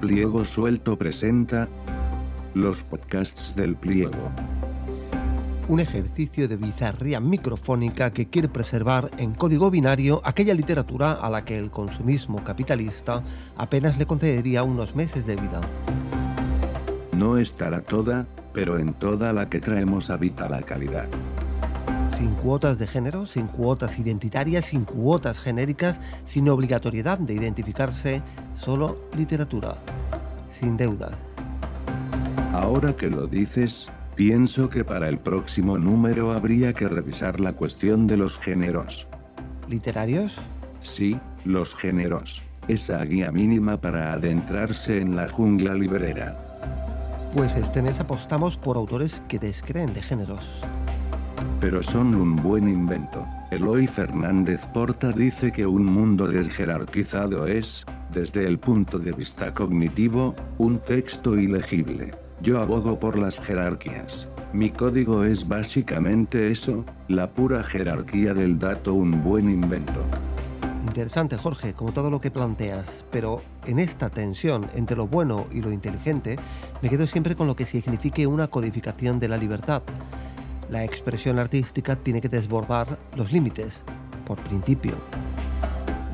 Pliego 0.00 0.46
Suelto 0.46 0.96
presenta 0.96 1.68
los 2.54 2.82
podcasts 2.82 3.54
del 3.54 3.76
pliego. 3.76 4.32
Un 5.68 5.78
ejercicio 5.78 6.48
de 6.48 6.56
bizarría 6.56 7.20
microfónica 7.20 8.10
que 8.10 8.26
quiere 8.26 8.48
preservar 8.48 9.10
en 9.18 9.34
código 9.34 9.70
binario 9.70 10.22
aquella 10.24 10.54
literatura 10.54 11.12
a 11.12 11.28
la 11.28 11.44
que 11.44 11.58
el 11.58 11.70
consumismo 11.70 12.42
capitalista 12.42 13.22
apenas 13.58 13.98
le 13.98 14.06
concedería 14.06 14.62
unos 14.62 14.94
meses 14.94 15.26
de 15.26 15.36
vida. 15.36 15.60
No 17.12 17.36
estará 17.36 17.82
toda, 17.82 18.26
pero 18.54 18.78
en 18.78 18.94
toda 18.94 19.34
la 19.34 19.50
que 19.50 19.60
traemos 19.60 20.08
habita 20.08 20.48
la 20.48 20.62
calidad 20.62 21.08
sin 22.20 22.34
cuotas 22.34 22.76
de 22.76 22.86
género, 22.86 23.24
sin 23.24 23.46
cuotas 23.46 23.98
identitarias, 23.98 24.66
sin 24.66 24.84
cuotas 24.84 25.40
genéricas, 25.40 26.02
sin 26.26 26.50
obligatoriedad 26.50 27.18
de 27.18 27.32
identificarse, 27.32 28.20
solo 28.54 29.08
literatura, 29.16 29.76
sin 30.50 30.76
deudas. 30.76 31.12
Ahora 32.52 32.94
que 32.94 33.08
lo 33.08 33.26
dices, 33.26 33.88
pienso 34.16 34.68
que 34.68 34.84
para 34.84 35.08
el 35.08 35.18
próximo 35.18 35.78
número 35.78 36.32
habría 36.32 36.74
que 36.74 36.88
revisar 36.88 37.40
la 37.40 37.54
cuestión 37.54 38.06
de 38.06 38.18
los 38.18 38.38
géneros. 38.38 39.08
¿Literarios? 39.66 40.34
Sí, 40.80 41.18
los 41.46 41.74
géneros. 41.74 42.42
Esa 42.68 43.02
guía 43.02 43.32
mínima 43.32 43.80
para 43.80 44.12
adentrarse 44.12 45.00
en 45.00 45.16
la 45.16 45.26
jungla 45.26 45.72
librera. 45.72 47.30
Pues 47.34 47.54
este 47.54 47.80
mes 47.80 47.98
apostamos 47.98 48.58
por 48.58 48.76
autores 48.76 49.22
que 49.26 49.38
descreen 49.38 49.94
de 49.94 50.02
géneros 50.02 50.44
pero 51.60 51.82
son 51.82 52.14
un 52.14 52.36
buen 52.36 52.68
invento. 52.68 53.26
Eloy 53.50 53.86
Fernández 53.86 54.66
Porta 54.72 55.12
dice 55.12 55.50
que 55.50 55.66
un 55.66 55.84
mundo 55.84 56.26
desjerarquizado 56.26 57.46
es, 57.46 57.84
desde 58.12 58.46
el 58.46 58.58
punto 58.58 58.98
de 58.98 59.12
vista 59.12 59.52
cognitivo, 59.52 60.34
un 60.58 60.78
texto 60.78 61.38
ilegible. 61.38 62.14
Yo 62.42 62.60
abogo 62.60 62.98
por 62.98 63.18
las 63.18 63.38
jerarquías. 63.40 64.28
Mi 64.52 64.70
código 64.70 65.24
es 65.24 65.46
básicamente 65.46 66.50
eso, 66.50 66.84
la 67.08 67.30
pura 67.30 67.62
jerarquía 67.62 68.34
del 68.34 68.58
dato, 68.58 68.94
un 68.94 69.22
buen 69.22 69.50
invento. 69.50 70.04
Interesante, 70.86 71.36
Jorge, 71.36 71.74
como 71.74 71.92
todo 71.92 72.10
lo 72.10 72.20
que 72.20 72.30
planteas, 72.30 72.84
pero 73.12 73.42
en 73.66 73.78
esta 73.78 74.10
tensión 74.10 74.66
entre 74.74 74.96
lo 74.96 75.06
bueno 75.06 75.46
y 75.52 75.60
lo 75.60 75.70
inteligente, 75.70 76.36
me 76.82 76.88
quedo 76.88 77.06
siempre 77.06 77.36
con 77.36 77.46
lo 77.46 77.54
que 77.54 77.66
signifique 77.66 78.26
una 78.26 78.48
codificación 78.48 79.20
de 79.20 79.28
la 79.28 79.36
libertad 79.36 79.82
la 80.70 80.84
expresión 80.84 81.38
artística 81.38 81.96
tiene 81.96 82.20
que 82.20 82.28
desbordar 82.28 82.98
los 83.16 83.32
límites, 83.32 83.82
por 84.24 84.38
principio. 84.38 84.92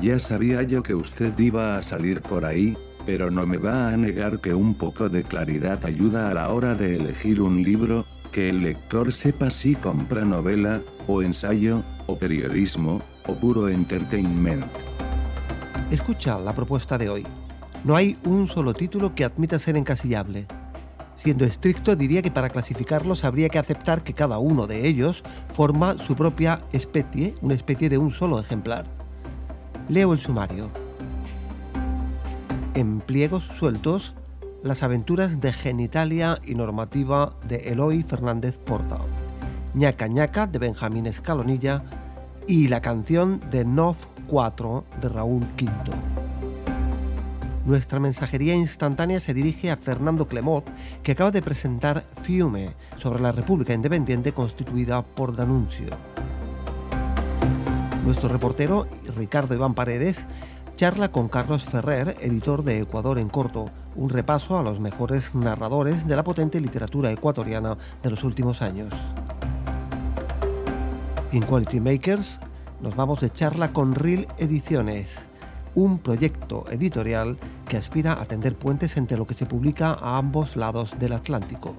Ya 0.01 0.19
sabía 0.19 0.63
yo 0.63 0.83
que 0.83 0.95
usted 0.95 1.37
iba 1.37 1.77
a 1.77 1.83
salir 1.83 2.21
por 2.21 2.43
ahí, 2.43 2.75
pero 3.05 3.31
no 3.31 3.45
me 3.45 3.57
va 3.57 3.89
a 3.89 3.97
negar 3.97 4.39
que 4.39 4.53
un 4.53 4.75
poco 4.75 5.09
de 5.09 5.23
claridad 5.23 5.85
ayuda 5.85 6.29
a 6.29 6.33
la 6.33 6.49
hora 6.49 6.75
de 6.75 6.95
elegir 6.95 7.41
un 7.41 7.63
libro, 7.63 8.05
que 8.31 8.49
el 8.49 8.61
lector 8.61 9.13
sepa 9.13 9.49
si 9.49 9.75
compra 9.75 10.25
novela, 10.25 10.81
o 11.07 11.21
ensayo, 11.21 11.83
o 12.07 12.17
periodismo, 12.17 13.01
o 13.27 13.35
puro 13.35 13.69
entertainment. 13.69 14.65
Escucha 15.91 16.37
la 16.39 16.53
propuesta 16.53 16.97
de 16.97 17.09
hoy. 17.09 17.27
No 17.83 17.95
hay 17.95 18.17
un 18.25 18.47
solo 18.47 18.73
título 18.73 19.15
que 19.15 19.23
admita 19.23 19.57
ser 19.59 19.77
encasillable. 19.77 20.47
Siendo 21.17 21.45
estricto, 21.45 21.95
diría 21.95 22.21
que 22.21 22.31
para 22.31 22.49
clasificarlos 22.49 23.23
habría 23.23 23.49
que 23.49 23.57
aceptar 23.59 24.03
que 24.03 24.13
cada 24.13 24.37
uno 24.37 24.67
de 24.67 24.87
ellos 24.87 25.23
forma 25.51 25.97
su 26.05 26.15
propia 26.15 26.61
especie, 26.71 27.33
una 27.41 27.55
especie 27.55 27.89
de 27.89 27.97
un 27.97 28.13
solo 28.13 28.39
ejemplar. 28.39 28.85
Leo 29.89 30.13
el 30.13 30.19
sumario. 30.19 30.69
En 32.75 32.99
pliegos 32.99 33.43
sueltos, 33.57 34.13
las 34.63 34.83
aventuras 34.83 35.41
de 35.41 35.51
genitalia 35.51 36.39
y 36.45 36.53
normativa 36.53 37.33
de 37.47 37.71
Eloy 37.71 38.03
Fernández 38.03 38.57
Porta, 38.57 38.99
ñaca 39.73 40.07
ñaca 40.07 40.45
de 40.45 40.59
Benjamín 40.59 41.07
Escalonilla 41.07 41.83
y 42.47 42.67
la 42.67 42.81
canción 42.81 43.41
de 43.49 43.65
Nov 43.65 43.95
4 44.27 44.83
de 45.01 45.09
Raúl 45.09 45.47
Quinto. 45.55 45.93
Nuestra 47.67 47.99
mensajería 47.99 48.55
instantánea 48.55 49.19
se 49.19 49.33
dirige 49.33 49.71
a 49.71 49.75
Fernando 49.75 50.25
Clemot, 50.29 50.63
que 51.03 51.11
acaba 51.11 51.31
de 51.31 51.41
presentar 51.41 52.05
Fiume 52.21 52.75
sobre 52.97 53.19
la 53.19 53.33
República 53.33 53.73
Independiente 53.73 54.31
constituida 54.31 55.01
por 55.01 55.35
Danuncio. 55.35 55.89
Nuestro 58.05 58.29
reportero, 58.29 58.87
Ricardo 59.17 59.53
Iván 59.53 59.73
Paredes, 59.73 60.17
charla 60.77 61.11
con 61.11 61.27
Carlos 61.27 61.65
Ferrer, 61.65 62.15
editor 62.21 62.63
de 62.63 62.79
Ecuador 62.79 63.19
en 63.19 63.27
Corto, 63.27 63.69
un 63.97 64.11
repaso 64.11 64.57
a 64.57 64.63
los 64.63 64.79
mejores 64.79 65.35
narradores 65.35 66.07
de 66.07 66.15
la 66.15 66.23
potente 66.23 66.61
literatura 66.61 67.11
ecuatoriana 67.11 67.77
de 68.01 68.09
los 68.09 68.23
últimos 68.23 68.61
años. 68.61 68.93
En 71.33 71.43
Quality 71.43 71.81
Makers 71.81 72.39
nos 72.79 72.95
vamos 72.95 73.19
de 73.19 73.29
charla 73.29 73.73
con 73.73 73.93
Real 73.93 74.25
Ediciones, 74.37 75.09
un 75.75 75.99
proyecto 75.99 76.65
editorial 76.71 77.37
que 77.67 77.77
aspira 77.77 78.13
a 78.21 78.25
tender 78.25 78.55
puentes 78.55 78.97
entre 78.97 79.17
lo 79.17 79.27
que 79.27 79.33
se 79.33 79.45
publica 79.45 79.93
a 79.93 80.17
ambos 80.17 80.55
lados 80.55 80.95
del 80.99 81.13
Atlántico. 81.13 81.75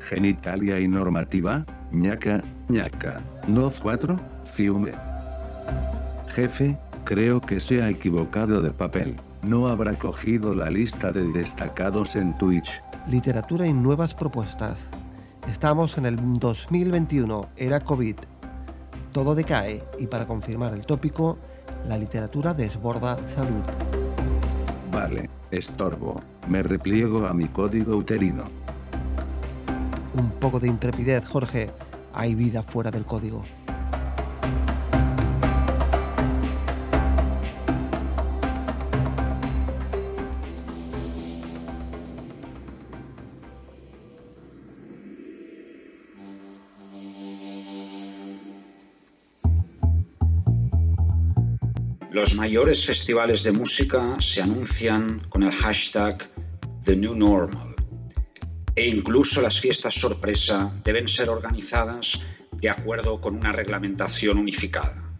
Genitalia 0.00 0.78
y 0.78 0.88
normativa, 0.88 1.66
ñaca, 1.92 2.42
ñaca. 2.68 3.20
NOV 3.46 3.80
4, 3.80 4.16
Fiume. 4.44 4.92
Jefe, 6.28 6.78
creo 7.04 7.40
que 7.40 7.60
se 7.60 7.82
ha 7.82 7.88
equivocado 7.88 8.62
de 8.62 8.70
papel. 8.70 9.16
No 9.42 9.68
habrá 9.68 9.94
cogido 9.94 10.54
la 10.54 10.70
lista 10.70 11.12
de 11.12 11.24
destacados 11.32 12.16
en 12.16 12.36
Twitch. 12.38 12.82
Literatura 13.08 13.66
y 13.66 13.72
nuevas 13.72 14.14
propuestas. 14.14 14.78
Estamos 15.48 15.96
en 15.98 16.06
el 16.06 16.38
2021, 16.38 17.48
era 17.56 17.80
COVID. 17.80 18.16
Todo 19.12 19.34
decae 19.34 19.82
y 19.98 20.06
para 20.06 20.26
confirmar 20.26 20.74
el 20.74 20.84
tópico, 20.84 21.38
la 21.88 21.96
literatura 21.96 22.52
desborda 22.54 23.16
salud. 23.26 23.97
Vale, 24.98 25.30
estorbo. 25.52 26.20
Me 26.48 26.60
repliego 26.60 27.28
a 27.28 27.32
mi 27.32 27.46
código 27.46 27.94
uterino. 27.96 28.46
Un 30.12 30.30
poco 30.40 30.58
de 30.58 30.66
intrepidez, 30.66 31.24
Jorge. 31.24 31.70
Hay 32.12 32.34
vida 32.34 32.64
fuera 32.64 32.90
del 32.90 33.04
código. 33.04 33.44
Los 52.20 52.34
mayores 52.34 52.84
festivales 52.84 53.44
de 53.44 53.52
música 53.52 54.16
se 54.18 54.42
anuncian 54.42 55.20
con 55.28 55.44
el 55.44 55.52
hashtag 55.52 56.28
The 56.82 56.96
New 56.96 57.14
Normal 57.14 57.76
e 58.74 58.88
incluso 58.88 59.40
las 59.40 59.60
fiestas 59.60 59.94
sorpresa 59.94 60.72
deben 60.82 61.06
ser 61.06 61.28
organizadas 61.30 62.18
de 62.60 62.70
acuerdo 62.70 63.20
con 63.20 63.36
una 63.36 63.52
reglamentación 63.52 64.36
unificada. 64.36 65.16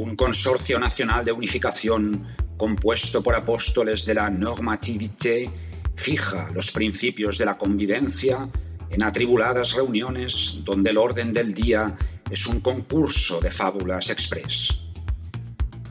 Un 0.00 0.16
consorcio 0.16 0.76
nacional 0.80 1.24
de 1.24 1.30
unificación 1.30 2.26
compuesto 2.56 3.22
por 3.22 3.36
apóstoles 3.36 4.06
de 4.06 4.14
la 4.14 4.30
normativité 4.30 5.48
fija 5.94 6.50
los 6.52 6.72
principios 6.72 7.38
de 7.38 7.44
la 7.44 7.56
convivencia 7.56 8.48
en 8.90 9.04
atribuladas 9.04 9.74
reuniones 9.74 10.62
donde 10.64 10.90
el 10.90 10.98
orden 10.98 11.32
del 11.32 11.54
día 11.54 11.94
es 12.28 12.44
un 12.48 12.60
concurso 12.60 13.38
de 13.38 13.52
fábulas 13.52 14.10
express. 14.10 14.87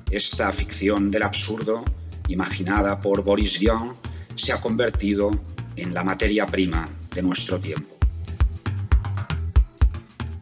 Esta 0.09 0.51
ficción 0.54 1.12
del 1.12 1.24
absurdo, 1.24 1.83
imaginada 2.30 3.01
por 3.01 3.25
Boris 3.25 3.59
Vian, 3.59 3.95
se 4.36 4.54
ha 4.54 4.62
convertido 4.62 5.31
en 5.75 5.94
la 5.94 6.04
materia 6.04 6.48
prima 6.48 6.89
de 7.13 7.21
nuestro 7.21 7.59
tiempo. 7.59 7.98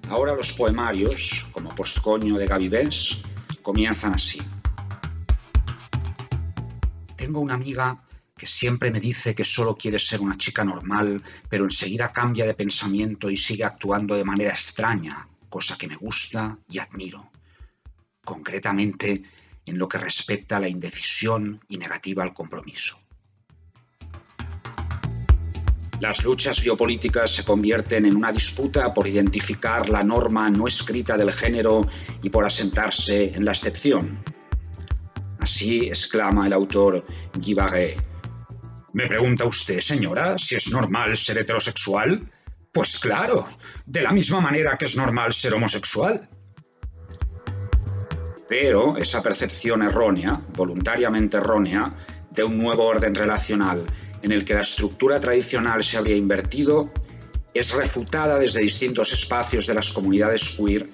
Ahora 0.10 0.36
los 0.36 0.54
poemarios, 0.54 1.48
como 1.52 1.74
Postcoño 1.74 2.38
de 2.38 2.46
Gavivés, 2.46 3.18
comienzan 3.64 4.14
así. 4.14 4.40
Tengo 7.18 7.40
una 7.40 7.56
amiga 7.56 8.04
que 8.38 8.46
siempre 8.46 8.92
me 8.92 9.00
dice 9.00 9.34
que 9.34 9.46
solo 9.46 9.76
quiere 9.76 9.98
ser 9.98 10.22
una 10.22 10.38
chica 10.38 10.64
normal, 10.64 11.24
pero 11.50 11.64
enseguida 11.64 12.12
cambia 12.12 12.46
de 12.46 12.54
pensamiento 12.54 13.32
y 13.32 13.38
sigue 13.38 13.64
actuando 13.64 14.16
de 14.16 14.24
manera 14.24 14.52
extraña, 14.52 15.28
cosa 15.50 15.76
que 15.76 15.88
me 15.88 15.96
gusta 15.96 16.60
y 16.70 16.78
admiro. 16.78 17.32
Concretamente, 18.24 19.24
en 19.66 19.78
lo 19.78 19.88
que 19.88 19.98
respecta 19.98 20.58
a 20.58 20.60
la 20.60 20.68
indecisión 20.68 21.64
y 21.68 21.78
negativa 21.78 22.24
al 22.24 22.34
compromiso. 22.34 23.00
Las 26.02 26.24
luchas 26.24 26.62
biopolíticas 26.62 27.32
se 27.32 27.46
convierten 27.46 28.06
en 28.06 28.18
una 28.18 28.32
disputa 28.32 28.94
por 28.94 29.08
identificar 29.08 29.90
la 29.90 30.04
norma 30.04 30.50
no 30.50 30.68
escrita 30.68 31.18
del 31.18 31.32
género 31.32 31.88
y 32.22 32.30
por 32.30 32.46
asentarse 32.46 33.34
en 33.34 33.46
la 33.46 33.52
excepción. 33.52 34.22
Así 35.40 35.88
exclama 35.88 36.48
el 36.48 36.54
autor 36.54 37.06
Guy 37.36 37.56
Me 38.94 39.08
pregunta 39.08 39.46
usted, 39.46 39.80
señora, 39.80 40.38
si 40.38 40.56
es 40.56 40.68
normal 40.70 41.16
ser 41.16 41.38
heterosexual. 41.38 42.30
Pues 42.74 43.00
claro, 43.00 43.48
de 43.86 44.02
la 44.02 44.12
misma 44.12 44.42
manera 44.42 44.78
que 44.78 44.86
es 44.86 44.98
normal 44.98 45.32
ser 45.32 45.54
homosexual. 45.54 46.30
Pero 48.48 48.98
esa 48.98 49.24
percepción 49.24 49.82
errónea, 49.82 50.40
voluntariamente 50.56 51.38
errónea, 51.38 51.94
de 52.30 52.44
un 52.44 52.58
nuevo 52.58 52.86
orden 52.86 53.16
relacional 53.16 53.86
en 54.22 54.32
el 54.32 54.44
que 54.44 54.54
la 54.54 54.62
estructura 54.62 55.20
tradicional 55.20 55.84
se 55.84 55.98
habría 55.98 56.16
invertido, 56.16 56.92
es 57.54 57.72
refutada 57.72 58.38
desde 58.38 58.60
distintos 58.60 59.14
espacios 59.14 59.66
de 59.66 59.74
las 59.74 59.92
comunidades 59.92 60.56
queer, 60.58 60.90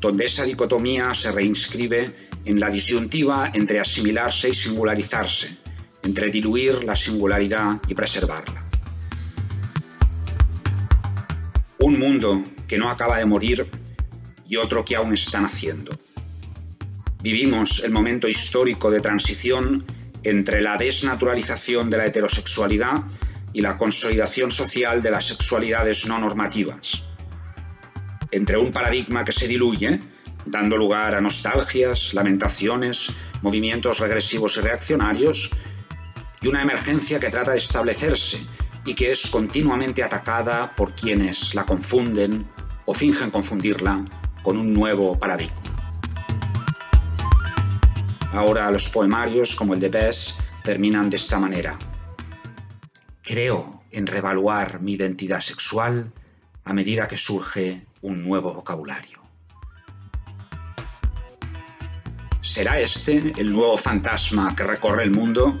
donde 0.00 0.26
esa 0.26 0.44
dicotomía 0.44 1.14
se 1.14 1.32
reinscribe 1.32 2.12
en 2.44 2.60
la 2.60 2.68
disyuntiva 2.68 3.50
entre 3.54 3.80
asimilarse 3.80 4.50
y 4.50 4.54
singularizarse, 4.54 5.56
entre 6.02 6.30
diluir 6.30 6.84
la 6.84 6.94
singularidad 6.94 7.80
y 7.88 7.94
preservarla. 7.94 8.68
Un 11.78 11.98
mundo 11.98 12.44
que 12.68 12.78
no 12.78 12.90
acaba 12.90 13.18
de 13.18 13.26
morir 13.26 13.66
y 14.46 14.56
otro 14.56 14.84
que 14.84 14.96
aún 14.96 15.14
está 15.14 15.40
naciendo. 15.40 15.92
Vivimos 17.22 17.82
el 17.84 17.92
momento 17.92 18.26
histórico 18.26 18.90
de 18.90 19.00
transición 19.00 19.84
entre 20.24 20.60
la 20.60 20.76
desnaturalización 20.76 21.88
de 21.88 21.98
la 21.98 22.06
heterosexualidad 22.06 23.04
y 23.52 23.60
la 23.60 23.76
consolidación 23.76 24.50
social 24.50 25.00
de 25.00 25.12
las 25.12 25.26
sexualidades 25.26 26.04
no 26.06 26.18
normativas. 26.18 27.04
Entre 28.32 28.56
un 28.56 28.72
paradigma 28.72 29.24
que 29.24 29.30
se 29.30 29.46
diluye, 29.46 30.00
dando 30.46 30.76
lugar 30.76 31.14
a 31.14 31.20
nostalgias, 31.20 32.12
lamentaciones, 32.12 33.12
movimientos 33.40 34.00
regresivos 34.00 34.56
y 34.56 34.60
reaccionarios, 34.60 35.50
y 36.40 36.48
una 36.48 36.62
emergencia 36.62 37.20
que 37.20 37.28
trata 37.28 37.52
de 37.52 37.58
establecerse 37.58 38.40
y 38.84 38.94
que 38.94 39.12
es 39.12 39.28
continuamente 39.28 40.02
atacada 40.02 40.74
por 40.74 40.92
quienes 40.92 41.54
la 41.54 41.64
confunden 41.66 42.44
o 42.84 42.94
fingen 42.94 43.30
confundirla 43.30 44.04
con 44.42 44.56
un 44.56 44.74
nuevo 44.74 45.16
paradigma. 45.16 45.71
Ahora 48.32 48.70
los 48.70 48.88
poemarios, 48.88 49.54
como 49.54 49.74
el 49.74 49.80
de 49.80 49.90
Bess, 49.90 50.36
terminan 50.64 51.10
de 51.10 51.16
esta 51.16 51.38
manera. 51.38 51.78
Creo 53.22 53.82
en 53.90 54.06
revaluar 54.06 54.80
mi 54.80 54.94
identidad 54.94 55.40
sexual 55.40 56.12
a 56.64 56.72
medida 56.72 57.06
que 57.06 57.18
surge 57.18 57.86
un 58.00 58.24
nuevo 58.24 58.54
vocabulario. 58.54 59.20
¿Será 62.40 62.80
este 62.80 63.32
el 63.36 63.52
nuevo 63.52 63.76
fantasma 63.76 64.54
que 64.56 64.64
recorre 64.64 65.04
el 65.04 65.10
mundo? 65.10 65.60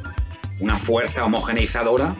¿Una 0.58 0.74
fuerza 0.74 1.24
homogeneizadora? 1.24 2.16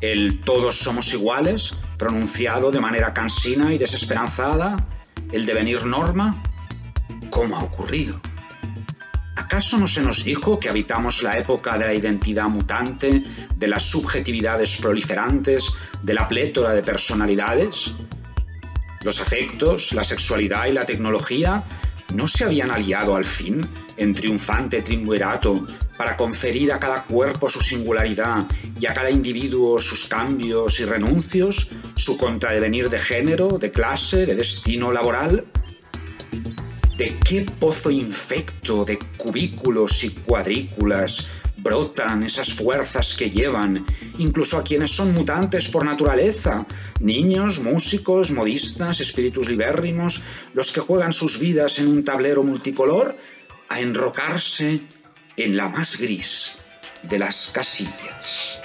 ¿El 0.00 0.40
todos 0.40 0.78
somos 0.78 1.12
iguales, 1.12 1.74
pronunciado 1.98 2.70
de 2.70 2.80
manera 2.80 3.12
cansina 3.12 3.74
y 3.74 3.78
desesperanzada? 3.78 4.86
¿El 5.32 5.46
devenir 5.46 5.84
norma? 5.84 6.42
¿Cómo 7.30 7.56
ha 7.56 7.62
ocurrido? 7.62 8.20
¿Acaso 9.46 9.78
no 9.78 9.86
se 9.86 10.02
nos 10.02 10.24
dijo 10.24 10.58
que 10.58 10.68
habitamos 10.68 11.22
la 11.22 11.38
época 11.38 11.78
de 11.78 11.86
la 11.86 11.94
identidad 11.94 12.48
mutante, 12.48 13.22
de 13.54 13.68
las 13.68 13.84
subjetividades 13.84 14.78
proliferantes, 14.78 15.70
de 16.02 16.14
la 16.14 16.26
plétora 16.26 16.72
de 16.72 16.82
personalidades? 16.82 17.92
Los 19.02 19.20
afectos, 19.20 19.92
la 19.92 20.02
sexualidad 20.02 20.66
y 20.66 20.72
la 20.72 20.84
tecnología 20.84 21.62
no 22.12 22.26
se 22.26 22.42
habían 22.42 22.72
aliado 22.72 23.14
al 23.14 23.24
fin 23.24 23.64
en 23.96 24.14
triunfante 24.14 24.82
triunvirato 24.82 25.64
para 25.96 26.16
conferir 26.16 26.72
a 26.72 26.80
cada 26.80 27.04
cuerpo 27.04 27.48
su 27.48 27.60
singularidad 27.60 28.46
y 28.80 28.86
a 28.86 28.94
cada 28.94 29.10
individuo 29.10 29.78
sus 29.78 30.06
cambios 30.06 30.80
y 30.80 30.86
renuncios, 30.86 31.70
su 31.94 32.18
contradevenir 32.18 32.90
de 32.90 32.98
género, 32.98 33.58
de 33.58 33.70
clase, 33.70 34.26
de 34.26 34.34
destino 34.34 34.90
laboral? 34.90 35.46
¿De 36.96 37.14
qué 37.28 37.42
pozo 37.60 37.90
infecto 37.90 38.82
de 38.82 38.98
cubículos 39.18 40.02
y 40.02 40.10
cuadrículas 40.10 41.26
brotan 41.58 42.22
esas 42.22 42.54
fuerzas 42.54 43.14
que 43.14 43.28
llevan, 43.28 43.84
incluso 44.16 44.56
a 44.56 44.64
quienes 44.64 44.92
son 44.92 45.12
mutantes 45.12 45.68
por 45.68 45.84
naturaleza, 45.84 46.64
niños, 47.00 47.60
músicos, 47.60 48.30
modistas, 48.30 49.00
espíritus 49.00 49.46
libérrimos, 49.46 50.22
los 50.54 50.72
que 50.72 50.80
juegan 50.80 51.12
sus 51.12 51.38
vidas 51.38 51.78
en 51.80 51.88
un 51.88 52.02
tablero 52.02 52.42
multicolor, 52.42 53.14
a 53.68 53.78
enrocarse 53.78 54.80
en 55.36 55.56
la 55.56 55.68
más 55.68 55.98
gris 55.98 56.52
de 57.02 57.18
las 57.18 57.50
casillas. 57.52 58.62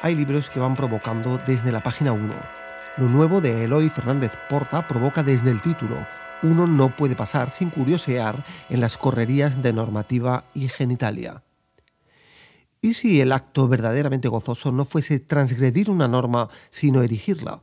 Hay 0.00 0.14
libros 0.14 0.48
que 0.48 0.60
van 0.60 0.76
provocando 0.76 1.40
desde 1.44 1.72
la 1.72 1.82
página 1.82 2.12
1 2.12 2.63
lo 2.96 3.08
nuevo 3.08 3.40
de 3.40 3.64
Eloy 3.64 3.90
Fernández 3.90 4.32
Porta 4.48 4.86
provoca 4.86 5.22
desde 5.22 5.50
el 5.50 5.60
título 5.62 5.96
uno 6.44 6.66
no 6.66 6.94
puede 6.94 7.16
pasar 7.16 7.50
sin 7.50 7.70
curiosear 7.70 8.44
en 8.68 8.80
las 8.80 8.98
correrías 8.98 9.62
de 9.62 9.72
normativa 9.72 10.44
y 10.54 10.68
genitalia. 10.68 11.42
¿Y 12.82 12.94
si 12.94 13.20
el 13.22 13.32
acto 13.32 13.66
verdaderamente 13.66 14.28
gozoso 14.28 14.70
no 14.70 14.84
fuese 14.84 15.20
transgredir 15.20 15.88
una 15.88 16.06
norma, 16.06 16.50
sino 16.68 17.02
erigirla? 17.02 17.62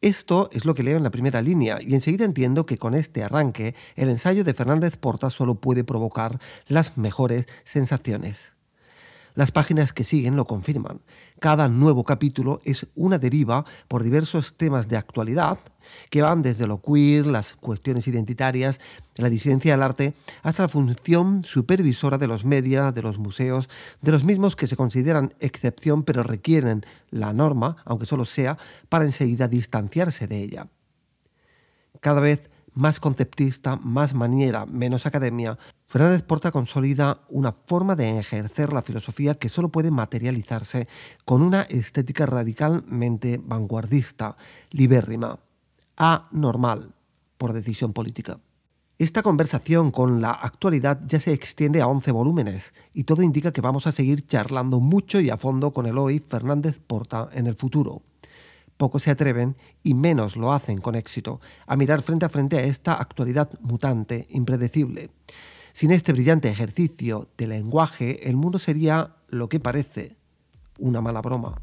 Esto 0.00 0.48
es 0.52 0.64
lo 0.64 0.74
que 0.74 0.84
leo 0.84 0.96
en 0.96 1.02
la 1.02 1.10
primera 1.10 1.42
línea 1.42 1.78
y 1.80 1.94
enseguida 1.94 2.24
entiendo 2.24 2.64
que 2.64 2.78
con 2.78 2.94
este 2.94 3.24
arranque 3.24 3.74
el 3.96 4.08
ensayo 4.08 4.44
de 4.44 4.54
Fernández 4.54 4.96
Porta 4.96 5.28
solo 5.28 5.56
puede 5.56 5.82
provocar 5.82 6.38
las 6.68 6.96
mejores 6.96 7.46
sensaciones. 7.64 8.52
Las 9.34 9.52
páginas 9.52 9.92
que 9.92 10.04
siguen 10.04 10.36
lo 10.36 10.46
confirman. 10.46 11.00
Cada 11.40 11.68
nuevo 11.68 12.04
capítulo 12.04 12.60
es 12.64 12.86
una 12.94 13.18
deriva 13.18 13.64
por 13.88 14.02
diversos 14.02 14.58
temas 14.58 14.88
de 14.88 14.98
actualidad 14.98 15.58
que 16.10 16.20
van 16.20 16.42
desde 16.42 16.66
lo 16.66 16.82
queer, 16.82 17.26
las 17.26 17.54
cuestiones 17.54 18.06
identitarias, 18.06 18.78
la 19.16 19.30
disidencia 19.30 19.72
del 19.72 19.82
arte, 19.82 20.12
hasta 20.42 20.64
la 20.64 20.68
función 20.68 21.42
supervisora 21.42 22.18
de 22.18 22.26
los 22.26 22.44
medios, 22.44 22.94
de 22.94 23.00
los 23.00 23.16
museos, 23.16 23.70
de 24.02 24.12
los 24.12 24.22
mismos 24.22 24.54
que 24.54 24.66
se 24.66 24.76
consideran 24.76 25.32
excepción 25.40 26.02
pero 26.02 26.22
requieren 26.22 26.84
la 27.08 27.32
norma, 27.32 27.78
aunque 27.86 28.04
solo 28.04 28.26
sea, 28.26 28.58
para 28.90 29.06
enseguida 29.06 29.48
distanciarse 29.48 30.26
de 30.26 30.42
ella. 30.42 30.68
Cada 32.00 32.20
vez 32.20 32.49
más 32.74 33.00
conceptista, 33.00 33.76
más 33.76 34.14
maniera, 34.14 34.66
menos 34.66 35.06
academia, 35.06 35.58
Fernández 35.86 36.22
Porta 36.22 36.52
consolida 36.52 37.22
una 37.28 37.52
forma 37.52 37.96
de 37.96 38.18
ejercer 38.18 38.72
la 38.72 38.82
filosofía 38.82 39.34
que 39.34 39.48
solo 39.48 39.70
puede 39.70 39.90
materializarse 39.90 40.86
con 41.24 41.42
una 41.42 41.62
estética 41.62 42.26
radicalmente 42.26 43.40
vanguardista, 43.42 44.36
libérrima, 44.70 45.40
anormal, 45.96 46.94
por 47.36 47.52
decisión 47.52 47.92
política. 47.92 48.38
Esta 48.98 49.22
conversación 49.22 49.90
con 49.90 50.20
la 50.20 50.30
actualidad 50.30 51.00
ya 51.06 51.18
se 51.18 51.32
extiende 51.32 51.80
a 51.80 51.88
11 51.88 52.12
volúmenes 52.12 52.74
y 52.92 53.04
todo 53.04 53.22
indica 53.22 53.50
que 53.50 53.62
vamos 53.62 53.86
a 53.86 53.92
seguir 53.92 54.26
charlando 54.26 54.78
mucho 54.78 55.20
y 55.20 55.30
a 55.30 55.38
fondo 55.38 55.72
con 55.72 55.86
Eloy 55.86 56.18
Fernández 56.20 56.78
Porta 56.86 57.30
en 57.32 57.46
el 57.46 57.54
futuro. 57.54 58.02
Pocos 58.80 59.02
se 59.02 59.10
atreven, 59.10 59.58
y 59.82 59.92
menos 59.92 60.36
lo 60.36 60.54
hacen 60.54 60.78
con 60.78 60.94
éxito, 60.94 61.42
a 61.66 61.76
mirar 61.76 62.00
frente 62.00 62.24
a 62.24 62.30
frente 62.30 62.56
a 62.56 62.62
esta 62.62 62.94
actualidad 62.94 63.50
mutante, 63.60 64.26
impredecible. 64.30 65.10
Sin 65.74 65.90
este 65.90 66.14
brillante 66.14 66.48
ejercicio 66.48 67.28
de 67.36 67.46
lenguaje, 67.46 68.26
el 68.30 68.36
mundo 68.36 68.58
sería 68.58 69.16
lo 69.28 69.50
que 69.50 69.60
parece, 69.60 70.16
una 70.78 71.02
mala 71.02 71.20
broma. 71.20 71.60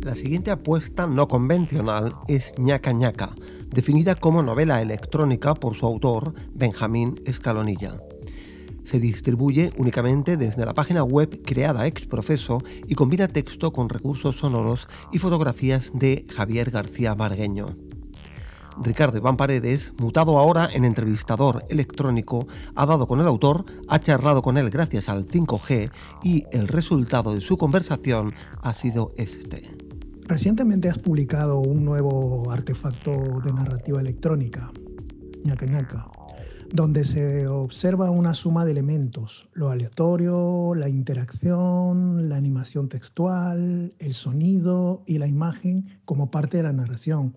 La 0.00 0.16
siguiente 0.16 0.50
apuesta 0.50 1.06
no 1.06 1.28
convencional 1.28 2.16
es 2.26 2.52
ñaca 2.58 2.90
ñaca, 2.90 3.30
definida 3.70 4.16
como 4.16 4.42
novela 4.42 4.82
electrónica 4.82 5.54
por 5.54 5.76
su 5.76 5.86
autor, 5.86 6.34
Benjamín 6.52 7.22
Escalonilla 7.26 8.00
se 8.88 9.00
distribuye 9.00 9.70
únicamente 9.76 10.38
desde 10.38 10.64
la 10.64 10.72
página 10.72 11.04
web 11.04 11.42
creada 11.44 11.86
ex 11.86 12.06
profeso 12.06 12.62
y 12.86 12.94
combina 12.94 13.28
texto 13.28 13.70
con 13.70 13.90
recursos 13.90 14.36
sonoros 14.36 14.88
y 15.12 15.18
fotografías 15.18 15.92
de 15.92 16.24
Javier 16.34 16.70
García 16.70 17.14
Margueño. 17.14 17.76
Ricardo 18.82 19.18
Iván 19.18 19.36
Paredes, 19.36 19.92
mutado 19.98 20.38
ahora 20.38 20.70
en 20.72 20.86
entrevistador 20.86 21.64
electrónico, 21.68 22.46
ha 22.74 22.86
dado 22.86 23.06
con 23.06 23.20
el 23.20 23.26
autor, 23.26 23.66
ha 23.88 23.98
charlado 23.98 24.40
con 24.40 24.56
él 24.56 24.70
gracias 24.70 25.10
al 25.10 25.28
5G 25.28 25.90
y 26.22 26.44
el 26.50 26.66
resultado 26.66 27.34
de 27.34 27.42
su 27.42 27.58
conversación 27.58 28.32
ha 28.62 28.72
sido 28.72 29.12
este. 29.18 29.64
Recientemente 30.24 30.88
has 30.88 30.98
publicado 30.98 31.58
un 31.58 31.84
nuevo 31.84 32.50
artefacto 32.50 33.42
de 33.44 33.52
narrativa 33.52 34.00
electrónica, 34.00 34.70
ñaca 35.44 35.66
ñaca, 35.66 36.06
donde 36.70 37.04
se 37.04 37.46
observa 37.46 38.10
una 38.10 38.34
suma 38.34 38.64
de 38.64 38.72
elementos, 38.72 39.48
lo 39.52 39.70
aleatorio, 39.70 40.74
la 40.74 40.88
interacción, 40.88 42.28
la 42.28 42.36
animación 42.36 42.88
textual, 42.88 43.94
el 43.98 44.14
sonido 44.14 45.02
y 45.06 45.18
la 45.18 45.26
imagen 45.26 46.00
como 46.04 46.30
parte 46.30 46.58
de 46.58 46.64
la 46.64 46.72
narración. 46.72 47.36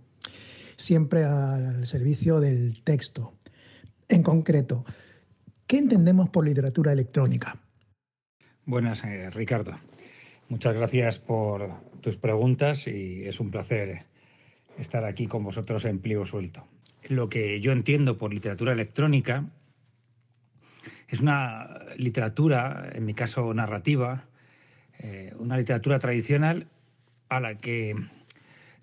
siempre 0.78 1.24
al 1.24 1.86
servicio 1.86 2.40
del 2.40 2.82
texto. 2.84 3.34
En 4.10 4.24
concreto, 4.24 4.84
¿qué 5.68 5.78
entendemos 5.78 6.30
por 6.30 6.44
literatura 6.44 6.92
electrónica? 6.92 7.56
Buenas, 8.66 9.04
eh, 9.04 9.30
Ricardo. 9.30 9.74
Muchas 10.50 10.74
gracias 10.74 11.20
por 11.20 11.70
tus 12.02 12.18
preguntas 12.18 12.88
y 12.88 13.24
es 13.26 13.40
un 13.40 13.52
placer 13.52 14.06
estar 14.80 15.06
aquí 15.06 15.28
con 15.28 15.44
vosotros 15.44 15.86
en 15.86 16.00
pliego 16.00 16.26
suelto. 16.26 16.66
Lo 17.12 17.28
que 17.28 17.60
yo 17.60 17.74
entiendo 17.74 18.18
por 18.18 18.34
literatura 18.34 18.72
electrónica 18.72 19.44
es 21.10 21.20
una 21.20 21.82
literatura, 21.98 22.90
en 22.96 23.06
mi 23.06 23.14
caso 23.14 23.54
narrativa, 23.54 24.24
eh, 24.98 25.34
una 25.38 25.58
literatura 25.58 26.00
tradicional 26.00 26.68
a 27.28 27.42
la 27.42 27.56
que 27.56 27.98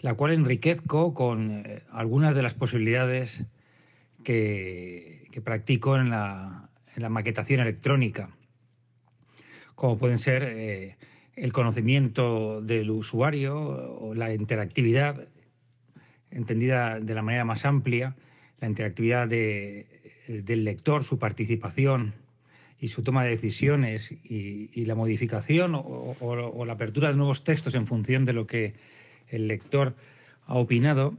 la 0.00 0.12
cual 0.12 0.32
enriquezco 0.32 1.14
con 1.14 1.62
eh, 1.64 1.84
algunas 1.90 2.34
de 2.34 2.42
las 2.42 2.52
posibilidades 2.52 3.44
que, 4.24 5.30
practico 5.42 5.96
en 5.96 6.10
la, 6.10 6.68
maquetación 7.08 7.60
electrónica, 7.60 8.28
como 9.74 9.96
pueden 9.96 10.18
ser 10.18 10.42
eh, 10.42 10.98
el 11.34 11.54
conocimiento 11.54 12.60
del 12.60 12.90
usuario 12.90 13.58
o 13.58 14.14
la 14.14 14.34
interactividad, 14.34 15.28
entendida 16.30 17.00
de 17.00 17.14
la 17.14 17.22
manera 17.22 17.44
más 17.44 17.64
amplia, 17.64 18.16
la 18.60 18.68
interactividad 18.68 19.28
del 19.28 20.64
lector, 20.64 21.04
su 21.04 21.18
participación 21.18 22.14
y 22.80 22.88
su 22.88 23.02
toma 23.02 23.24
de 23.24 23.30
decisiones 23.30 24.12
y, 24.12 24.84
la 24.84 24.94
modificación 24.94 25.72
o, 25.74 26.64
la 26.64 26.72
apertura 26.72 27.10
de 27.10 27.16
nuevos 27.16 27.44
textos 27.44 27.74
en 27.74 27.86
función 27.86 28.24
de 28.24 28.32
lo 28.32 28.46
que 28.46 28.74
el 29.28 29.48
lector 29.48 29.94
ha 30.46 30.54
opinado, 30.54 31.16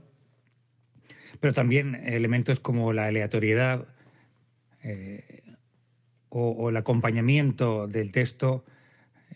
pero 1.39 1.53
también 1.53 1.95
elementos 1.95 2.59
como 2.59 2.93
la 2.93 3.07
aleatoriedad 3.07 3.85
eh, 4.83 5.43
o, 6.29 6.69
el 6.69 6.77
acompañamiento 6.77 7.87
del 7.87 8.11
texto 8.11 8.65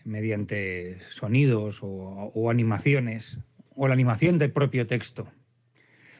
mediante 0.04 1.00
sonidos 1.00 1.80
o 1.82 2.50
animaciones 2.50 3.38
o 3.76 3.88
la 3.88 3.94
animación 3.94 4.38
del 4.38 4.52
propio 4.52 4.86
texto. 4.86 5.26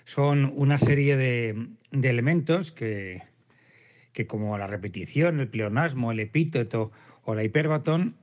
Son 0.04 0.52
una 0.56 0.78
serie 0.78 1.16
de 1.16 1.68
elementos 1.92 2.72
que, 2.72 3.22
que 4.14 4.26
como 4.26 4.56
la 4.56 4.66
repetición, 4.66 5.40
el 5.40 5.48
pleonasmo, 5.48 6.12
el 6.12 6.20
epíteto 6.20 6.92
o 7.24 7.34
la 7.34 7.44
hiperbatón 7.44 8.16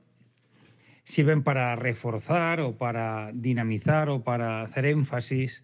sirven 1.04 1.42
para 1.42 1.76
reforzar 1.76 2.60
o 2.60 2.76
para 2.76 3.30
dinamizar 3.34 4.08
o 4.08 4.24
para 4.24 4.62
hacer 4.62 4.86
énfasis 4.86 5.62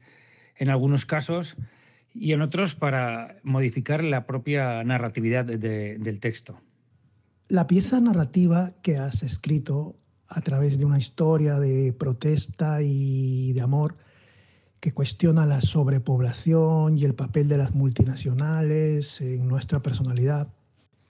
en 0.56 0.68
algunos 0.68 1.06
casos 1.06 1.56
y 2.14 2.32
en 2.32 2.42
otros 2.42 2.74
para 2.74 3.36
modificar 3.42 4.04
la 4.04 4.26
propia 4.26 4.84
narratividad 4.84 5.44
del 5.44 6.20
texto. 6.20 6.60
La 7.48 7.66
pieza 7.66 8.00
narrativa 8.00 8.72
que 8.82 8.98
has 8.98 9.22
escrito 9.22 9.96
a 10.28 10.40
través 10.42 10.78
de 10.78 10.84
una 10.84 10.98
historia 10.98 11.58
de 11.58 11.94
protesta 11.94 12.82
y 12.82 13.52
de 13.54 13.60
amor 13.62 13.96
que 14.80 14.92
cuestiona 14.92 15.46
la 15.46 15.60
sobrepoblación 15.60 16.98
y 16.98 17.04
el 17.04 17.14
papel 17.14 17.48
de 17.48 17.58
las 17.58 17.74
multinacionales 17.74 19.20
en 19.20 19.48
nuestra 19.48 19.80
personalidad. 19.80 20.48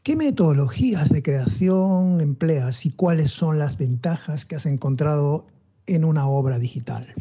¿Qué 0.02 0.16
metodologías 0.16 1.10
de 1.10 1.22
creación 1.22 2.20
empleas 2.20 2.86
y 2.86 2.90
cuáles 2.90 3.30
son 3.30 3.58
las 3.58 3.76
ventajas 3.76 4.46
que 4.46 4.56
has 4.56 4.64
encontrado 4.64 5.46
en 5.86 6.04
una 6.04 6.26
obra 6.26 6.58
digital? 6.58 7.14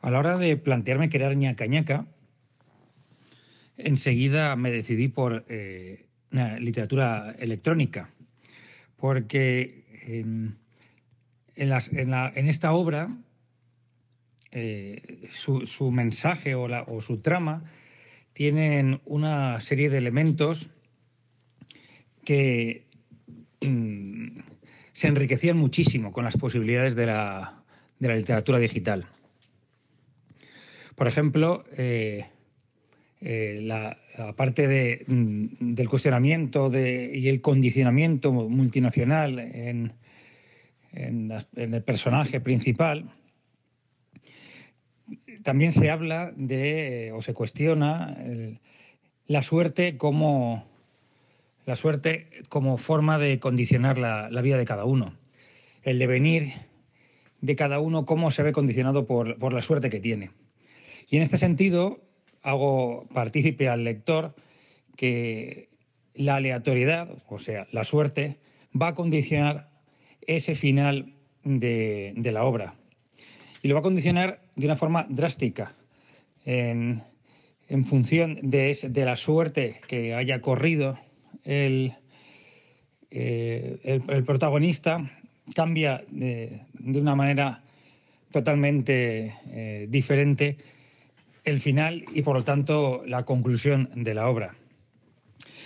A 0.00 0.10
la 0.10 0.18
hora 0.18 0.38
de 0.38 0.56
plantearme 0.56 1.10
crear 1.10 1.36
ñaca 1.36 1.66
ñaca, 1.66 2.06
enseguida 3.76 4.56
me 4.56 4.70
decidí 4.70 5.08
por 5.08 5.44
eh, 5.48 6.06
literatura 6.58 7.32
electrónica, 7.38 8.10
porque 8.96 9.84
en, 10.06 10.56
en 11.54 12.48
esta 12.48 12.72
obra 12.72 13.08
eh, 14.54 15.30
su, 15.32 15.90
mensaje 15.90 16.54
o, 16.54 17.00
su 17.00 17.22
trama 17.22 17.64
tienen 18.34 19.00
una 19.06 19.58
serie 19.60 19.88
de 19.88 19.96
elementos 19.96 20.68
que 22.22 22.84
mm, 23.62 24.36
se 24.92 25.08
enriquecían 25.08 25.56
muchísimo 25.56 26.12
con 26.12 26.24
las 26.24 26.36
posibilidades 26.36 26.94
de 26.94 27.06
la, 27.06 27.64
literatura 27.98 28.58
digital. 28.58 29.06
Por 30.96 31.08
ejemplo, 31.08 31.64
eh, 31.78 32.26
eh, 33.22 33.58
la, 33.62 33.96
parte 34.36 35.02
mm, 35.06 35.74
del 35.74 35.88
cuestionamiento 35.88 36.70
y 36.76 37.26
el 37.26 37.40
condicionamiento 37.40 38.32
multinacional 38.32 39.38
en 39.38 39.94
el 40.92 41.82
personaje 41.82 42.38
principal, 42.40 43.10
también 45.42 45.72
se 45.72 45.90
habla 45.90 46.32
de, 46.36 47.12
o 47.14 47.22
se 47.22 47.34
cuestiona, 47.34 48.16
la 49.26 49.42
suerte 49.42 49.96
como 49.96 50.66
la 51.64 51.76
suerte 51.76 52.28
como 52.48 52.76
forma 52.76 53.18
de 53.18 53.38
condicionar 53.38 53.98
la, 53.98 54.28
vida 54.42 54.56
de 54.56 54.64
cada 54.64 54.84
uno. 54.84 55.14
El 55.82 55.98
devenir 55.98 56.52
de 57.40 57.56
cada 57.56 57.80
uno, 57.80 58.04
cómo 58.04 58.30
se 58.30 58.42
ve 58.42 58.52
condicionado 58.52 59.06
por, 59.06 59.38
por, 59.38 59.52
la 59.52 59.60
suerte 59.60 59.90
que 59.90 60.00
tiene. 60.00 60.30
Y 61.08 61.16
en 61.16 61.22
este 61.22 61.38
sentido, 61.38 62.00
hago 62.42 63.06
partícipe 63.12 63.68
al 63.68 63.84
lector 63.84 64.34
que 64.96 65.68
la 66.14 66.36
aleatoriedad, 66.36 67.08
o 67.28 67.38
sea, 67.38 67.66
la 67.72 67.84
suerte, 67.84 68.38
va 68.80 68.88
a 68.88 68.94
condicionar 68.94 69.70
ese 70.26 70.54
final 70.54 71.14
de, 71.44 72.12
de 72.16 72.32
la 72.32 72.44
obra 72.44 72.74
y 73.62 73.68
lo 73.68 73.74
va 73.74 73.80
a 73.80 73.84
condicionar 73.84 74.41
de 74.56 74.66
una 74.66 74.76
forma 74.76 75.06
drástica 75.08 75.74
en, 76.44 77.02
función 77.84 78.38
de, 78.42 78.76
la 78.94 79.16
suerte 79.16 79.80
que 79.88 80.14
haya 80.14 80.40
corrido 80.40 80.98
el, 81.44 81.94
eh, 83.10 84.00
el, 84.08 84.24
protagonista, 84.24 85.10
cambia 85.54 86.04
de, 86.10 86.60
una 86.78 87.14
manera 87.14 87.62
totalmente 88.30 89.34
eh, 89.50 89.86
diferente 89.88 90.56
el 91.44 91.60
final 91.60 92.04
y 92.14 92.22
por 92.22 92.36
lo 92.36 92.44
tanto 92.44 93.02
la 93.06 93.24
conclusión 93.24 93.90
de 93.94 94.14
la 94.14 94.28
obra. 94.28 94.54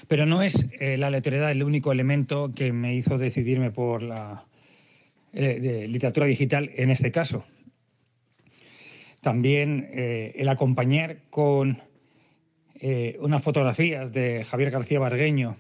Pero 0.08 0.26
no 0.26 0.42
es 0.42 0.66
eh, 0.78 0.96
la 0.96 1.08
aleatoriedad 1.08 1.50
el 1.50 1.62
único 1.62 1.90
elemento 1.90 2.52
que 2.54 2.72
me 2.72 2.94
hizo 2.94 3.18
decidirme 3.18 3.70
por 3.70 4.02
la 4.02 4.44
literatura 5.32 6.24
digital 6.26 6.70
en 6.76 6.88
este 6.88 7.12
caso. 7.12 7.44
También 9.26 9.88
eh, 9.90 10.34
el 10.36 10.48
acompañar 10.48 11.16
con 11.30 11.82
eh, 12.76 13.16
unas 13.18 13.42
fotografías 13.42 14.12
de 14.12 14.44
Javier 14.44 14.70
García 14.70 15.00
Bargueño 15.00 15.56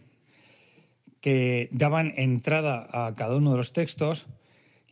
que 1.20 1.68
daban 1.72 2.14
entrada 2.16 2.86
a 2.92 3.16
cada 3.16 3.34
uno 3.34 3.50
de 3.50 3.56
los 3.56 3.72
textos, 3.72 4.28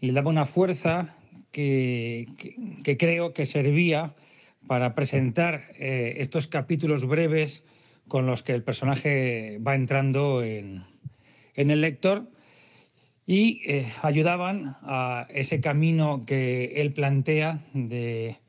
le 0.00 0.12
daba 0.12 0.28
una 0.28 0.45
fuerza 0.45 1.14
que, 1.52 2.26
creo 2.99 3.33
que 3.33 3.47
servía 3.47 4.16
para 4.66 4.97
presentar 4.97 5.71
eh, 5.78 6.16
estos 6.16 6.49
capítulos 6.49 7.07
breves 7.07 7.62
con 8.09 8.26
los 8.26 8.43
que 8.43 8.54
el 8.54 8.64
personaje 8.64 9.61
va 9.64 9.76
entrando 9.76 10.43
en, 10.43 10.83
el 11.54 11.81
lector 11.81 12.28
y 13.25 13.62
ayudaban 14.02 14.78
a 14.83 15.28
ese 15.31 15.61
camino 15.61 16.25
que 16.26 16.81
él 16.83 16.93
plantea 16.93 17.61
de 17.73 18.43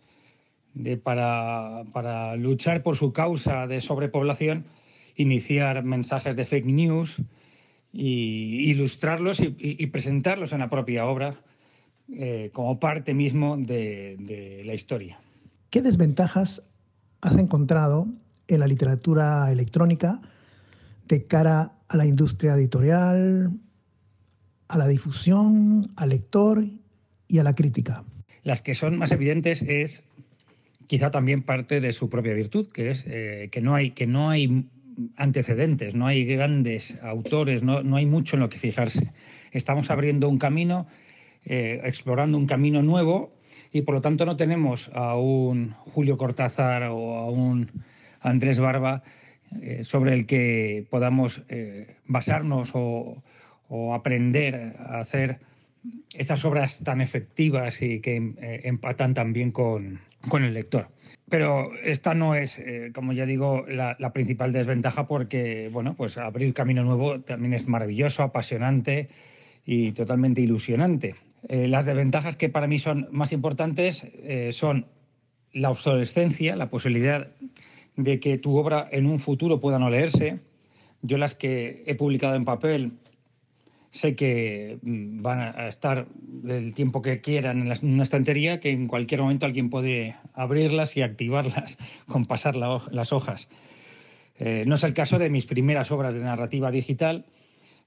de 0.75 0.97
para, 0.97 2.35
luchar 2.35 2.83
por 2.83 2.95
su 2.95 3.13
causa 3.13 3.65
de 3.65 3.81
sobrepoblación, 3.81 4.65
iniciar 5.15 5.83
mensajes 5.83 6.35
de 6.35 6.45
fake 6.45 6.65
news 6.65 7.21
y 7.91 8.69
ilustrarlos 8.69 9.39
y, 9.39 9.87
presentarlos 9.87 10.51
en 10.51 10.59
la 10.59 10.69
propia 10.69 11.05
obra 11.05 11.35
eh, 12.13 12.51
como 12.53 12.79
parte 12.79 13.13
mismo 13.13 13.57
de, 13.57 14.61
la 14.65 14.73
historia. 14.73 15.19
¿Qué 15.69 15.81
desventajas 15.81 16.61
has 17.21 17.37
encontrado 17.37 18.07
en 18.47 18.59
la 18.59 18.67
literatura 18.67 19.51
electrónica 19.51 20.21
de 21.07 21.25
cara 21.25 21.71
a 21.87 21.97
la 21.97 22.05
industria 22.05 22.53
editorial, 22.53 23.51
a 24.67 24.77
la 24.77 24.87
difusión, 24.87 25.93
al 25.95 26.09
lector 26.09 26.65
y 27.29 27.39
a 27.39 27.43
la 27.43 27.55
crítica? 27.55 28.03
Las 28.43 28.61
que 28.61 28.75
son 28.75 28.97
más 28.97 29.11
evidentes 29.11 29.61
es 29.61 30.03
quizá 30.87 31.11
también 31.11 31.41
parte 31.41 31.81
de 31.81 31.93
su 31.93 32.09
propia 32.09 32.33
virtud, 32.33 32.71
que 32.71 32.89
es 32.89 33.03
eh, 33.07 33.49
que, 33.51 33.61
no 33.61 33.75
hay, 33.75 33.91
que 33.91 34.07
no 34.07 34.29
hay 34.29 34.65
antecedentes, 35.17 35.95
no 35.95 36.07
hay 36.07 36.25
grandes 36.25 36.97
autores, 37.01 37.63
no, 37.63 37.83
no 37.83 37.97
hay 37.97 38.05
mucho 38.05 38.35
en 38.35 38.41
lo 38.41 38.49
que 38.49 38.59
fijarse. 38.59 39.11
Estamos 39.51 39.89
abriendo 39.89 40.29
un 40.29 40.37
camino, 40.37 40.87
eh, 41.45 41.81
explorando 41.83 42.37
un 42.37 42.47
camino 42.47 42.81
nuevo 42.81 43.33
y 43.71 43.81
por 43.81 43.95
lo 43.95 44.01
tanto 44.01 44.25
no 44.25 44.37
tenemos 44.37 44.89
a 44.93 45.15
un 45.15 45.71
Julio 45.71 46.17
Cortázar 46.17 46.83
o 46.83 47.17
a 47.17 47.29
un 47.29 47.71
Andrés 48.21 48.59
Barba 48.59 49.03
eh, 49.61 49.83
sobre 49.83 50.13
el 50.13 50.25
que 50.25 50.85
podamos 50.89 51.41
basarnos 52.05 52.71
o, 52.73 53.21
aprender 53.93 54.75
a 54.79 54.99
hacer 54.99 55.39
esas 56.13 56.45
obras 56.45 56.79
tan 56.83 57.01
efectivas 57.01 57.81
y 57.81 57.99
que 57.99 58.61
empatan 58.63 59.13
también 59.13 59.51
con, 59.51 59.99
con, 60.29 60.43
el 60.43 60.53
lector. 60.53 60.87
Pero 61.29 61.71
esta 61.83 62.13
no 62.13 62.35
es, 62.35 62.61
como 62.93 63.13
ya 63.13 63.25
digo, 63.25 63.65
la, 63.67 63.95
principal 64.13 64.51
desventaja 64.51 65.07
porque, 65.07 65.69
bueno, 65.71 65.95
pues 65.95 66.17
abrir 66.17 66.53
camino 66.53 66.83
nuevo 66.83 67.21
también 67.21 67.53
es 67.53 67.67
maravilloso, 67.67 68.21
apasionante 68.21 69.09
y 69.65 69.91
totalmente 69.93 70.41
ilusionante. 70.41 71.15
las 71.49 71.85
desventajas 71.85 72.35
que 72.35 72.49
para 72.49 72.67
mí 72.67 72.77
son 72.77 73.07
más 73.11 73.31
importantes 73.31 74.07
son 74.51 74.85
la 75.51 75.71
obsolescencia, 75.71 76.55
la 76.55 76.69
posibilidad 76.69 77.27
de 77.95 78.19
que 78.19 78.37
tu 78.37 78.57
obra 78.57 78.87
en 78.91 79.07
un 79.07 79.19
futuro 79.19 79.59
pueda 79.59 79.79
no 79.79 79.89
leerse. 79.89 80.39
Yo 81.01 81.17
las 81.17 81.33
que 81.33 81.83
he 81.85 81.95
publicado 81.95 82.35
en 82.35 82.45
papel 82.45 82.91
sé 83.95 84.15
que 84.15 84.77
mm, 84.81 85.21
van 85.21 85.39
a 85.39 85.67
estar 85.67 86.07
el 86.47 86.73
tiempo 86.73 87.01
que 87.01 87.21
quieran 87.21 87.71
en 87.71 87.93
una 87.93 88.03
estantería, 88.03 88.59
que 88.59 88.71
en 88.71 88.87
cualquier 88.87 89.21
momento 89.21 89.45
alguien 89.45 89.69
puede 89.69 90.17
abrirlas 90.33 90.97
y 90.97 91.01
activarlas 91.01 91.77
con 92.07 92.25
pasar 92.25 92.55
las 92.55 93.13
hojas. 93.13 93.47
Eh, 94.37 94.65
no 94.67 94.75
es 94.75 94.83
el 94.83 94.93
caso 94.93 95.17
de 95.17 95.29
mis 95.29 95.45
primeras 95.45 95.91
obras 95.91 96.13
de 96.13 96.19
narrativa 96.19 96.71
digital, 96.71 97.25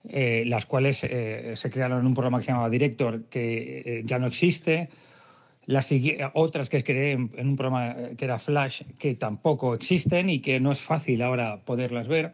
eh, 0.09 0.45
las 0.47 0.65
cuales 0.65 1.05
eh, 1.05 1.53
se 1.57 1.69
crearon 1.69 2.01
en 2.01 2.07
un 2.07 2.15
programa 2.15 2.39
que 2.39 2.45
se 2.45 2.53
llamaba 2.53 2.71
Director, 2.71 3.25
que 3.25 4.03
ya 4.07 4.19
no 4.19 4.29
existe, 4.29 4.89
las 5.67 5.93
otras 6.33 6.71
que 6.71 6.83
creé 6.83 7.13
en, 7.13 7.31
un 7.37 7.57
programa 7.57 7.95
que 8.17 8.25
era 8.25 8.39
Flash, 8.39 8.85
que 8.99 9.15
tampoco 9.15 9.75
existen 9.75 10.31
y 10.31 10.39
que 10.39 10.59
no 10.59 10.73
es 10.73 10.81
fácil 10.81 11.21
ahora 11.21 11.61
poderlas 11.67 12.09
ver. 12.09 12.33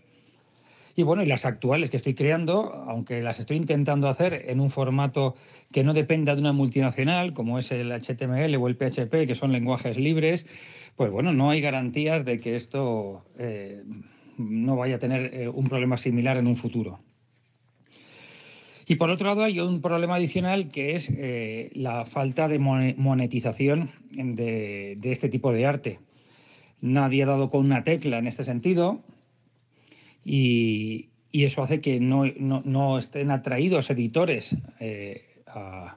Y 0.97 1.03
bueno, 1.03 1.23
y 1.23 1.27
las 1.27 1.45
actuales 1.45 1.91
que 1.91 1.97
estoy 1.97 2.15
creando, 2.15 2.73
aunque 2.73 3.21
las 3.21 3.41
estoy 3.41 3.57
intentando 3.57 4.09
hacer 4.09 4.45
en 4.49 4.61
un 4.61 4.71
formato 4.71 5.35
que 5.73 5.83
no 5.83 5.93
dependa 5.93 6.35
de 6.35 6.41
una 6.41 6.53
multinacional, 6.53 7.33
como 7.33 7.59
es 7.59 7.73
el 7.73 7.91
HTML 7.91 8.55
o 8.57 8.69
el 8.69 8.77
PHP, 8.77 9.27
que 9.27 9.35
son 9.35 9.51
lenguajes 9.51 9.99
libres, 9.99 10.47
pues 10.95 11.11
bueno, 11.11 11.33
no 11.33 11.51
hay 11.51 11.61
garantías 11.61 12.25
de 12.25 12.39
que 12.39 12.55
esto 12.55 13.25
eh, 13.39 13.83
no 14.39 14.77
vaya 14.77 14.97
a 14.97 14.99
tener 14.99 15.35
eh, 15.35 15.49
un 15.49 15.69
problema 15.69 15.97
similar 15.97 16.37
en 16.37 16.47
un 16.47 16.57
futuro. 16.57 17.01
Y 18.87 18.97
por 18.97 19.11
otro 19.11 19.29
lado 19.29 19.45
hay 19.45 19.61
un 19.61 19.81
problema 19.81 20.17
adicional 20.17 20.71
que 20.71 20.95
es 20.95 21.09
eh, 21.11 21.71
la 21.75 22.05
falta 22.05 22.49
de 22.49 22.59
monetización 22.59 23.91
de, 24.11 24.99
este 25.03 25.29
tipo 25.29 25.53
de 25.53 25.67
arte. 25.67 26.01
Nadie 26.81 27.23
ha 27.23 27.27
dado 27.27 27.49
con 27.49 27.65
una 27.65 27.83
tecla 27.83 28.19
en 28.19 28.27
este 28.27 28.45
sentido 28.45 29.01
y, 30.25 31.09
eso 31.33 31.63
hace 31.63 31.81
que 31.81 31.99
no, 31.99 32.99
estén 32.99 33.31
atraídos 33.31 33.91
editores 33.91 34.55
eh, 34.79 35.43
a, 35.49 35.97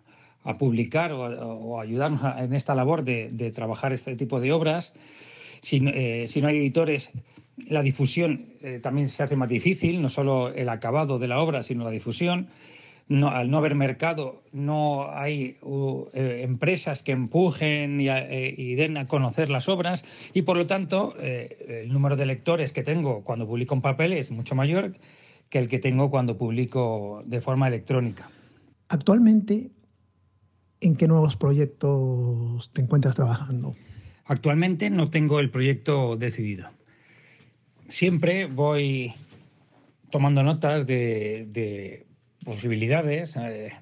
publicar 0.58 1.12
o, 1.12 1.80
ayudarnos 1.80 2.22
en 2.38 2.54
esta 2.54 2.74
labor 2.74 3.04
de, 3.04 3.52
trabajar 3.54 3.94
este 3.94 4.16
tipo 4.16 4.40
de 4.40 4.52
obras. 4.52 4.94
Si, 5.62 5.82
eh, 5.86 6.26
si 6.28 6.42
no 6.42 6.48
hay 6.48 6.58
editores 6.58 7.12
la 7.68 7.82
difusión 7.82 8.46
también 8.84 9.10
se 9.10 9.24
hace 9.24 9.36
más 9.36 9.50
difícil, 9.50 10.02
no 10.02 10.10
solo 10.10 10.50
el 10.54 10.70
acabado 10.70 11.18
de 11.18 11.28
la 11.28 11.40
obra, 11.40 11.64
sino 11.64 11.84
la 11.84 11.90
difusión 11.90 12.48
al 13.10 13.50
no 13.50 13.58
haber 13.58 13.76
mercado, 13.76 14.44
no 14.52 15.10
hay 15.12 15.58
eh, 16.14 16.42
empresas 16.44 17.04
que 17.04 17.14
empujen 17.14 18.02
eh, 18.02 18.54
y, 18.58 18.76
den 18.76 18.98
a 18.98 19.08
conocer 19.08 19.50
las 19.50 19.70
obras 19.70 20.04
y 20.34 20.42
por 20.42 20.58
lo 20.58 20.68
tanto 20.68 21.16
eh, 21.20 21.84
el 21.84 21.94
número 21.94 22.18
de 22.18 22.26
lectores 22.26 22.74
que 22.74 22.84
tengo 22.84 23.24
cuando 23.24 23.48
publico 23.48 23.76
en 23.76 23.82
papel 23.82 24.14
es 24.14 24.30
mucho 24.30 24.56
mayor 24.56 24.94
que 25.50 25.60
el 25.60 25.70
que 25.70 25.80
tengo 25.80 26.10
cuando 26.10 26.38
publico 26.38 27.24
de 27.26 27.40
forma 27.40 27.70
electrónica. 27.70 28.30
Actualmente, 28.90 29.72
¿en 30.82 30.96
qué 30.98 31.08
nuevos 31.08 31.38
proyectos 31.38 32.72
te 32.74 32.82
encuentras 32.82 33.16
trabajando? 33.16 33.76
Actualmente 34.26 34.90
no 34.90 35.10
tengo 35.10 35.40
el 35.40 35.50
proyecto 35.50 36.18
decidido. 36.18 36.70
Siempre 37.88 38.48
voy 38.48 39.14
tomando 40.12 40.44
notas 40.44 40.86
de 40.86 42.07
posibilidades. 42.48 43.36
Eh, 43.36 43.74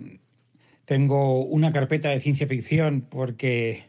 tengo 0.86 1.46
una 1.46 1.72
carpeta 1.72 2.10
de 2.10 2.20
ciencia 2.20 2.48
ficción 2.48 3.02
porque, 3.02 3.84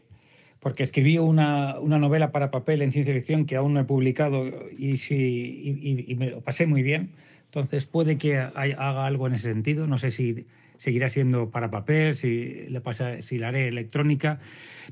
porque 0.59 0.83
escribí 0.83 1.17
una, 1.17 1.77
novela 1.81 2.31
para 2.31 2.51
papel 2.51 2.83
en 2.83 2.91
ciencia 2.91 3.13
ficción 3.15 3.45
que 3.47 3.55
aún 3.55 3.73
no 3.73 3.79
he 3.79 3.85
publicado 3.85 4.45
y, 4.77 4.97
si, 4.97 6.05
y, 6.07 6.15
me 6.15 6.29
lo 6.29 6.41
pasé 6.41 6.67
muy 6.67 6.83
bien. 6.83 7.09
Entonces 7.45 7.87
puede 7.87 8.19
que 8.19 8.37
haga 8.37 9.05
algo 9.07 9.25
en 9.25 9.33
ese 9.33 9.51
sentido. 9.51 9.87
No 9.87 9.97
sé 9.97 10.11
si 10.11 10.45
seguirá 10.77 11.09
siendo 11.09 11.49
para 11.49 11.71
papel, 11.71 12.13
si, 12.13 12.67
le 12.69 12.79
pasa, 12.79 13.23
si 13.23 13.39
la 13.39 13.47
haré 13.47 13.69
electrónica, 13.69 14.39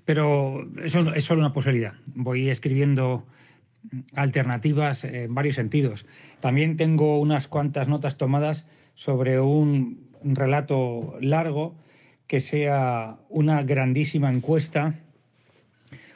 pero 0.04 0.68
eso 0.84 1.14
es 1.14 1.24
solo 1.24 1.42
una 1.42 1.54
posibilidad. 1.54 1.94
Voy 2.08 2.50
escribiendo 2.50 3.24
alternativas 4.16 5.04
en 5.04 5.36
varios 5.36 5.58
sentidos. 5.58 6.08
También 6.40 6.76
tengo 6.76 7.20
unas 7.20 7.48
cuantas 7.48 7.88
notas 7.88 8.18
tomadas 8.18 8.66
sobre 8.96 9.40
un 9.40 10.10
relato 10.24 11.16
largo 11.22 11.76
que 12.28 12.40
sea 12.40 13.18
una 13.30 13.64
grandísima 13.64 14.32
encuesta, 14.32 14.96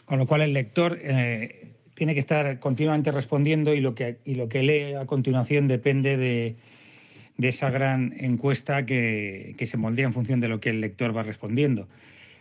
con 0.05 0.17
lo 0.17 0.25
cual 0.25 0.41
el 0.41 0.53
lector 0.53 0.97
eh, 1.01 1.73
tiene 1.93 2.13
que 2.13 2.19
estar 2.19 2.59
continuamente 2.59 3.11
respondiendo 3.11 3.73
y 3.73 3.81
lo 3.81 3.93
que, 3.93 4.17
y 4.25 4.35
lo 4.35 4.49
que 4.49 4.63
lee 4.63 4.93
a 4.95 5.05
continuación 5.05 5.67
depende 5.67 6.17
de, 6.17 6.55
esa 7.37 7.69
gran 7.69 8.13
encuesta 8.17 8.85
que, 8.85 9.55
que 9.57 9.65
se 9.65 9.77
moldea 9.77 10.07
en 10.07 10.13
función 10.13 10.39
de 10.39 10.49
lo 10.49 10.59
que 10.59 10.71
el 10.71 10.81
lector 10.81 11.15
va 11.15 11.23
respondiendo. 11.23 11.87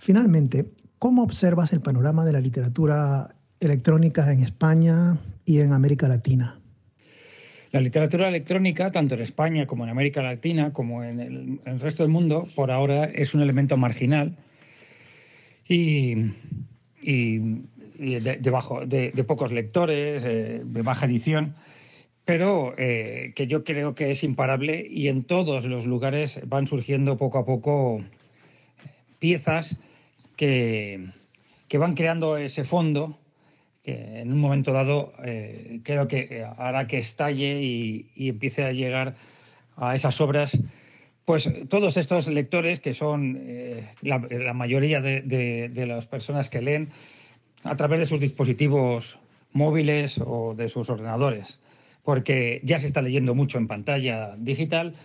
Finalmente, 0.00 0.64
¿cómo 0.98 1.22
observas 1.22 1.72
el 1.72 1.80
panorama 1.80 2.24
de 2.24 2.32
la 2.32 2.40
literatura 2.40 3.34
electrónica 3.60 4.32
en 4.32 4.42
España 4.42 5.18
y 5.44 5.60
en 5.60 5.72
América 5.72 6.08
Latina? 6.08 6.58
La 7.70 7.80
literatura 7.80 8.28
electrónica, 8.28 8.90
tanto 8.90 9.14
en 9.14 9.20
España 9.20 9.66
como 9.66 9.84
en 9.84 9.90
América 9.90 10.22
Latina, 10.22 10.72
como 10.72 11.04
en 11.04 11.20
el, 11.20 11.80
resto 11.80 12.02
del 12.02 12.10
mundo, 12.10 12.48
por 12.54 12.70
ahora 12.70 13.04
es 13.04 13.34
un 13.34 13.42
elemento 13.42 13.76
marginal. 13.76 14.36
Y, 15.68 16.14
de, 17.98 19.24
pocos 19.26 19.52
lectores, 19.52 20.22
eh, 20.24 20.62
de 20.64 20.82
baja 20.82 21.04
edición, 21.04 21.56
pero 22.24 22.74
eh, 22.78 23.32
que 23.36 23.46
yo 23.46 23.64
creo 23.64 23.94
que 23.94 24.10
es 24.10 24.24
imparable 24.24 24.86
y 24.88 25.08
en 25.08 25.24
todos 25.24 25.66
los 25.66 25.84
lugares 25.84 26.40
van 26.46 26.66
surgiendo 26.66 27.18
poco 27.18 27.38
a 27.38 27.44
poco 27.44 28.02
piezas 29.18 29.76
que, 30.36 31.06
que 31.68 31.78
van 31.78 31.94
creando 31.94 32.38
ese 32.38 32.64
fondo 32.64 33.18
que 33.88 34.20
en 34.20 34.30
un 34.30 34.38
momento 34.38 34.74
dado 34.74 35.14
eh, 35.24 35.80
creo 35.82 36.08
que 36.08 36.44
hará 36.58 36.86
que 36.86 36.98
estalle 36.98 37.62
y, 37.62 38.28
empiece 38.28 38.62
a 38.62 38.72
llegar 38.72 39.14
a 39.78 39.94
esas 39.94 40.20
obras, 40.20 40.58
pues 41.24 41.48
todos 41.70 41.96
estos 41.96 42.28
lectores 42.28 42.80
que 42.80 42.92
son 42.92 43.38
eh, 43.40 43.88
la, 44.02 44.52
mayoría 44.52 45.00
de, 45.00 45.84
las 45.86 46.04
personas 46.04 46.50
que 46.50 46.60
leen 46.60 46.90
a 47.64 47.76
través 47.76 48.00
de 48.00 48.04
sus 48.04 48.20
dispositivos 48.20 49.18
móviles 49.52 50.20
o 50.22 50.54
de 50.54 50.68
sus 50.68 50.90
ordenadores, 50.90 51.58
porque 52.02 52.60
ya 52.64 52.78
se 52.78 52.88
está 52.88 53.00
leyendo 53.00 53.34
mucho 53.34 53.56
en 53.56 53.68
pantalla 53.68 54.34
digital, 54.36 54.96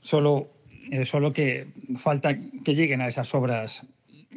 solo, 0.00 0.50
eh, 0.90 1.04
solo 1.04 1.32
que 1.32 1.68
falta 1.98 2.36
que 2.64 2.74
lleguen 2.74 3.02
a 3.02 3.06
esas 3.06 3.32
obras 3.36 3.86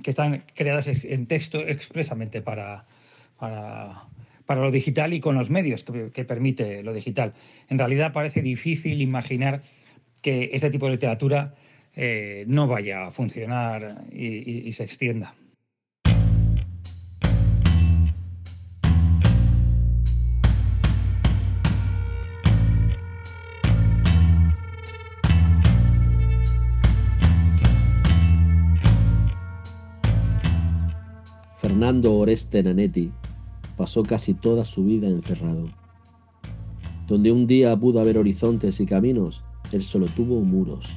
que 0.04 0.12
están 0.12 0.44
creadas 0.54 0.88
en 0.88 1.26
texto 1.26 1.58
expresamente 1.62 2.44
para, 2.44 2.86
para, 3.38 4.08
lo 4.48 4.72
digital 4.72 5.14
y 5.14 5.20
con 5.20 5.36
los 5.36 5.50
medios 5.50 5.84
que, 5.84 6.26
permite 6.26 6.84
lo 6.84 6.94
digital. 6.94 7.34
En 7.70 7.78
realidad 7.78 8.14
parece 8.14 8.42
difícil 8.42 9.02
imaginar 9.02 9.62
que 10.22 10.52
ese 10.54 10.70
tipo 10.70 10.86
de 10.86 10.94
literatura 10.94 11.56
eh, 11.96 12.46
no 12.48 12.68
vaya 12.68 13.08
a 13.08 13.12
funcionar 13.12 14.06
y 14.12 14.72
se 14.74 14.84
extienda. 14.84 15.34
Fernando 31.76 32.14
Oreste 32.14 32.64
Nanetti 32.64 33.12
pasó 33.78 34.04
casi 34.04 34.34
toda 34.34 34.66
su 34.66 34.84
vida 34.84 35.08
encerrado. 35.08 35.70
Donde 37.08 37.32
un 37.32 37.48
día 37.48 37.76
pudo 37.78 38.00
haber 38.00 38.18
horizontes 38.18 38.80
y 38.80 38.86
caminos, 38.86 39.44
él 39.72 39.84
solo 39.84 40.08
tuvo 40.08 40.42
muros, 40.42 40.94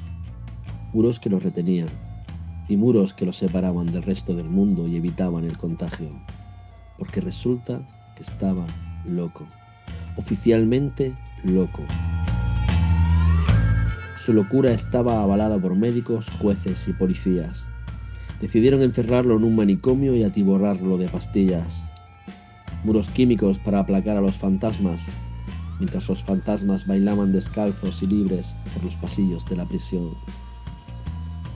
muros 0.92 1.20
que 1.20 1.30
lo 1.30 1.38
retenían, 1.38 1.88
y 2.68 2.76
muros 2.76 3.14
que 3.14 3.26
lo 3.26 3.32
separaban 3.32 3.86
del 3.86 4.02
resto 4.02 4.34
del 4.34 4.48
mundo 4.48 4.86
y 4.86 4.96
evitaban 4.96 5.44
el 5.44 5.56
contagio, 5.56 6.08
porque 6.98 7.20
resulta 7.20 7.86
que 8.14 8.22
estaba 8.22 8.66
loco, 9.06 9.46
oficialmente 10.16 11.16
loco. 11.44 11.82
Su 14.16 14.32
locura 14.34 14.72
estaba 14.72 15.22
avalada 15.22 15.58
por 15.58 15.76
médicos, 15.76 16.28
jueces 16.28 16.88
y 16.88 16.92
policías. 16.92 17.68
Decidieron 18.40 18.82
encerrarlo 18.82 19.36
en 19.36 19.44
un 19.44 19.56
manicomio 19.56 20.14
y 20.14 20.24
atiborrarlo 20.24 20.98
de 20.98 21.08
pastillas. 21.08 21.88
Muros 22.84 23.10
químicos 23.10 23.58
para 23.58 23.80
aplacar 23.80 24.16
a 24.16 24.20
los 24.20 24.36
fantasmas, 24.36 25.06
mientras 25.78 26.08
los 26.08 26.24
fantasmas 26.24 26.86
bailaban 26.86 27.32
descalzos 27.32 28.02
y 28.02 28.06
libres 28.06 28.56
por 28.72 28.84
los 28.84 28.96
pasillos 28.96 29.44
de 29.46 29.56
la 29.56 29.66
prisión. 29.66 30.14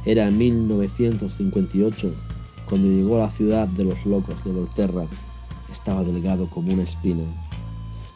Era 0.04 0.26
en 0.26 0.36
1958 0.36 2.12
cuando 2.66 2.88
llegó 2.88 3.16
a 3.16 3.26
la 3.26 3.30
ciudad 3.30 3.68
de 3.68 3.84
los 3.84 4.04
locos 4.04 4.42
de 4.44 4.52
Volterra. 4.52 5.06
Estaba 5.70 6.02
delgado 6.02 6.50
como 6.50 6.72
una 6.72 6.82
espina. 6.82 7.24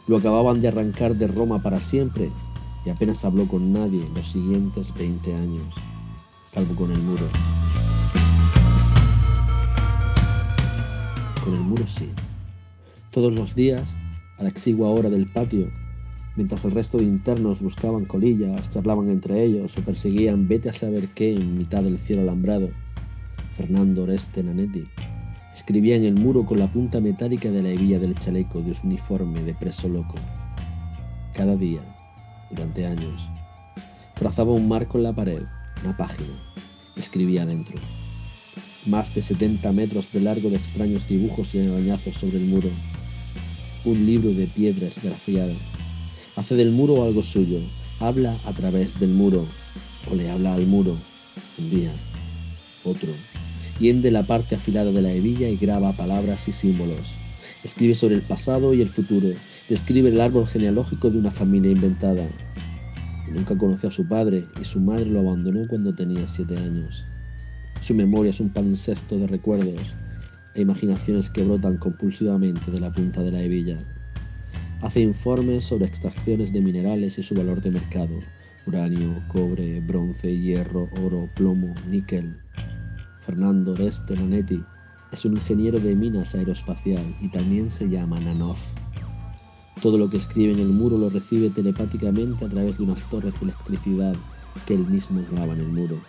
Lo 0.07 0.17
acababan 0.17 0.61
de 0.61 0.67
arrancar 0.67 1.15
de 1.15 1.27
Roma 1.27 1.61
para 1.61 1.79
siempre 1.79 2.31
y 2.85 2.89
apenas 2.89 3.23
habló 3.23 3.47
con 3.47 3.71
nadie 3.71 4.07
los 4.15 4.27
siguientes 4.27 4.93
20 4.95 5.33
años, 5.35 5.75
salvo 6.43 6.75
con 6.75 6.91
el 6.91 7.01
muro. 7.01 7.27
Con 11.43 11.53
el 11.53 11.61
muro 11.61 11.85
sí. 11.85 12.09
Todos 13.17 13.33
los 13.33 13.55
días, 13.55 13.97
a 14.37 14.43
la 14.43 14.49
exigua 14.49 14.89
hora 14.89 15.09
del 15.09 15.25
patio, 15.25 15.71
mientras 16.35 16.63
el 16.65 16.71
resto 16.71 16.99
de 16.99 17.05
internos 17.05 17.63
buscaban 17.63 18.05
colillas, 18.05 18.69
charlaban 18.69 19.09
entre 19.09 19.43
ellos 19.43 19.75
o 19.75 19.81
perseguían 19.81 20.47
vete 20.47 20.69
a 20.69 20.73
saber 20.73 21.07
qué 21.15 21.33
en 21.33 21.57
mitad 21.57 21.81
del 21.81 21.97
cielo 21.97 22.21
alambrado. 22.21 22.69
Fernando 23.55 24.03
Oreste 24.03 24.43
Nanetti 24.43 24.85
escribía 25.51 25.95
en 25.95 26.03
el 26.03 26.13
muro 26.13 26.45
con 26.45 26.59
la 26.59 26.71
punta 26.71 27.01
metálica 27.01 27.49
de 27.49 27.63
la 27.63 27.69
hebilla 27.69 27.97
del 27.97 28.13
chaleco 28.13 28.61
de 28.61 28.75
su 28.75 28.85
uniforme 28.85 29.41
de 29.41 29.55
preso 29.55 29.89
loco. 29.89 30.13
Cada 31.33 31.55
día, 31.55 31.81
durante 32.51 32.85
años, 32.85 33.27
trazaba 34.13 34.51
un 34.51 34.67
marco 34.67 34.99
en 34.99 35.05
la 35.05 35.13
pared, 35.13 35.41
una 35.83 35.97
página, 35.97 36.53
escribía 36.95 37.47
dentro. 37.47 37.77
Más 38.85 39.15
de 39.15 39.23
70 39.23 39.71
metros 39.71 40.11
de 40.11 40.21
largo 40.21 40.51
de 40.51 40.57
extraños 40.57 41.07
dibujos 41.07 41.55
y 41.55 41.67
arañazos 41.67 42.15
sobre 42.15 42.37
el 42.37 42.45
muro. 42.45 42.69
Un 43.87 44.05
libro 44.05 44.33
de 44.33 44.47
piedra 44.47 44.85
esgrafiada 44.85 45.53
Hace 46.35 46.55
del 46.55 46.73
muro 46.73 47.05
algo 47.05 47.23
suyo, 47.23 47.59
habla 48.01 48.37
a 48.43 48.51
través 48.51 48.99
del 48.99 49.11
muro, 49.11 49.47
o 50.11 50.13
le 50.13 50.29
habla 50.29 50.55
al 50.55 50.67
muro, 50.67 50.97
un 51.57 51.69
día, 51.69 51.93
otro. 52.83 53.13
Hiende 53.79 54.11
la 54.11 54.23
parte 54.23 54.55
afilada 54.55 54.91
de 54.91 55.01
la 55.01 55.13
hebilla 55.13 55.47
y 55.47 55.55
graba 55.55 55.93
palabras 55.93 56.49
y 56.49 56.51
símbolos. 56.51 57.13
Escribe 57.63 57.95
sobre 57.95 58.15
el 58.15 58.23
pasado 58.23 58.73
y 58.73 58.81
el 58.81 58.89
futuro. 58.89 59.29
Describe 59.69 60.09
el 60.09 60.19
árbol 60.19 60.45
genealógico 60.45 61.09
de 61.09 61.19
una 61.19 61.31
familia 61.31 61.71
inventada. 61.71 62.27
Nunca 63.31 63.57
conoció 63.57 63.87
a 63.87 63.93
su 63.93 64.05
padre 64.05 64.43
y 64.59 64.65
su 64.65 64.81
madre 64.81 65.05
lo 65.05 65.21
abandonó 65.21 65.65
cuando 65.65 65.95
tenía 65.95 66.27
siete 66.27 66.57
años. 66.57 67.05
Su 67.79 67.95
memoria 67.95 68.31
es 68.31 68.41
un 68.41 68.51
palincesto 68.51 69.17
de 69.17 69.27
recuerdos 69.27 69.79
e 70.57 70.61
imaginaciones 70.61 71.29
que 71.29 71.43
brotan 71.43 71.77
compulsivamente 71.77 72.71
de 72.71 72.79
la 72.79 72.91
punta 72.91 73.21
de 73.21 73.31
la 73.31 73.41
hebilla. 73.41 73.77
Hace 74.81 75.01
informes 75.01 75.65
sobre 75.65 75.85
extracciones 75.85 76.51
de 76.51 76.61
minerales 76.61 77.19
y 77.19 77.23
su 77.23 77.35
valor 77.35 77.61
de 77.61 77.69
mercado, 77.69 78.19
uranio, 78.65 79.21
cobre, 79.27 79.79
bronce, 79.81 80.35
hierro, 80.35 80.89
oro, 81.03 81.29
plomo, 81.35 81.75
níquel. 81.87 82.39
Fernando 83.23 83.73
Oreste 83.73 84.15
Nanetti 84.15 84.63
es 85.11 85.25
un 85.25 85.33
ingeniero 85.33 85.79
de 85.79 85.95
minas 85.95 86.33
aeroespacial 86.33 87.05
y 87.21 87.29
también 87.29 87.69
se 87.69 87.87
llama 87.87 88.19
Nanov. 88.19 88.57
Todo 89.83 89.99
lo 89.99 90.09
que 90.09 90.17
escribe 90.17 90.53
en 90.53 90.59
el 90.59 90.69
muro 90.69 90.97
lo 90.97 91.11
recibe 91.11 91.51
telepáticamente 91.51 92.45
a 92.45 92.49
través 92.49 92.79
de 92.79 92.83
unas 92.83 93.07
torres 93.11 93.33
de 93.35 93.45
electricidad 93.45 94.15
que 94.65 94.73
él 94.73 94.87
mismo 94.87 95.21
graba 95.31 95.53
en 95.53 95.59
el 95.59 95.67
muro. 95.67 96.01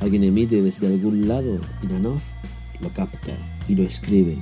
Alguien 0.00 0.22
emite 0.22 0.60
desde 0.60 0.86
algún 0.86 1.26
lado 1.26 1.58
y 1.82 1.86
Nanov 1.86 2.20
lo 2.80 2.90
capta 2.90 3.53
y 3.68 3.74
lo 3.74 3.82
escribe. 3.82 4.36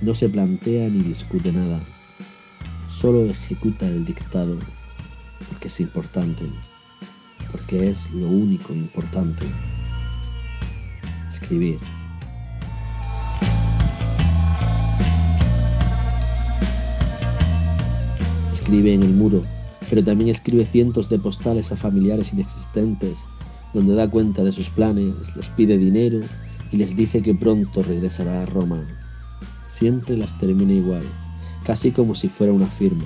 No 0.00 0.14
se 0.14 0.28
plantea 0.28 0.88
ni 0.88 1.00
discute 1.00 1.52
nada 1.52 1.80
solo 2.92 3.24
ejecuta 3.24 3.86
el 3.86 4.04
dictado 4.04 4.58
porque 5.48 5.68
es 5.68 5.80
importante, 5.80 6.44
porque 7.50 7.88
es 7.88 8.10
lo 8.12 8.28
único 8.28 8.72
importante. 8.74 9.46
Escribir. 11.28 11.78
Escribe 18.52 18.94
en 18.94 19.02
el 19.02 19.14
muro, 19.14 19.42
pero 19.88 20.04
también 20.04 20.30
escribe 20.30 20.66
cientos 20.66 21.08
de 21.08 21.18
postales 21.18 21.72
a 21.72 21.76
familiares 21.76 22.32
inexistentes, 22.34 23.24
donde 23.72 23.94
da 23.94 24.08
cuenta 24.08 24.44
de 24.44 24.52
sus 24.52 24.68
planes, 24.68 25.34
les 25.34 25.48
pide 25.48 25.78
dinero 25.78 26.20
y 26.72 26.76
les 26.78 26.96
dice 26.96 27.22
que 27.22 27.34
pronto 27.34 27.82
regresará 27.82 28.42
a 28.42 28.46
Roma. 28.46 28.86
Siempre 29.68 30.16
las 30.16 30.38
termina 30.38 30.72
igual 30.72 31.04
casi 31.64 31.92
como 31.92 32.14
si 32.14 32.28
fuera 32.28 32.52
una 32.52 32.66
firma. 32.66 33.04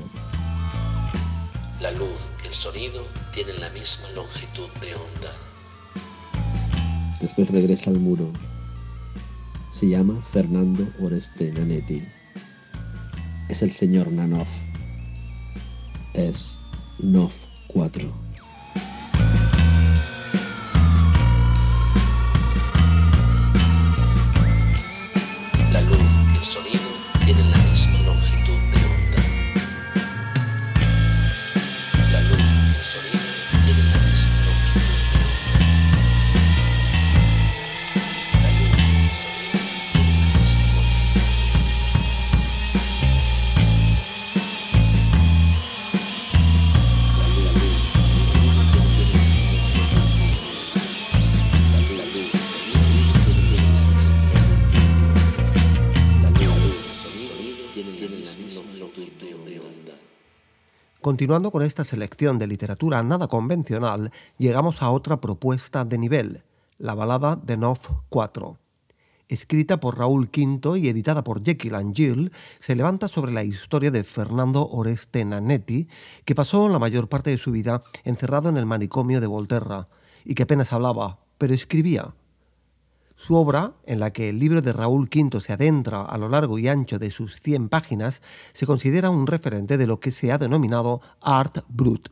La 1.80 1.90
luz 1.92 2.28
y 2.42 2.46
el 2.46 2.54
sonido 2.54 3.06
tienen 3.32 3.60
la 3.60 3.70
misma 3.70 4.08
longitud 4.14 4.68
de 4.80 4.94
onda. 4.94 5.32
Después 7.20 7.50
regresa 7.50 7.90
al 7.90 8.00
muro. 8.00 8.30
Se 9.72 9.88
llama 9.88 10.22
Fernando 10.22 10.86
Oreste 11.00 11.52
Nanetti. 11.52 12.02
Es 13.48 13.62
el 13.62 13.70
señor 13.70 14.10
Nanov. 14.10 14.48
Es 16.14 16.58
NOV 16.98 17.32
4. 17.68 18.25
Continuando 61.06 61.52
con 61.52 61.62
esta 61.62 61.84
selección 61.84 62.36
de 62.36 62.48
literatura 62.48 63.00
nada 63.04 63.28
convencional, 63.28 64.10
llegamos 64.38 64.82
a 64.82 64.90
otra 64.90 65.20
propuesta 65.20 65.84
de 65.84 65.98
nivel, 65.98 66.42
la 66.78 66.94
balada 66.94 67.36
de 67.36 67.56
Nov 67.56 67.78
4. 68.08 68.58
Escrita 69.28 69.78
por 69.78 69.98
Raúl 69.98 70.28
V 70.36 70.80
y 70.80 70.88
editada 70.88 71.22
por 71.22 71.44
Jekyll 71.44 71.76
and 71.76 71.94
Jill, 71.94 72.32
se 72.58 72.74
levanta 72.74 73.06
sobre 73.06 73.30
la 73.30 73.44
historia 73.44 73.92
de 73.92 74.02
Fernando 74.02 74.66
Oreste 74.66 75.24
Nanetti, 75.24 75.86
que 76.24 76.34
pasó 76.34 76.68
la 76.68 76.80
mayor 76.80 77.08
parte 77.08 77.30
de 77.30 77.38
su 77.38 77.52
vida 77.52 77.84
encerrado 78.02 78.48
en 78.48 78.56
el 78.56 78.66
manicomio 78.66 79.20
de 79.20 79.28
Volterra 79.28 79.86
y 80.24 80.34
que 80.34 80.42
apenas 80.42 80.72
hablaba, 80.72 81.20
pero 81.38 81.54
escribía. 81.54 82.16
Su 83.26 83.34
obra, 83.34 83.72
en 83.86 83.98
la 83.98 84.12
que 84.12 84.28
el 84.28 84.38
libro 84.38 84.62
de 84.62 84.72
Raúl 84.72 85.10
V 85.12 85.40
se 85.40 85.52
adentra 85.52 86.02
a 86.02 86.16
lo 86.16 86.28
largo 86.28 86.60
y 86.60 86.68
ancho 86.68 87.00
de 87.00 87.10
sus 87.10 87.40
100 87.40 87.68
páginas, 87.68 88.22
se 88.52 88.66
considera 88.66 89.10
un 89.10 89.26
referente 89.26 89.78
de 89.78 89.88
lo 89.88 89.98
que 89.98 90.12
se 90.12 90.30
ha 90.30 90.38
denominado 90.38 91.00
art 91.20 91.64
brut. 91.68 92.10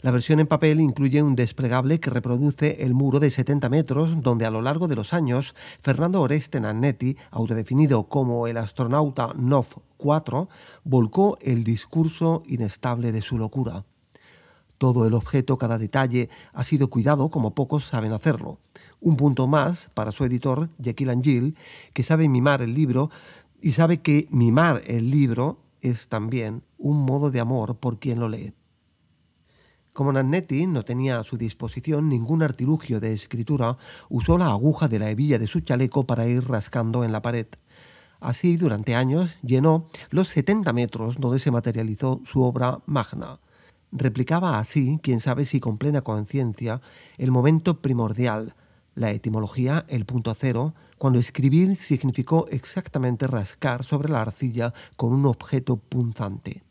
La 0.00 0.12
versión 0.12 0.38
en 0.38 0.46
papel 0.46 0.78
incluye 0.78 1.24
un 1.24 1.34
desplegable 1.34 1.98
que 1.98 2.10
reproduce 2.10 2.84
el 2.84 2.94
muro 2.94 3.18
de 3.18 3.32
70 3.32 3.68
metros 3.68 4.22
donde 4.22 4.46
a 4.46 4.52
lo 4.52 4.62
largo 4.62 4.86
de 4.86 4.94
los 4.94 5.12
años 5.12 5.56
Fernando 5.82 6.20
Oreste 6.20 6.60
Nannetti, 6.60 7.16
autodefinido 7.32 8.04
como 8.04 8.46
el 8.46 8.58
astronauta 8.58 9.32
NOV 9.36 9.66
4, 9.96 10.48
volcó 10.84 11.36
el 11.40 11.64
discurso 11.64 12.44
inestable 12.46 13.10
de 13.10 13.22
su 13.22 13.38
locura. 13.38 13.86
Todo 14.78 15.06
el 15.06 15.14
objeto, 15.14 15.58
cada 15.58 15.76
detalle, 15.76 16.30
ha 16.52 16.64
sido 16.64 16.88
cuidado 16.88 17.30
como 17.30 17.54
pocos 17.54 17.84
saben 17.84 18.12
hacerlo. 18.12 18.58
Un 19.00 19.16
punto 19.16 19.46
más 19.46 19.90
para 19.94 20.12
su 20.12 20.24
editor, 20.24 20.70
Jekyll 20.82 21.20
Jill, 21.20 21.56
que 21.92 22.02
sabe 22.02 22.28
mimar 22.28 22.62
el 22.62 22.74
libro 22.74 23.10
y 23.60 23.72
sabe 23.72 24.00
que 24.00 24.28
mimar 24.30 24.82
el 24.86 25.10
libro 25.10 25.58
es 25.80 26.08
también 26.08 26.62
un 26.78 27.04
modo 27.04 27.30
de 27.30 27.40
amor 27.40 27.76
por 27.76 27.98
quien 27.98 28.20
lo 28.20 28.28
lee. 28.28 28.54
Como 29.92 30.12
Nannetti 30.12 30.68
no 30.68 30.84
tenía 30.84 31.18
a 31.18 31.24
su 31.24 31.36
disposición 31.36 32.08
ningún 32.08 32.44
artilugio 32.44 33.00
de 33.00 33.12
escritura, 33.12 33.78
usó 34.08 34.38
la 34.38 34.46
aguja 34.46 34.86
de 34.86 35.00
la 35.00 35.10
hebilla 35.10 35.40
de 35.40 35.48
su 35.48 35.58
chaleco 35.58 36.06
para 36.06 36.28
ir 36.28 36.48
rascando 36.48 37.02
en 37.02 37.10
la 37.10 37.20
pared. 37.20 37.48
Así, 38.20 38.56
durante 38.56 38.94
años, 38.94 39.34
llenó 39.42 39.88
los 40.10 40.28
70 40.28 40.72
metros 40.72 41.16
donde 41.18 41.40
se 41.40 41.50
materializó 41.50 42.20
su 42.30 42.42
obra 42.42 42.80
magna. 42.86 43.40
Replicaba 43.90 44.58
así, 44.58 45.00
quién 45.02 45.20
sabe 45.20 45.46
si 45.46 45.60
con 45.60 45.78
plena 45.78 46.02
conciencia, 46.02 46.82
el 47.16 47.30
momento 47.30 47.80
primordial, 47.80 48.54
la 48.94 49.10
etimología, 49.12 49.86
el 49.88 50.04
punto 50.04 50.34
cero, 50.38 50.74
cuando 50.98 51.18
escribir 51.18 51.76
significó 51.76 52.46
exactamente 52.48 53.26
rascar 53.26 53.84
sobre 53.84 54.10
la 54.10 54.20
arcilla 54.20 54.74
con 54.96 55.12
un 55.12 55.24
objeto 55.24 55.76
punzante. 55.76 56.62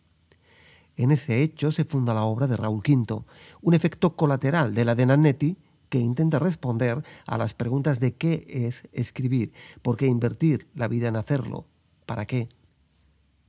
En 0.95 1.11
ese 1.11 1.41
hecho 1.41 1.71
se 1.71 1.85
funda 1.85 2.13
la 2.13 2.23
obra 2.23 2.47
de 2.47 2.57
Raúl 2.57 2.81
V, 2.85 3.23
un 3.61 3.73
efecto 3.73 4.15
colateral 4.15 4.73
de 4.73 4.85
la 4.85 4.95
de 4.95 5.05
Nannetti 5.05 5.57
que 5.89 5.99
intenta 5.99 6.39
responder 6.39 7.03
a 7.25 7.37
las 7.37 7.53
preguntas 7.53 7.99
de 7.99 8.15
qué 8.15 8.45
es 8.47 8.87
escribir, 8.91 9.53
por 9.81 9.95
qué 9.95 10.07
invertir 10.07 10.67
la 10.75 10.87
vida 10.87 11.07
en 11.07 11.15
hacerlo, 11.15 11.65
para 12.05 12.25
qué. 12.25 12.49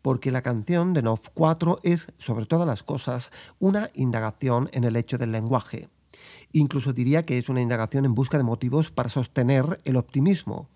Porque 0.03 0.31
la 0.31 0.43
canción 0.43 0.95
de 0.95 1.03
Nov 1.03 1.21
4 1.35 1.81
es, 1.83 2.09
sobre 2.19 2.47
todas 2.47 2.67
las 2.67 2.83
cosas, 2.83 3.31
una 3.59 3.91
indagación 3.95 4.71
en 4.73 4.85
el 4.85 4.97
hecho 4.97 5.19
del 5.19 5.33
lenguaje. 5.33 5.89
Incluso 6.53 6.93
diría 6.93 7.25
que 7.25 7.39
es 7.39 7.49
una 7.49 7.61
indagación 7.61 8.05
en 8.05 8.15
busca 8.15 8.39
de 8.39 8.45
motivos 8.45 8.91
para 8.91 9.09
sostener 9.09 9.81
el 9.85 9.97
optimismo. 9.97 10.69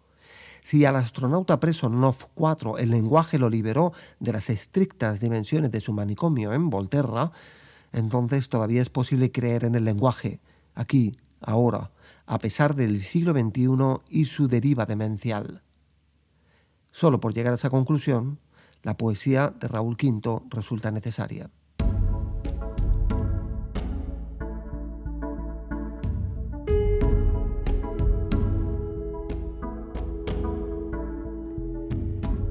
Si 0.62 0.84
al 0.84 0.96
astronauta 0.96 1.58
preso 1.58 1.88
Nov 1.88 2.16
4 2.34 2.78
el 2.78 2.90
lenguaje 2.90 3.38
lo 3.38 3.50
liberó 3.50 3.92
de 4.20 4.32
las 4.32 4.48
estrictas 4.48 5.18
dimensiones 5.18 5.72
de 5.72 5.80
su 5.80 5.92
manicomio 5.92 6.52
en 6.52 6.70
Volterra, 6.70 7.32
entonces 7.92 8.48
todavía 8.48 8.80
es 8.80 8.88
posible 8.88 9.32
creer 9.32 9.64
en 9.64 9.74
el 9.74 9.84
lenguaje, 9.84 10.40
aquí, 10.74 11.16
ahora, 11.40 11.90
a 12.26 12.38
pesar 12.38 12.74
del 12.74 13.00
siglo 13.02 13.32
XXI 13.32 14.00
y 14.08 14.26
su 14.26 14.48
deriva 14.48 14.86
demencial. 14.86 15.62
Solo 16.92 17.20
por 17.20 17.34
llegar 17.34 17.52
a 17.52 17.56
esa 17.56 17.70
conclusión, 17.70 18.38
la 18.82 18.96
poesía 18.96 19.52
de 19.58 19.68
Raúl 19.68 19.96
V 20.00 20.42
resulta 20.50 20.90
necesaria. 20.90 21.50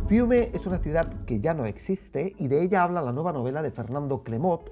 Fiume 0.08 0.52
es 0.54 0.66
una 0.66 0.80
ciudad 0.80 1.24
que 1.26 1.40
ya 1.40 1.54
no 1.54 1.66
existe 1.66 2.36
y 2.38 2.50
de 2.50 2.64
ella 2.64 2.84
habla 2.84 3.02
la 3.02 3.14
nueva 3.14 3.32
novela 3.32 3.62
de 3.62 3.72
Fernando 3.72 4.24
Clemot, 4.24 4.70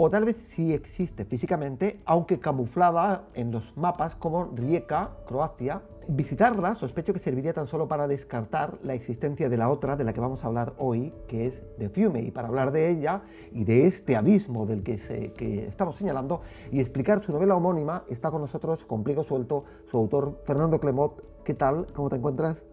o 0.00 0.08
tal 0.08 0.24
vez 0.24 0.36
sí 0.44 0.72
existe 0.72 1.24
físicamente, 1.24 2.00
aunque 2.04 2.38
camuflada 2.38 3.24
en 3.34 3.50
los 3.50 3.76
mapas 3.76 4.14
como 4.14 4.44
Rijeka, 4.54 5.10
Croacia. 5.26 5.82
Visitarla 6.06 6.76
sospecho 6.76 7.12
que 7.12 7.18
serviría 7.18 7.52
tan 7.52 7.66
solo 7.66 7.88
para 7.88 8.06
descartar 8.06 8.78
la 8.84 8.94
existencia 8.94 9.48
de 9.48 9.56
la 9.56 9.68
otra 9.68 9.96
de 9.96 10.04
la 10.04 10.12
que 10.12 10.20
vamos 10.20 10.44
a 10.44 10.46
hablar 10.46 10.74
hoy, 10.78 11.12
que 11.26 11.48
es 11.48 11.62
de 11.78 11.88
Fiume, 11.88 12.22
y 12.22 12.30
para 12.30 12.46
hablar 12.46 12.70
de 12.70 12.88
ella 12.88 13.22
y 13.52 13.64
de 13.64 13.88
este 13.88 14.14
abismo 14.14 14.66
del 14.66 14.84
que, 14.84 15.66
estamos 15.66 15.96
señalando 15.96 16.42
y 16.70 16.78
explicar 16.78 17.20
su 17.24 17.32
novela 17.32 17.56
homónima, 17.56 18.04
está 18.08 18.30
con 18.30 18.40
nosotros 18.40 18.84
con 18.84 19.02
pliego 19.02 19.24
suelto 19.24 19.64
su 19.90 19.96
autor 19.96 20.40
Fernando 20.46 20.78
Clemot. 20.78 21.42
¿Qué 21.44 21.54
tal? 21.54 21.88
¿Cómo 21.92 22.08
te 22.08 22.16
encuentras? 22.16 22.64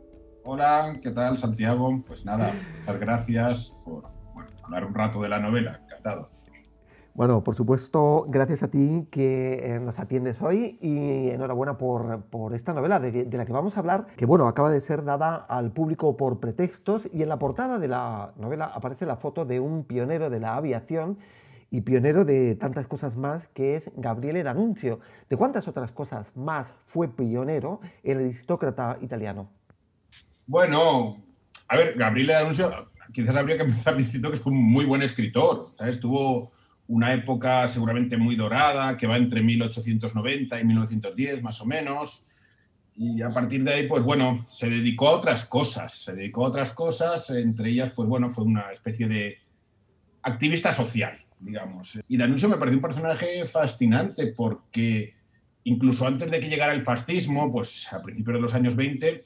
Hola, 0.43 0.95
¿qué 1.01 1.09
tal 1.09 1.37
Santiago? 1.37 2.03
Pues 2.05 2.23
nada, 2.23 2.51
muchas 2.81 2.99
gracias 2.99 3.75
por 3.83 4.03
hablar 4.63 4.85
un 4.85 4.93
rato 4.93 5.19
de 5.23 5.29
la 5.29 5.39
novela, 5.39 5.81
encantado. 5.83 6.29
Bueno, 7.15 7.45
por 7.45 7.55
supuesto, 7.55 8.25
gracias 8.27 8.61
a 8.61 8.67
ti 8.69 9.07
que 9.09 9.75
eh, 9.75 9.79
nos 9.79 9.99
atiendes 9.99 10.35
hoy 10.41 10.77
y 10.81 11.29
enhorabuena 11.29 11.77
por, 11.77 12.23
por 12.23 12.53
esta 12.53 12.73
novela 12.73 12.99
de, 12.99 13.23
de, 13.23 13.37
la 13.37 13.45
que 13.45 13.53
vamos 13.53 13.77
a 13.77 13.79
hablar, 13.79 14.07
que 14.17 14.25
bueno, 14.25 14.49
acaba 14.49 14.69
de 14.69 14.81
ser 14.81 15.05
dada 15.05 15.37
al 15.37 15.71
público 15.71 16.17
por 16.17 16.41
pretextos 16.41 17.07
y 17.13 17.23
en 17.23 17.29
la 17.29 17.39
portada 17.39 17.79
de 17.79 17.87
la 17.87 18.33
novela 18.35 18.65
aparece 18.65 19.05
la 19.05 19.15
foto 19.15 19.45
de 19.45 19.61
un 19.61 19.85
pionero 19.85 20.29
de 20.29 20.41
la 20.41 20.57
aviación 20.57 21.17
y 21.71 21.81
pionero 21.81 22.25
de 22.25 22.55
tantas 22.55 22.85
cosas 22.85 23.15
más 23.15 23.47
que 23.53 23.75
es 23.75 23.89
Gabriele 23.95 24.43
D'Annunzio. 24.43 24.99
¿De 25.29 25.37
cuántas 25.37 25.69
otras 25.69 25.93
cosas 25.93 26.35
más 26.35 26.73
fue 26.83 27.07
pionero 27.07 27.79
el 28.03 28.17
aristócrata 28.17 28.97
italiano? 28.99 29.49
Bueno, 30.47 31.23
a 31.69 31.77
ver, 31.77 31.97
Gabriel 31.97 32.27
D'Annunzio, 32.27 32.89
quizás 33.13 33.37
habría 33.37 33.55
que 33.55 33.63
empezar 33.63 33.95
diciendo 33.95 34.29
que 34.29 34.35
fue 34.35 34.51
un 34.51 34.61
muy 34.61 34.83
buen 34.83 35.01
escritor. 35.01 35.71
¿sabes? 35.75 35.97
Tuvo 35.97 36.51
una 36.87 37.13
época 37.13 37.67
seguramente 37.67 38.17
muy 38.17 38.35
dorada, 38.35 38.95
que 38.97 39.07
va 39.07 39.17
entre 39.17 39.41
1890 39.41 40.59
y 40.59 40.63
1910, 40.63 41.41
más 41.41 41.61
o 41.61 41.65
menos. 41.65 42.27
Y 42.97 43.21
a 43.21 43.29
partir 43.29 43.63
de 43.63 43.73
ahí, 43.73 43.87
pues 43.87 44.03
bueno, 44.03 44.45
se 44.47 44.69
dedicó 44.69 45.09
a 45.09 45.15
otras 45.15 45.45
cosas. 45.45 45.93
Se 45.93 46.13
dedicó 46.13 46.45
a 46.45 46.49
otras 46.49 46.73
cosas, 46.73 47.29
entre 47.31 47.71
ellas, 47.71 47.91
pues 47.95 48.07
bueno, 48.07 48.29
fue 48.29 48.45
una 48.45 48.71
especie 48.71 49.07
de 49.07 49.39
activista 50.21 50.71
social, 50.71 51.17
digamos. 51.39 51.99
Y 52.07 52.17
D'Annunzio 52.17 52.49
me 52.49 52.57
pareció 52.57 52.77
un 52.77 52.83
personaje 52.83 53.45
fascinante 53.45 54.27
porque 54.27 55.13
incluso 55.65 56.07
antes 56.07 56.31
de 56.31 56.39
que 56.39 56.49
llegara 56.49 56.73
el 56.73 56.81
fascismo, 56.81 57.51
pues 57.51 57.91
a 57.91 58.01
principios 58.01 58.35
de 58.35 58.41
los 58.41 58.53
años 58.53 58.75
20, 58.75 59.25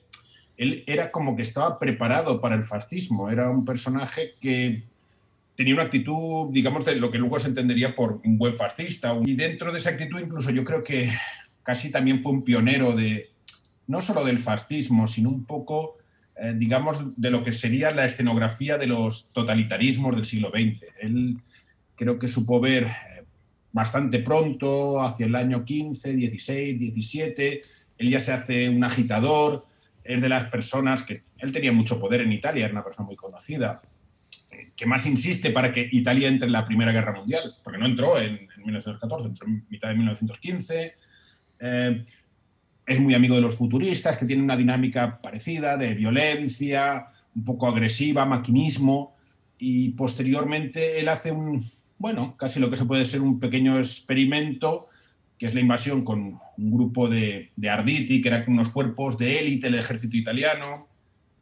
él 0.58 0.84
era 0.88 1.12
como 1.12 1.36
que 1.36 1.41
estaba 1.41 1.78
preparado 1.78 2.41
para 2.41 2.56
el 2.56 2.63
fascismo, 2.63 3.30
era 3.30 3.50
un 3.50 3.65
personaje 3.65 4.34
que 4.39 4.84
tenía 5.60 5.74
una 5.74 5.84
actitud, 5.84 6.54
digamos, 6.54 6.86
de 6.86 6.95
lo 6.95 7.12
que 7.12 7.17
luego 7.17 7.38
se 7.38 7.50
entendería 7.50 7.93
por 7.93 8.22
un 8.24 8.38
buen 8.38 8.56
fascista. 8.56 9.13
Y 9.26 9.36
dentro 9.36 9.74
de 9.74 9.80
esa 9.80 9.89
actitud 9.89 10.17
incluso 10.17 10.52
yo 10.52 10.63
creo 10.63 10.86
que 10.86 11.12
casi 11.63 11.91
también 11.91 12.24
fue 12.24 12.32
un 12.32 12.45
pionero 12.45 12.95
de, 12.95 13.32
no 13.86 14.00
solo 14.00 14.24
del 14.24 14.39
fascismo, 14.39 15.06
sino 15.06 15.28
un 15.28 15.43
poco, 15.43 15.98
eh, 16.38 16.54
digamos, 16.56 17.12
de 17.17 17.30
lo 17.30 17.43
que 17.43 17.52
sería 17.52 17.91
la 17.91 18.06
escenografía 18.06 18.78
de 18.78 18.88
los 18.88 19.32
totalitarismos 19.34 20.15
del 20.15 20.24
siglo 20.24 20.50
XX. 20.50 20.86
Él 21.02 21.41
creo 21.98 22.17
que 22.17 22.30
supo 22.30 22.62
ver 22.62 22.86
eh, 22.86 23.26
bastante 23.74 24.19
pronto, 24.19 25.02
hacia 25.02 25.26
el 25.26 25.36
año 25.36 25.65
15, 25.65 26.13
16, 26.13 26.80
17, 26.80 27.62
él 27.98 28.10
ya 28.10 28.22
se 28.22 28.32
hace 28.32 28.69
un 28.69 28.86
agitador, 28.86 29.65
es 30.06 30.22
de 30.22 30.30
las 30.30 30.45
personas 30.45 31.04
que 31.04 31.24
él 31.38 31.52
tenía 31.52 31.74
mucho 31.74 32.00
poder 32.00 32.22
en 32.22 32.32
Italia, 32.32 32.63
era 32.63 32.72
una 32.72 32.86
persona 32.86 33.08
muy 33.08 33.17
conocida, 33.17 33.82
que 34.76 34.86
más 34.86 35.06
insiste 35.06 35.52
para 35.52 35.72
que 35.72 35.88
Italia 35.91 36.28
entre 36.28 36.48
en 36.48 36.54
la 36.54 36.65
Primera 36.65 36.91
Guerra 36.91 37.13
Mundial, 37.13 37.56
porque 37.63 37.78
no 37.78 37.86
entró 37.86 38.19
en, 38.19 38.48
1914, 38.58 39.28
entró 39.28 39.48
en 39.48 39.65
mitad 39.69 39.89
de 39.89 39.95
1915. 39.95 40.93
Eh, 41.60 42.04
es 42.86 43.00
muy 43.00 43.13
amigo 43.13 43.36
de 43.36 43.41
los 43.41 43.56
futuristas, 43.56 44.17
que 44.17 44.26
tienen 44.26 44.45
una 44.45 44.58
dinámica 44.58 45.22
parecida 45.22 45.78
de 45.78 45.93
violencia, 45.93 47.08
un 47.36 47.45
poco 47.45 47.67
agresiva, 47.67 48.26
maquinismo, 48.26 49.15
y 49.58 49.89
posteriormente 49.89 51.00
él 51.00 51.10
hace 51.10 51.32
un, 51.32 51.63
bueno, 51.98 52.36
casi 52.38 52.60
lo 52.60 52.69
que 52.69 52.78
se 52.78 52.86
puede 52.86 53.06
ser 53.06 53.22
un 53.22 53.39
pequeño 53.39 53.78
experimento 53.78 54.89
que 55.39 55.45
es 55.45 55.54
la 55.54 55.62
invasión 55.62 56.04
con 56.04 56.38
un 56.58 56.72
grupo 56.72 57.08
de, 57.08 57.52
de 57.56 57.69
Arditi, 57.69 58.22
que 58.22 58.28
eran 58.28 58.43
unos 58.48 58.69
cuerpos 58.69 59.17
de 59.17 59.39
élite 59.39 59.69
del 59.69 59.80
ejército 59.80 60.17
italiano. 60.17 60.88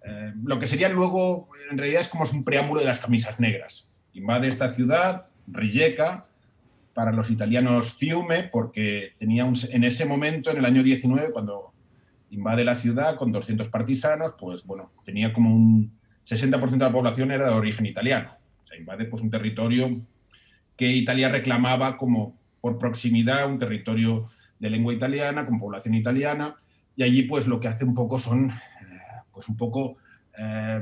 Eh, 0.08 0.34
lo 0.44 0.58
que 0.58 0.68
sería 0.68 0.90
luego, 0.90 1.50
en 1.70 1.78
realidad, 1.78 2.02
es 2.02 2.08
como 2.08 2.24
un 2.32 2.44
preámbulo 2.44 2.80
de 2.80 2.88
las 2.88 3.00
camisas 3.00 3.40
negras. 3.40 3.94
Invade 4.14 4.48
esta 4.48 4.70
ciudad, 4.70 5.28
Rijeka, 5.48 6.28
para 6.94 7.12
los 7.12 7.30
italianos 7.30 7.94
Fiume, 7.94 8.46
porque 8.46 9.14
tenía 9.20 9.46
en 9.46 9.84
ese 9.84 10.06
momento, 10.06 10.50
en 10.50 10.58
el 10.58 10.66
año 10.66 10.82
19, 10.82 11.32
cuando 11.32 11.74
invade 12.30 12.64
la 12.64 12.76
ciudad 12.76 13.16
con 13.16 13.32
200 13.32 13.68
partisanos, 13.70 14.34
pues 14.40 14.66
bueno, 14.66 14.92
tenía 15.06 15.34
como 15.34 15.54
un 15.54 15.92
60% 16.26 16.70
de 16.72 16.78
la 16.78 16.92
población 16.92 17.32
era 17.32 17.50
de 17.50 17.56
origen 17.56 17.86
italiano. 17.86 18.32
O 18.64 18.68
sea, 18.68 18.78
invade 18.78 19.06
pues, 19.06 19.22
un 19.22 19.30
territorio 19.30 20.02
que 20.76 20.88
Italia 20.92 21.30
reclamaba 21.30 21.98
como 21.98 22.38
por 22.62 22.78
proximidad, 22.78 23.48
un 23.48 23.60
territorio 23.60 24.26
de 24.60 24.70
lengua 24.70 24.94
italiana, 24.94 25.46
con 25.46 25.60
población 25.60 25.94
italiana, 25.94 26.56
y 26.96 27.04
allí 27.04 27.24
pues 27.24 27.48
lo 27.48 27.60
que 27.60 27.68
hace 27.68 27.86
un 27.86 27.94
poco 27.94 28.18
son, 28.18 28.50
pues 29.38 29.50
un 29.50 29.56
poco 29.56 29.98
eh, 30.36 30.82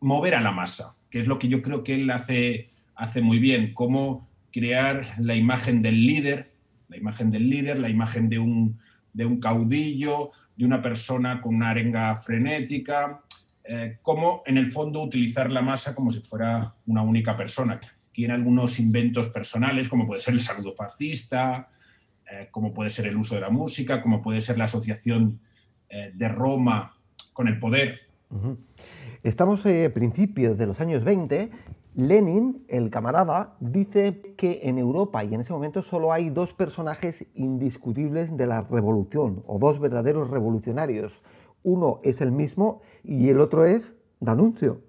mover 0.00 0.34
a 0.34 0.40
la 0.40 0.50
masa, 0.50 0.96
que 1.08 1.20
es 1.20 1.28
lo 1.28 1.38
que 1.38 1.46
yo 1.46 1.62
creo 1.62 1.84
que 1.84 1.94
él 1.94 2.10
hace, 2.10 2.70
hace 2.96 3.22
muy 3.22 3.38
bien, 3.38 3.72
cómo 3.72 4.28
crear 4.50 5.14
la 5.20 5.36
imagen 5.36 5.80
del 5.80 6.04
líder, 6.04 6.50
la 6.88 6.96
imagen 6.96 7.30
del 7.30 7.48
líder, 7.48 7.78
la 7.78 7.88
imagen 7.88 8.28
de 8.28 8.40
un, 8.40 8.80
de 9.12 9.26
un 9.26 9.38
caudillo, 9.38 10.32
de 10.56 10.64
una 10.64 10.82
persona 10.82 11.40
con 11.40 11.54
una 11.54 11.70
arenga 11.70 12.16
frenética, 12.16 13.20
eh, 13.62 13.98
cómo 14.02 14.42
en 14.44 14.58
el 14.58 14.66
fondo 14.66 15.00
utilizar 15.00 15.48
la 15.52 15.62
masa 15.62 15.94
como 15.94 16.10
si 16.10 16.18
fuera 16.18 16.74
una 16.86 17.02
única 17.02 17.36
persona. 17.36 17.78
Tiene 18.10 18.34
algunos 18.34 18.80
inventos 18.80 19.28
personales, 19.28 19.88
como 19.88 20.04
puede 20.04 20.20
ser 20.20 20.34
el 20.34 20.40
saludo 20.40 20.72
fascista, 20.72 21.68
eh, 22.28 22.48
como 22.50 22.74
puede 22.74 22.90
ser 22.90 23.06
el 23.06 23.16
uso 23.16 23.36
de 23.36 23.42
la 23.42 23.50
música, 23.50 24.02
como 24.02 24.20
puede 24.20 24.40
ser 24.40 24.58
la 24.58 24.64
asociación 24.64 25.38
de 25.88 26.28
Roma 26.28 26.97
con 27.38 27.46
el 27.46 27.60
poder. 27.60 28.00
Estamos 29.22 29.64
a 29.64 29.70
eh, 29.70 29.90
principios 29.90 30.58
de 30.58 30.66
los 30.66 30.80
años 30.80 31.04
20 31.04 31.52
Lenin, 31.94 32.64
el 32.68 32.90
camarada, 32.90 33.54
dice 33.60 34.34
que 34.36 34.62
en 34.64 34.76
Europa 34.76 35.22
y 35.22 35.32
en 35.34 35.40
ese 35.40 35.52
momento 35.52 35.82
solo 35.82 36.12
hay 36.12 36.30
dos 36.30 36.52
personajes 36.52 37.26
indiscutibles 37.36 38.36
de 38.36 38.46
la 38.48 38.62
revolución, 38.62 39.44
o 39.46 39.60
dos 39.60 39.78
verdaderos 39.78 40.30
revolucionarios. 40.30 41.12
Uno 41.62 42.00
es 42.02 42.20
el 42.20 42.32
mismo 42.32 42.82
y 43.04 43.28
el 43.28 43.38
otro 43.38 43.64
es 43.64 43.94
Danuncio. 44.18 44.82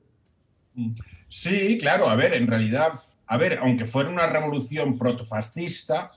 Sí, 1.27 1.77
claro, 1.79 2.09
a 2.09 2.15
ver, 2.15 2.33
en 2.33 2.47
realidad, 2.47 2.93
a 3.27 3.37
ver, 3.37 3.59
aunque 3.61 3.85
fuera 3.85 4.09
una 4.09 4.25
revolución 4.25 4.97
protofascista, 4.97 6.11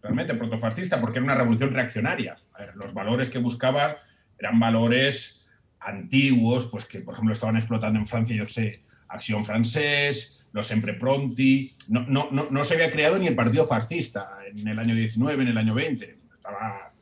realmente 0.00 0.34
protofascista, 0.34 1.00
porque 1.00 1.18
era 1.18 1.24
una 1.24 1.34
revolución 1.34 1.72
reaccionaria. 1.72 2.36
los 2.76 2.94
valores 2.94 3.28
que 3.28 3.40
buscaba 3.40 3.96
eran 4.38 4.60
valores 4.60 5.43
antiguos, 5.84 6.66
pues 6.66 6.86
que, 6.86 7.00
por 7.00 7.14
ejemplo, 7.14 7.34
estaban 7.34 7.56
explotando 7.56 7.98
en 7.98 8.06
Francia, 8.06 8.34
yo 8.36 8.48
sé, 8.48 8.82
Acción 9.08 9.44
Francés, 9.44 10.46
los 10.52 10.66
Sempre 10.66 10.94
Pronti. 10.94 11.74
No, 11.88 12.06
no, 12.06 12.30
no, 12.30 12.64
se 12.64 12.74
había 12.74 12.90
creado 12.90 13.18
ni 13.18 13.26
el 13.26 13.34
partido 13.34 13.66
fascista 13.66 14.38
en 14.46 14.66
el 14.66 14.78
año 14.78 14.94
19, 14.94 15.42
en 15.42 15.48
el 15.48 15.58
año 15.58 15.74
20. 15.74 16.18
Estaba 16.32 16.92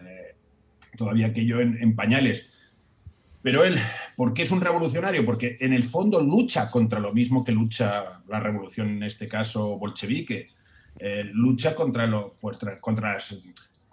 eh, 0.00 0.34
todavía 0.96 1.26
aquello 1.26 1.60
en, 1.60 1.80
en 1.80 1.94
pañales. 1.94 2.50
Pero 3.42 3.62
él, 3.62 3.78
¿por 4.16 4.32
qué 4.32 4.42
es 4.42 4.50
un 4.50 4.62
revolucionario? 4.62 5.24
Porque 5.26 5.58
en 5.60 5.74
el 5.74 5.84
fondo 5.84 6.22
lucha 6.22 6.70
contra 6.70 6.98
lo 6.98 7.12
mismo 7.12 7.44
que 7.44 7.52
lucha 7.52 8.22
la 8.26 8.40
revolución, 8.40 8.88
en 8.88 9.02
este 9.02 9.28
caso 9.28 9.78
bolchevique. 9.78 10.48
Eh, 10.98 11.24
lucha 11.32 11.74
contra, 11.74 12.06
lo, 12.06 12.36
contra, 12.80 13.18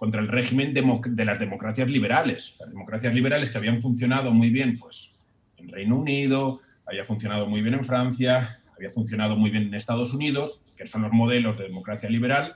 contra, 0.01 0.19
el 0.19 0.29
régimen 0.29 0.73
de 0.73 1.25
las 1.25 1.39
democracias 1.39 1.87
liberales. 1.87 2.57
Las 2.59 2.71
democracias 2.71 3.13
liberales 3.13 3.51
que 3.51 3.59
habían 3.59 3.79
funcionado 3.83 4.31
muy 4.33 4.49
bien 4.49 4.79
pues, 4.79 5.11
en 5.57 5.69
Reino 5.69 5.95
Unido, 5.95 6.59
había 6.87 7.03
funcionado 7.03 7.45
muy 7.45 7.61
bien 7.61 7.75
en 7.75 7.83
Francia, 7.83 8.59
había 8.75 8.89
funcionado 8.89 9.35
muy 9.35 9.51
bien 9.51 9.67
en 9.67 9.75
Estados 9.75 10.15
Unidos, 10.15 10.63
que 10.75 10.87
son 10.87 11.03
los 11.03 11.11
modelos 11.11 11.55
de 11.55 11.65
democracia 11.65 12.09
liberal, 12.09 12.55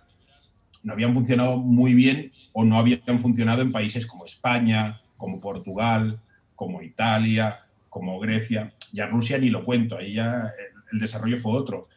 no 0.81 0.93
habían 0.93 1.13
funcionado 1.13 1.57
muy 1.59 1.93
bien 1.93 2.31
o 2.51 2.65
no 2.65 2.79
habían 2.79 3.19
funcionado 3.19 3.61
en 3.61 3.71
países 3.71 4.07
como 4.07 4.25
España, 4.25 4.99
como 5.15 5.39
Portugal, 5.39 6.19
como 6.55 6.81
Italia, 6.81 7.59
como 7.91 8.19
Grecia, 8.19 8.73
ya 8.91 9.05
Rusia 9.05 9.37
ni 9.37 9.51
lo 9.51 9.63
cuento, 9.63 9.99
ahí 9.99 10.15
ya 10.15 10.51
el, 10.91 10.97
desarrollo 10.97 11.37
fue 11.37 11.51
otro. 11.51 11.89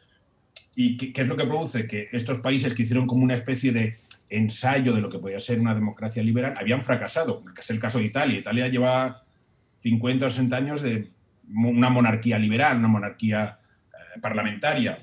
¿Y 0.75 0.95
qué, 0.95 1.23
es 1.23 1.27
lo 1.27 1.35
que 1.35 1.45
produce? 1.45 1.87
Que 1.87 2.07
estos 2.11 2.39
países 2.39 2.75
que 2.75 2.83
hicieron 2.83 3.07
como 3.07 3.23
una 3.23 3.33
especie 3.33 3.71
de 3.71 3.95
ensayo 4.29 4.93
de 4.93 5.01
lo 5.01 5.09
que 5.09 5.19
podía 5.19 5.39
ser 5.39 5.59
una 5.59 5.73
democracia 5.73 6.21
liberal 6.21 6.53
habían 6.57 6.81
fracasado, 6.81 7.43
es 7.57 7.69
el 7.69 7.79
caso 7.79 7.99
de 7.99 8.05
Italia. 8.05 8.39
Italia 8.39 8.67
lleva 8.67 9.23
50 9.79 10.25
o 10.25 10.29
60 10.29 10.55
años 10.55 10.81
de 10.81 11.11
una 11.53 11.89
monarquía 11.89 12.37
liberal, 12.37 12.77
una 12.77 12.87
monarquía 12.87 13.59
eh, 13.91 14.19
parlamentaria, 14.21 14.97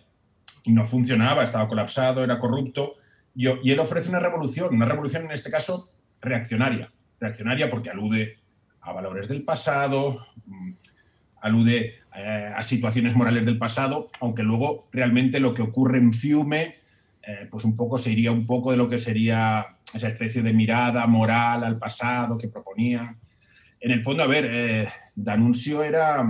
y 0.65 0.73
no 0.73 0.85
funcionaba, 0.85 1.43
estaba 1.43 1.69
colapsado, 1.69 2.23
era 2.23 2.39
corrupto, 2.39 2.95
y, 3.35 3.49
y 3.69 3.73
él 3.73 3.79
ofrece 3.81 4.11
una 4.11 4.21
revolución, 4.21 4.75
una 4.75 4.87
revolución 4.87 5.25
en 5.25 5.33
este 5.33 5.51
caso 5.51 5.89
reaccionaria, 6.21 6.93
reaccionaria 7.21 7.69
porque 7.69 7.91
alude 7.91 8.39
a 8.81 8.93
valores 8.93 9.29
del 9.29 9.43
pasado, 9.43 10.27
mm, 10.47 10.73
alude 11.41 11.95
eh, 12.17 12.53
a 12.55 12.63
situaciones 12.63 13.15
morales 13.15 13.45
del 13.45 13.59
pasado, 13.59 14.11
aunque 14.21 14.43
luego 14.43 14.89
realmente 14.93 15.41
lo 15.41 15.55
que 15.55 15.63
ocurre 15.63 15.99
en 15.99 16.13
Fiume, 16.13 16.77
eh, 17.27 17.49
pues 17.51 17.65
un 17.65 17.77
poco 17.77 17.99
se 17.99 18.13
iría 18.13 18.31
un 18.33 18.47
poco 18.47 18.71
de 18.71 18.77
lo 18.77 18.89
que 18.89 18.99
sería 18.99 19.79
esa 19.93 20.09
especie 20.09 20.43
de 20.43 20.53
mirada 20.53 21.07
moral 21.07 21.65
al 21.65 21.79
pasado 21.79 22.39
que 22.39 22.49
proponía. 22.49 23.17
En 23.81 23.91
el 23.91 24.03
fondo, 24.03 24.23
a 24.23 24.27
ver, 24.27 24.47
eh, 24.51 24.89
Danuncio 25.15 25.83
era, 25.83 26.25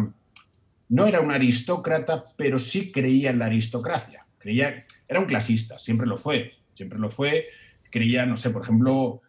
no 0.88 1.06
era 1.06 1.20
un 1.20 1.32
aristócrata, 1.32 2.24
pero 2.36 2.58
sí 2.58 2.90
creía 2.92 3.30
en 3.30 3.38
la 3.38 3.46
aristocracia. 3.46 4.26
Creía, 4.38 4.84
era 5.08 5.20
un 5.20 5.26
clasista, 5.26 5.78
siempre 5.78 6.06
lo 6.06 6.16
fue, 6.16 6.52
siempre 6.74 6.98
lo 6.98 7.10
fue. 7.10 7.46
Creía, 7.90 8.26
no 8.26 8.36
sé, 8.36 8.50
por 8.50 8.62
ejemplo, 8.62 9.22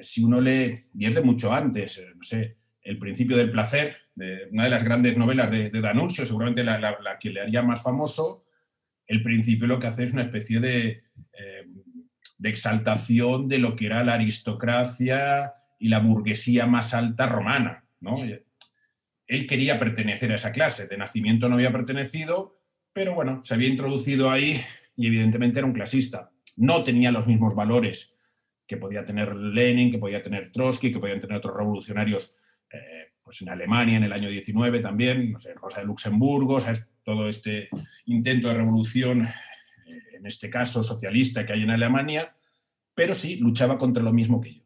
si 0.00 0.24
uno 0.24 0.40
lee, 0.40 0.78
pierde 0.96 1.20
mucho 1.20 1.52
antes, 1.52 2.02
no 2.14 2.22
sé, 2.22 2.56
el 2.82 2.98
principio 2.98 3.36
del 3.36 3.50
placer, 3.50 3.96
de 4.16 4.48
una 4.50 4.64
de 4.64 4.70
las 4.70 4.82
grandes 4.82 5.16
novelas 5.16 5.50
de, 5.50 5.70
de 5.70 5.80
Danuncio, 5.80 6.24
seguramente 6.24 6.64
la, 6.64 7.18
que 7.20 7.30
le 7.30 7.42
haría 7.42 7.62
más 7.62 7.82
famoso, 7.82 8.45
el 9.06 9.22
principio 9.22 9.66
lo 9.66 9.78
que 9.78 9.86
hace 9.86 10.04
es 10.04 10.12
una 10.12 10.22
especie 10.22 10.60
de, 10.60 11.04
eh, 11.32 11.66
de 12.38 12.48
exaltación 12.48 13.48
de 13.48 13.58
lo 13.58 13.76
que 13.76 13.86
era 13.86 14.04
la 14.04 14.14
aristocracia 14.14 15.54
y 15.78 15.88
la 15.88 16.00
burguesía 16.00 16.66
más 16.66 16.94
alta 16.94 17.26
romana. 17.26 17.84
¿no? 18.00 18.16
Él 19.26 19.46
quería 19.46 19.78
pertenecer 19.78 20.32
a 20.32 20.36
esa 20.36 20.52
clase, 20.52 20.86
de 20.86 20.96
nacimiento 20.96 21.48
no 21.48 21.56
había 21.56 21.72
pertenecido, 21.72 22.60
pero 22.92 23.14
bueno, 23.14 23.42
se 23.42 23.54
había 23.54 23.68
introducido 23.68 24.30
ahí 24.30 24.60
y 24.96 25.06
evidentemente 25.06 25.58
era 25.58 25.66
un 25.66 25.74
clasista. 25.74 26.30
No 26.56 26.84
tenía 26.84 27.12
los 27.12 27.26
mismos 27.26 27.54
valores 27.54 28.16
que 28.66 28.76
podía 28.76 29.04
tener 29.04 29.34
Lenin, 29.34 29.90
que 29.90 29.98
podía 29.98 30.22
tener 30.22 30.50
Trotsky, 30.50 30.92
que 30.92 30.98
podían 30.98 31.20
tener 31.20 31.36
otros 31.36 31.56
revolucionarios 31.56 32.36
eh, 32.72 33.12
pues 33.22 33.42
en 33.42 33.48
Alemania 33.48 33.96
en 33.96 34.04
el 34.04 34.12
año 34.12 34.28
19 34.28 34.80
también, 34.80 35.32
no 35.32 35.38
sé, 35.38 35.54
Rosa 35.54 35.80
de 35.80 35.86
Luxemburgo, 35.86 36.58
todo 37.06 37.28
este 37.28 37.68
intento 38.06 38.48
de 38.48 38.54
revolución, 38.54 39.22
eh, 39.22 40.02
en 40.14 40.26
este 40.26 40.50
caso 40.50 40.82
socialista 40.82 41.46
que 41.46 41.52
hay 41.52 41.62
en 41.62 41.70
Alemania, 41.70 42.34
pero 42.96 43.14
sí 43.14 43.36
luchaba 43.36 43.78
contra 43.78 44.02
lo 44.02 44.12
mismo 44.12 44.40
que 44.40 44.50
ellos. 44.50 44.64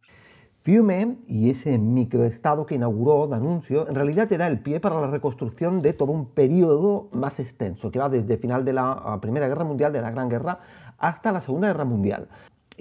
Fiume 0.63 1.19
y 1.27 1.51
ese 1.51 1.79
microestado 1.79 2.65
que 2.65 2.77
inauguró 2.77 3.27
D'Annunzio 3.27 3.89
en 3.89 3.95
realidad 3.95 4.27
te 4.27 4.39
da 4.39 4.47
el 4.47 4.61
pie 4.61 4.81
para 4.81 5.01
la 5.01 5.11
reconstrucción 5.11 5.83
de 5.83 5.93
todo 5.93 6.13
un 6.13 6.31
periodo 6.33 7.11
más 7.13 7.41
extenso, 7.41 7.91
que 7.91 7.99
va 7.99 8.09
desde 8.09 8.35
el 8.35 8.41
final 8.41 8.65
de 8.65 8.73
la 8.73 9.19
Primera 9.21 9.47
Guerra 9.47 9.65
Mundial, 9.65 9.93
de 9.93 10.01
la 10.01 10.11
Gran 10.11 10.31
Guerra, 10.31 10.61
hasta 10.97 11.33
la 11.33 11.43
Segunda 11.43 11.69
Guerra 11.69 11.85
Mundial. 11.85 12.29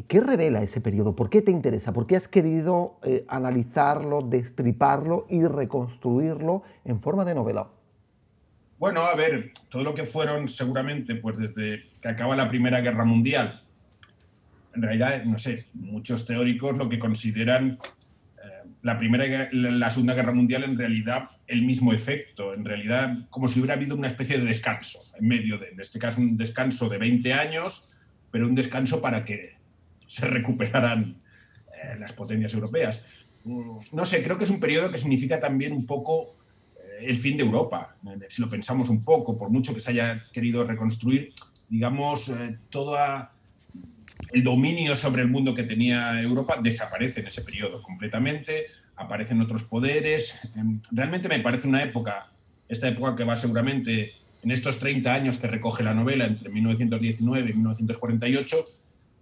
¿Qué 0.07 0.21
revela 0.21 0.61
ese 0.61 0.79
periodo? 0.79 1.15
¿Por 1.15 1.29
qué 1.29 1.41
te 1.41 1.51
interesa? 1.51 1.91
¿Por 1.91 2.07
qué 2.07 2.15
has 2.15 2.29
querido 2.29 2.95
eh, 3.03 3.25
analizarlo, 3.27 4.21
destriparlo 4.21 5.25
y 5.29 5.43
reconstruirlo 5.43 6.63
en 6.85 7.01
forma 7.01 7.25
de 7.25 7.35
novela? 7.35 7.67
Bueno, 8.79 9.01
a 9.01 9.13
ver, 9.13 9.51
todo 9.67 9.83
lo 9.83 9.93
que 9.93 10.05
fueron 10.05 10.47
seguramente, 10.47 11.15
pues 11.15 11.37
desde 11.37 11.89
que 12.01 12.07
acaba 12.07 12.37
la 12.37 12.47
Primera 12.47 12.79
Guerra 12.79 13.03
Mundial, 13.03 13.61
en 14.73 14.81
realidad, 14.81 15.25
no 15.25 15.37
sé, 15.37 15.65
muchos 15.73 16.25
teóricos 16.25 16.77
lo 16.77 16.87
que 16.87 16.97
consideran 16.97 17.77
eh, 18.41 18.69
la 18.81 18.97
Primera 18.97 19.49
la 19.51 19.91
Segunda 19.91 20.13
Guerra 20.13 20.31
Mundial 20.31 20.63
en 20.63 20.77
realidad 20.77 21.29
el 21.45 21.65
mismo 21.65 21.91
efecto, 21.91 22.53
en 22.53 22.63
realidad 22.63 23.27
como 23.29 23.49
si 23.49 23.59
hubiera 23.59 23.73
habido 23.73 23.97
una 23.97 24.07
especie 24.07 24.37
de 24.37 24.45
descanso 24.45 24.99
en 25.19 25.27
medio 25.27 25.57
de, 25.57 25.71
en 25.71 25.81
este 25.81 25.99
caso, 25.99 26.21
un 26.21 26.37
descanso 26.37 26.87
de 26.87 26.99
20 26.99 27.33
años, 27.33 27.97
pero 28.31 28.47
un 28.47 28.55
descanso 28.55 29.01
para 29.01 29.25
que 29.25 29.57
se 30.07 30.25
recuperarán 30.25 31.17
eh, 31.83 31.97
las 31.99 32.13
potencias 32.13 32.53
europeas. 32.53 33.05
Mm, 33.43 33.79
no 33.91 34.05
sé, 34.05 34.23
creo 34.23 34.37
que 34.37 34.45
es 34.45 34.49
un 34.49 34.61
periodo 34.61 34.89
que 34.89 34.99
significa 34.99 35.41
también 35.41 35.73
un 35.73 35.85
poco 35.85 36.38
el 37.01 37.17
fin 37.17 37.37
de 37.37 37.43
Europa, 37.43 37.95
eh, 38.05 38.27
si 38.29 38.41
lo 38.41 38.49
pensamos 38.49 38.89
un 38.89 39.03
poco, 39.03 39.37
por 39.37 39.49
mucho 39.49 39.73
que 39.73 39.79
se 39.79 39.91
haya 39.91 40.23
querido 40.31 40.63
reconstruir, 40.63 41.33
digamos, 41.69 42.31
todo 42.69 42.97
el 44.31 44.43
dominio 44.43 44.95
sobre 44.95 45.21
el 45.21 45.29
mundo 45.29 45.53
que 45.53 45.63
tenía 45.63 46.21
Europa 46.21 46.59
desaparece 46.61 47.21
en 47.21 47.27
ese 47.27 47.41
periodo 47.41 47.81
completamente, 47.81 48.67
aparecen 48.95 49.41
otros 49.41 49.63
poderes. 49.63 50.39
Em, 50.55 50.81
realmente 50.91 51.29
me 51.29 51.39
parece 51.39 51.67
una 51.67 51.81
época, 51.81 52.31
esta 52.67 52.87
época 52.87 53.15
que 53.15 53.23
va 53.23 53.37
seguramente 53.37 54.13
en 54.43 54.51
estos 54.51 54.79
30 54.79 55.13
años 55.13 55.37
que 55.37 55.47
recoge 55.47 55.83
la 55.83 55.93
novela 55.93 56.25
entre 56.25 56.49
1919 56.49 57.49
y 57.49 57.53
1948, 57.53 58.57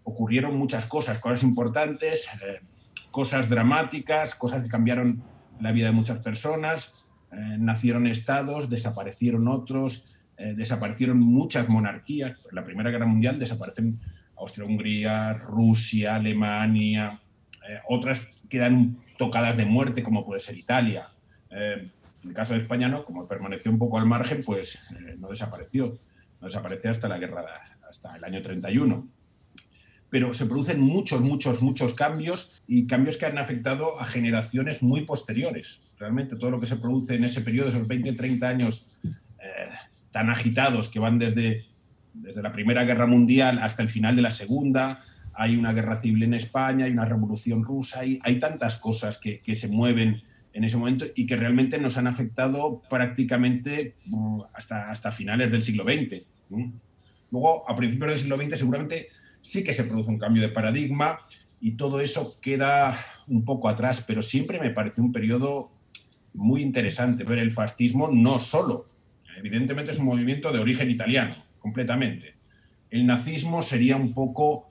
ocurrieron 0.04 0.58
muchas 0.58 0.86
cosas, 0.86 1.20
cosas 1.20 1.44
importantes, 1.44 2.28
eh, 2.46 2.62
cosas 3.12 3.50
dramáticas, 3.50 4.36
cosas 4.36 4.64
que 4.64 4.70
cambiaron 4.70 5.24
la 5.60 5.72
vida 5.72 5.88
de 5.88 5.92
muchas 5.92 6.20
personas. 6.20 7.07
Eh, 7.32 7.58
nacieron 7.60 8.08
estados, 8.08 8.70
desaparecieron 8.70 9.48
otros, 9.48 10.18
eh, 10.38 10.54
desaparecieron 10.56 11.20
muchas 11.20 11.70
monarquías. 11.70 12.38
En 12.50 12.56
la 12.56 12.64
Primera 12.64 12.90
Guerra 12.90 13.06
Mundial 13.06 13.40
desaparecen 13.40 14.00
Austria-Hungría, 14.38 15.34
Rusia, 15.34 16.16
Alemania, 16.16 17.22
otras 17.90 18.30
quedan 18.50 18.98
tocadas 19.18 19.58
de 19.58 19.66
muerte, 19.66 20.04
como 20.04 20.26
puede 20.26 20.40
ser 20.40 20.58
Italia. 20.58 21.10
en 21.50 21.92
el 22.24 22.34
caso 22.34 22.54
de 22.54 22.62
España, 22.62 22.88
no, 22.88 23.04
como 23.04 23.28
permaneció 23.28 23.72
un 23.72 23.78
poco 23.78 23.98
al 23.98 24.06
margen, 24.06 24.44
pues 24.46 24.80
no 25.18 25.30
desapareció. 25.30 26.00
No 26.40 26.48
desapareció 26.48 26.92
hasta 26.92 27.08
la 27.08 27.18
guerra, 27.18 27.44
hasta 27.90 28.16
el 28.16 28.24
año 28.24 28.42
31 28.42 29.08
pero 30.10 30.34
se 30.34 30.46
producen 30.46 30.82
muchos, 30.82 31.22
muchos, 31.22 31.62
muchos 31.62 31.94
cambios 31.94 32.62
y 32.68 32.88
cambios 32.88 33.18
que 33.18 33.26
han 33.26 33.38
afectado 33.38 34.00
a 34.00 34.06
generaciones 34.06 34.82
muy 34.82 35.02
posteriores. 35.06 35.82
Realmente 36.00 36.36
todo 36.36 36.52
lo 36.52 36.60
que 36.60 36.68
se 36.68 36.78
produce 36.78 37.16
en 37.16 37.24
ese 37.24 37.42
periodo, 37.42 37.70
esos 37.70 37.88
20, 37.88 38.14
30 38.14 38.48
años 38.48 38.98
eh, 39.04 39.70
tan 40.12 40.30
agitados 40.30 40.90
que 40.90 41.00
van 41.00 41.18
desde, 41.18 41.66
desde 42.14 42.42
la 42.42 42.52
Primera 42.52 42.84
Guerra 42.84 43.08
Mundial 43.08 43.60
hasta 43.60 43.82
el 43.82 43.90
final 43.90 44.16
de 44.16 44.22
la 44.22 44.32
Segunda, 44.32 45.02
hay 45.34 45.56
una 45.56 45.72
guerra 45.74 45.98
civil 45.98 46.24
en 46.24 46.34
España, 46.34 46.86
hay 46.86 46.92
una 46.92 47.06
revolución 47.06 47.64
rusa, 47.64 48.02
hay, 48.02 48.20
hay 48.24 48.40
tantas 48.40 48.78
cosas 48.78 49.18
que, 49.20 49.40
que 49.42 49.56
se 49.56 49.68
mueven 49.68 50.24
en 50.54 50.64
ese 50.64 50.78
momento 50.78 51.06
y 51.16 51.28
que 51.28 51.36
realmente 51.36 51.78
nos 51.78 51.98
han 51.98 52.08
afectado 52.08 52.82
prácticamente 52.90 53.96
mm, 54.06 54.42
hasta, 54.54 54.90
hasta 54.90 55.12
finales 55.12 55.52
del 55.52 55.62
siglo 55.62 55.84
XX 55.84 56.24
Luego, 57.32 57.70
a 57.70 57.76
principios 57.76 58.12
del 58.12 58.20
siglo 58.20 58.38
XX, 58.38 58.58
seguramente 58.58 59.10
sí 59.42 59.64
que 59.64 59.74
se 59.74 59.84
produce 59.84 60.10
un 60.10 60.18
cambio 60.18 60.42
de 60.42 60.50
paradigma 60.50 61.20
y 61.60 61.72
todo 61.72 62.00
eso 62.00 62.40
queda 62.42 62.98
un 63.28 63.44
poco 63.44 63.70
atrás, 63.70 64.04
pero 64.08 64.22
siempre 64.22 64.60
me 64.60 64.70
pareció 64.70 65.04
un 65.04 65.12
periodo 65.12 65.72
muy 66.34 66.62
interesante 66.62 67.24
ver 67.24 67.40
el 67.40 67.52
fascismo 67.52 68.10
no 68.12 68.40
solo. 68.40 68.90
Evidentemente 69.38 69.92
es 69.92 70.00
un 70.00 70.06
movimiento 70.06 70.52
de 70.52 70.60
origen 70.60 70.90
italiano, 70.90 71.44
completamente. 71.60 72.36
El 72.90 73.06
nazismo 73.06 73.62
sería 73.62 73.96
un 73.96 74.14
poco 74.14 74.68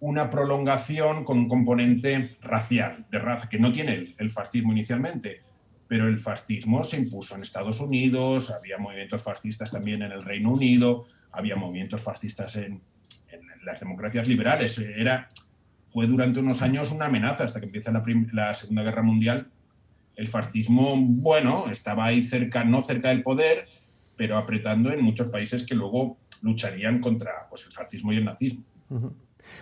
una 0.00 0.30
prolongación 0.30 1.24
con 1.24 1.38
un 1.38 1.48
componente 1.48 2.36
racial, 2.40 3.06
de 3.10 3.18
raza, 3.18 3.48
que 3.48 3.58
no 3.58 3.72
tiene 3.72 4.14
el, 4.16 4.30
fascismo 4.30 4.72
inicialmente, 4.72 5.42
pero 5.88 6.06
el 6.06 6.18
fascismo 6.18 6.84
se 6.84 6.98
impuso 6.98 7.34
en 7.34 7.42
Estados 7.42 7.80
Unidos, 7.80 8.50
había 8.50 8.78
movimientos 8.78 9.22
fascistas 9.22 9.70
también 9.70 10.02
en 10.02 10.12
el 10.12 10.22
Reino 10.22 10.52
Unido, 10.52 11.06
había 11.32 11.56
movimientos 11.56 12.02
fascistas 12.02 12.56
en, 12.56 12.82
las 13.64 13.80
democracias 13.80 14.26
liberales. 14.26 14.78
Era, 14.78 15.28
fue 15.92 16.06
durante 16.06 16.38
unos 16.40 16.62
años 16.62 16.90
una 16.90 17.06
amenaza 17.06 17.44
hasta 17.44 17.60
que 17.60 17.66
empieza 17.66 17.92
la, 17.92 18.02
la 18.32 18.54
Segunda 18.54 18.82
Guerra 18.82 19.02
Mundial. 19.02 19.50
El 20.18 20.26
fascismo, 20.26 20.96
bueno, 20.98 21.70
estaba 21.70 22.06
ahí 22.06 22.24
cerca, 22.24 22.64
no 22.64 22.82
cerca 22.82 23.10
del 23.10 23.22
poder, 23.22 23.68
pero 24.16 24.36
apretando 24.36 24.90
en 24.90 25.00
muchos 25.00 25.28
países 25.28 25.64
que 25.64 25.76
luego 25.76 26.16
lucharían 26.42 27.00
contra 27.00 27.46
pues, 27.48 27.64
el 27.66 27.72
fascismo 27.72 28.12
y 28.12 28.16
el 28.16 28.24
nazismo. 28.24 28.64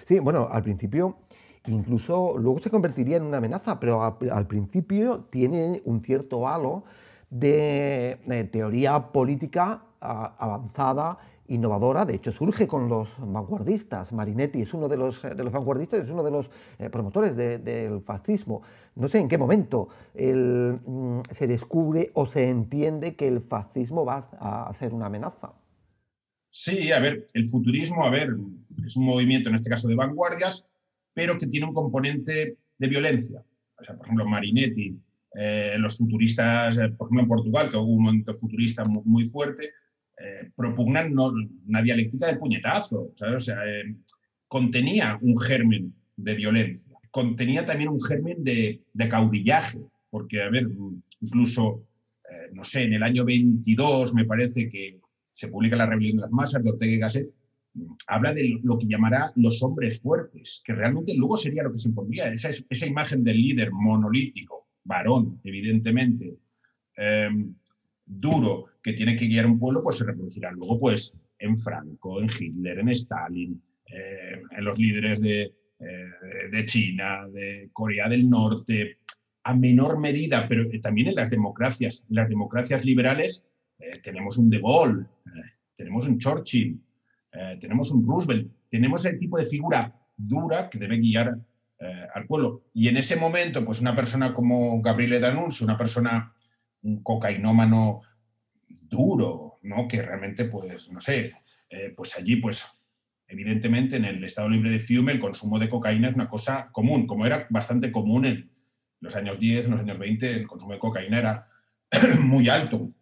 Sí, 0.08 0.18
bueno, 0.18 0.48
al 0.50 0.62
principio 0.62 1.18
incluso 1.66 2.38
luego 2.38 2.58
se 2.60 2.70
convertiría 2.70 3.18
en 3.18 3.24
una 3.24 3.36
amenaza, 3.36 3.78
pero 3.78 4.02
al, 4.02 4.46
principio 4.46 5.26
tiene 5.30 5.82
un 5.84 6.02
cierto 6.02 6.48
halo 6.48 6.84
de, 7.28 8.48
teoría 8.50 9.12
política 9.12 9.82
avanzada, 10.00 11.18
innovadora. 11.48 12.04
De 12.04 12.14
hecho, 12.14 12.32
surge 12.32 12.66
con 12.66 12.88
los 12.88 13.08
vanguardistas. 13.18 14.12
Marinetti 14.12 14.62
es 14.62 14.74
uno 14.74 14.88
de 14.88 14.96
los, 14.96 15.22
de 15.22 15.42
los 15.44 15.52
vanguardistas, 15.52 16.04
es 16.04 16.10
uno 16.10 16.22
de 16.22 16.30
los 16.30 16.50
eh, 16.78 16.90
promotores 16.90 17.36
del 17.36 18.00
fascismo. 18.02 18.62
No 18.94 19.08
sé 19.08 19.18
en 19.18 19.28
qué 19.28 19.38
momento 19.38 19.88
mm, 20.14 21.20
se 21.30 21.46
descubre 21.46 22.10
o 22.14 22.26
se 22.26 22.48
entiende 22.48 23.16
que 23.16 23.28
el 23.28 23.40
fascismo 23.40 24.04
va 24.04 24.28
a 24.40 24.72
ser 24.74 24.94
una 24.94 25.06
amenaza. 25.06 25.52
Sí, 26.58 26.90
a 26.90 27.00
ver, 27.00 27.26
el 27.34 27.44
futurismo, 27.44 28.06
a 28.06 28.10
ver, 28.10 28.30
es 28.86 28.96
un 28.96 29.04
movimiento, 29.04 29.50
en 29.50 29.56
este 29.56 29.68
caso, 29.68 29.88
de 29.88 29.94
vanguardias, 29.94 30.66
pero 31.12 31.36
que 31.36 31.46
tiene 31.46 31.66
un 31.66 31.74
componente 31.74 32.56
de 32.78 32.88
violencia. 32.88 33.44
Por 33.76 33.84
ejemplo, 33.84 34.26
Marinetti, 34.26 34.98
eh, 35.34 35.76
los 35.78 35.98
futuristas, 35.98 36.78
eh, 36.78 36.88
por 36.96 37.08
ejemplo, 37.08 37.20
en 37.20 37.28
Portugal, 37.28 37.70
que 37.70 37.76
hubo 37.76 37.92
un 37.92 38.04
movimiento 38.04 38.32
futurista 38.32 38.86
muy, 38.86 39.28
fuerte, 39.28 39.72
eh, 40.18 40.50
propugnan 40.54 41.14
una 41.66 41.82
dialéctica 41.82 42.26
de 42.26 42.36
puñetazo, 42.36 43.12
O 43.20 43.40
sea, 43.40 43.58
contenía 44.48 45.18
un 45.20 45.38
germen 45.38 45.94
de 46.16 46.34
violencia, 46.34 46.96
contenía 47.10 47.66
también 47.66 47.90
un 47.90 48.00
germen 48.00 48.42
de, 48.42 48.82
caudillaje, 49.10 49.78
porque, 50.10 50.42
a 50.42 50.48
ver, 50.48 50.68
incluso, 51.20 51.84
no 52.52 52.64
sé, 52.64 52.84
en 52.84 52.94
el 52.94 53.02
año 53.02 53.24
22 53.24 54.14
me 54.14 54.24
parece 54.24 54.68
que 54.68 55.00
se 55.34 55.48
publica 55.48 55.76
La 55.76 55.86
rebelión 55.86 56.16
de 56.16 56.22
las 56.22 56.30
masas 56.30 56.64
de 56.64 56.70
Ortega 56.70 56.92
y 56.92 56.98
Gasset, 56.98 57.30
habla 58.06 58.32
de 58.32 58.58
lo 58.62 58.78
que 58.78 58.86
llamará 58.86 59.32
los 59.36 59.62
hombres 59.62 60.00
fuertes, 60.00 60.62
que 60.64 60.72
realmente 60.72 61.14
luego 61.16 61.36
sería 61.36 61.62
lo 61.62 61.72
que 61.72 61.78
se 61.78 61.88
impondría, 61.88 62.32
esa, 62.32 62.50
esa 62.68 62.86
imagen 62.86 63.22
del 63.22 63.36
líder 63.36 63.70
monolítico, 63.72 64.68
varón, 64.84 65.40
evidentemente, 65.44 66.38
em, 66.96 67.54
duro, 68.04 68.66
que 68.86 68.92
tiene 68.92 69.16
que 69.16 69.26
guiar 69.26 69.46
un 69.46 69.58
pueblo, 69.58 69.82
pues 69.82 69.96
se 69.96 70.04
reproducirá. 70.04 70.52
Luego 70.52 70.78
pues, 70.78 71.12
en 71.40 71.58
Franco, 71.58 72.20
en 72.20 72.28
Hitler, 72.30 72.78
en 72.78 72.88
Stalin, 72.90 73.60
eh, 73.84 74.40
en 74.56 74.64
los 74.64 74.78
líderes 74.78 75.20
de, 75.20 75.42
eh, 75.42 76.48
de 76.52 76.66
China, 76.66 77.26
de 77.26 77.68
Corea 77.72 78.08
del 78.08 78.30
Norte, 78.30 78.98
a 79.42 79.56
menor 79.56 79.98
medida, 79.98 80.46
pero 80.46 80.62
también 80.80 81.08
en 81.08 81.16
las 81.16 81.30
democracias, 81.30 82.06
en 82.08 82.14
las 82.14 82.28
democracias 82.28 82.84
liberales 82.84 83.44
eh, 83.80 83.98
tenemos 84.04 84.38
un 84.38 84.48
De 84.48 84.60
Gaulle, 84.60 85.02
eh, 85.02 85.50
tenemos 85.76 86.06
un 86.06 86.16
Churchill, 86.20 86.80
eh, 87.32 87.58
tenemos 87.60 87.90
un 87.90 88.06
Roosevelt, 88.06 88.48
tenemos 88.70 89.04
el 89.04 89.18
tipo 89.18 89.36
de 89.36 89.46
figura 89.46 89.92
dura 90.16 90.70
que 90.70 90.78
debe 90.78 90.98
guiar 90.98 91.36
al 92.14 92.26
pueblo. 92.26 92.62
Y 92.72 92.88
en 92.88 92.96
ese 92.96 93.16
momento, 93.16 93.62
pues 93.62 93.82
una 93.82 93.94
persona 93.94 94.32
como 94.32 94.80
Gabriele 94.80 95.20
D'Annunzio, 95.20 95.66
una 95.66 95.76
persona, 95.76 96.32
un 96.82 97.02
cocainómano 97.02 98.00
duro, 98.88 99.58
¿no? 99.62 99.88
que 99.88 100.02
realmente, 100.02 100.44
pues, 100.44 100.90
no 100.90 101.00
sé, 101.00 101.32
pues 101.96 102.16
allí, 102.16 102.36
pues, 102.36 102.66
evidentemente 103.28 103.96
en 103.96 104.04
el 104.04 104.22
Estado 104.24 104.48
Libre 104.48 104.70
de 104.70 104.78
Fiume 104.78 105.12
el 105.12 105.18
consumo 105.18 105.58
de 105.58 105.68
cocaína 105.68 106.08
es 106.08 106.14
una 106.14 106.28
cosa 106.28 106.68
común, 106.72 107.06
como 107.06 107.26
era 107.26 107.46
bastante 107.50 107.90
común 107.90 108.24
en 108.24 108.50
los 109.00 109.16
años 109.16 109.38
10, 109.38 109.66
en 109.66 109.70
los 109.72 109.80
años 109.80 109.98
20, 109.98 110.30
el 110.32 110.46
consumo 110.46 110.72
de 110.72 110.78
cocaína 110.78 111.18
era 111.18 111.48
muy 112.22 112.48
alto 112.48 112.92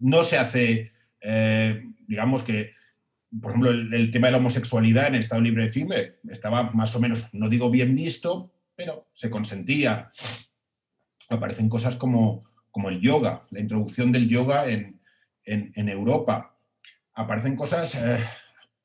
no 0.00 0.24
se 0.24 0.38
hace, 0.38 0.92
eh, 1.20 1.84
digamos 2.06 2.42
que, 2.42 2.72
por 3.40 3.52
ejemplo, 3.52 3.70
el, 3.70 4.10
tema 4.10 4.26
de 4.26 4.32
la 4.32 4.38
homosexualidad 4.38 5.06
en 5.06 5.14
el 5.14 5.20
Estado 5.20 5.42
Libre 5.42 5.64
de 5.64 5.68
Firme 5.68 6.14
estaba 6.28 6.72
más 6.72 6.96
o 6.96 7.00
menos, 7.00 7.28
no 7.32 7.48
digo 7.48 7.70
bien 7.70 7.94
visto, 7.94 8.52
pero 8.74 9.08
se 9.12 9.30
consentía. 9.30 10.10
Aparecen 11.28 11.68
cosas 11.68 11.94
como, 11.94 12.49
como 12.70 12.88
el 12.88 13.00
yoga, 13.00 13.46
la 13.50 13.60
introducción 13.60 14.12
del 14.12 14.28
yoga 14.28 14.66
en, 14.68 14.98
Europa. 15.44 16.56
Aparecen 17.14 17.56
cosas 17.56 17.96
eh, 17.96 18.20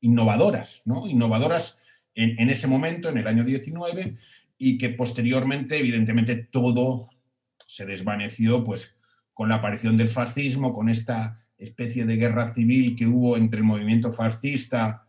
innovadoras, 0.01 0.81
¿no? 0.85 1.07
Innovadoras 1.07 1.81
en, 2.15 2.39
en, 2.39 2.49
ese 2.49 2.67
momento, 2.67 3.09
en 3.09 3.17
el 3.17 3.27
año 3.27 3.43
19, 3.43 4.17
y 4.57 4.77
que 4.77 4.89
posteriormente, 4.89 5.77
evidentemente, 5.77 6.35
todo 6.35 7.09
se 7.57 7.85
desvaneció, 7.85 8.63
pues 8.63 8.97
con 9.33 9.49
la 9.49 9.55
aparición 9.55 9.97
del 9.97 10.09
fascismo, 10.09 10.73
con 10.73 10.89
esta 10.89 11.39
especie 11.57 12.05
de 12.05 12.17
guerra 12.17 12.53
civil 12.53 12.95
que 12.95 13.07
hubo 13.07 13.37
entre 13.37 13.59
el 13.59 13.65
movimiento 13.65 14.11
fascista 14.11 15.07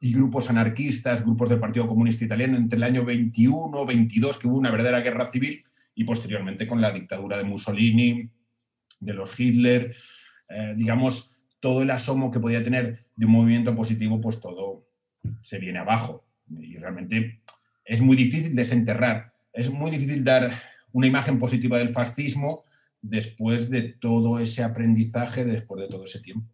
y 0.00 0.12
grupos 0.12 0.48
anarquistas, 0.48 1.22
grupos 1.22 1.50
del 1.50 1.60
Partido 1.60 1.86
Comunista 1.86 2.24
Italiano 2.24 2.56
entre 2.56 2.78
el 2.78 2.84
año 2.84 3.04
21, 3.04 3.84
22, 3.84 4.38
que 4.38 4.48
hubo 4.48 4.58
una 4.58 4.70
verdadera 4.70 5.00
guerra 5.00 5.26
civil, 5.26 5.64
y 5.94 6.04
posteriormente 6.04 6.66
con 6.66 6.80
la 6.80 6.92
dictadura 6.92 7.36
de 7.36 7.44
Mussolini, 7.44 8.30
de 8.98 9.14
los 9.14 9.38
Hitler, 9.38 9.94
eh, 10.48 10.74
digamos, 10.76 11.36
todo 11.60 11.82
el 11.82 11.90
asomo 11.90 12.30
que 12.30 12.40
podía 12.40 12.62
tener 12.62 13.06
de 13.16 13.26
un 13.26 13.32
movimiento 13.32 13.74
positivo, 13.74 14.20
pues 14.20 14.40
todo 14.40 14.86
se 15.40 15.58
viene 15.58 15.78
abajo. 15.78 16.26
Y 16.48 16.76
realmente 16.76 17.42
es 17.84 18.00
muy 18.00 18.16
difícil 18.16 18.54
desenterrar, 18.54 19.32
es 19.52 19.70
muy 19.70 19.90
difícil 19.90 20.24
dar 20.24 20.52
una 20.92 21.06
imagen 21.06 21.38
positiva 21.38 21.78
del 21.78 21.90
fascismo 21.90 22.64
después 23.02 23.70
de 23.70 23.82
todo 23.82 24.38
ese 24.38 24.62
aprendizaje, 24.62 25.44
después 25.44 25.82
de 25.82 25.88
todo 25.88 26.04
ese 26.04 26.20
tiempo. 26.20 26.46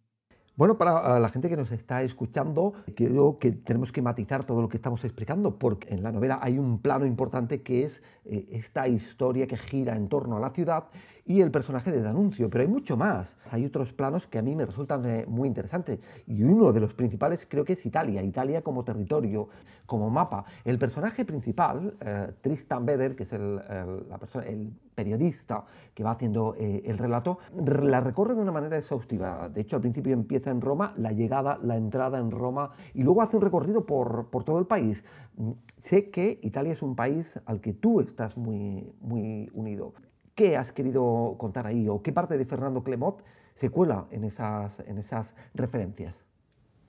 Bueno, 0.56 0.78
para 0.78 1.20
la 1.20 1.28
gente 1.28 1.50
que 1.50 1.56
nos 1.58 1.70
está 1.70 2.02
escuchando, 2.02 2.72
creo 2.94 3.38
que 3.38 3.52
tenemos 3.52 3.92
que 3.92 4.00
matizar 4.00 4.44
todo 4.46 4.62
lo 4.62 4.70
que 4.70 4.78
estamos 4.78 5.04
explicando, 5.04 5.58
porque 5.58 5.92
en 5.92 6.02
la 6.02 6.12
novela 6.12 6.38
hay 6.40 6.58
un 6.58 6.78
plano 6.80 7.04
importante 7.04 7.60
que 7.60 7.84
es 7.84 8.00
eh, 8.24 8.48
esta 8.52 8.88
historia 8.88 9.46
que 9.46 9.58
gira 9.58 9.96
en 9.96 10.08
torno 10.08 10.38
a 10.38 10.40
la 10.40 10.48
ciudad 10.48 10.84
y 11.26 11.42
el 11.42 11.50
personaje 11.50 11.92
de 11.92 12.00
Danuncio, 12.00 12.48
pero 12.48 12.62
hay 12.62 12.68
mucho 12.68 12.96
más. 12.96 13.36
Hay 13.50 13.66
otros 13.66 13.92
planos 13.92 14.26
que 14.26 14.38
a 14.38 14.42
mí 14.42 14.56
me 14.56 14.64
resultan 14.64 15.04
eh, 15.04 15.26
muy 15.28 15.46
interesantes 15.46 15.98
y 16.26 16.42
uno 16.42 16.72
de 16.72 16.80
los 16.80 16.94
principales 16.94 17.46
creo 17.46 17.66
que 17.66 17.74
es 17.74 17.84
Italia, 17.84 18.22
Italia 18.22 18.62
como 18.62 18.82
territorio, 18.82 19.50
como 19.86 20.10
mapa. 20.10 20.44
El 20.64 20.78
personaje 20.78 21.24
principal, 21.24 21.96
eh, 22.00 22.32
Tristan 22.40 22.84
Beder, 22.84 23.16
que 23.16 23.22
es 23.22 23.32
el, 23.32 23.56
la 23.56 24.18
persona, 24.18 24.44
el 24.46 24.72
periodista 24.94 25.64
que 25.94 26.02
va 26.02 26.12
haciendo 26.12 26.54
eh, 26.58 26.82
el 26.86 26.98
relato, 26.98 27.38
la 27.54 28.00
recorre 28.00 28.34
de 28.34 28.40
una 28.40 28.52
manera 28.52 28.76
exhaustiva. 28.76 29.48
De 29.48 29.60
hecho, 29.60 29.76
al 29.76 29.82
principio 29.82 30.12
empieza 30.12 30.50
en 30.50 30.60
Roma, 30.60 30.94
la 30.96 31.12
llegada, 31.12 31.58
la 31.62 31.76
entrada 31.76 32.18
en 32.18 32.30
Roma 32.30 32.72
y 32.94 33.02
luego 33.02 33.22
hace 33.22 33.36
un 33.36 33.42
recorrido 33.42 33.86
por, 33.86 34.28
por 34.30 34.42
todo 34.42 34.58
el 34.58 34.66
país. 34.66 35.04
Mm, 35.36 35.52
sé 35.80 36.10
que 36.10 36.40
Italia 36.42 36.72
es 36.72 36.82
un 36.82 36.96
país 36.96 37.40
al 37.46 37.60
que 37.60 37.72
tú 37.72 38.00
estás 38.00 38.36
muy, 38.36 38.92
muy 39.00 39.50
unido. 39.54 39.94
¿Qué 40.34 40.56
has 40.56 40.72
querido 40.72 41.36
contar 41.38 41.66
ahí 41.66 41.88
o 41.88 42.02
qué 42.02 42.12
parte 42.12 42.36
de 42.36 42.44
Fernando 42.44 42.82
Clemot 42.82 43.22
se 43.54 43.70
cuela 43.70 44.06
en 44.10 44.24
esas, 44.24 44.80
en 44.80 44.98
esas 44.98 45.34
referencias? 45.54 46.25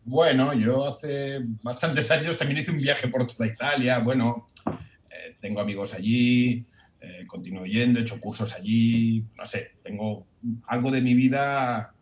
Bueno, 0.08 0.54
yo 0.54 0.88
hace 0.88 1.42
bastantes 1.62 2.10
años 2.12 2.38
también 2.38 2.62
hice 2.62 2.72
un 2.72 2.78
viaje 2.78 3.10
por 3.10 3.28
toda 3.28 3.46
Italia. 3.46 4.00
Bueno, 4.00 4.52
eh, 4.66 5.36
tengo 5.42 5.60
amigos 5.60 5.94
allí, 5.94 6.64
eh, 7.02 7.26
continúo 7.28 7.66
yendo, 7.66 8.00
he 8.00 8.04
hecho 8.04 8.18
cursos 8.18 8.56
allí. 8.56 9.26
No 9.36 9.46
sé, 9.46 9.72
tengo 9.84 10.26
algo 10.68 10.92
de 10.92 11.02
mi 11.02 11.14
vida 11.14 11.94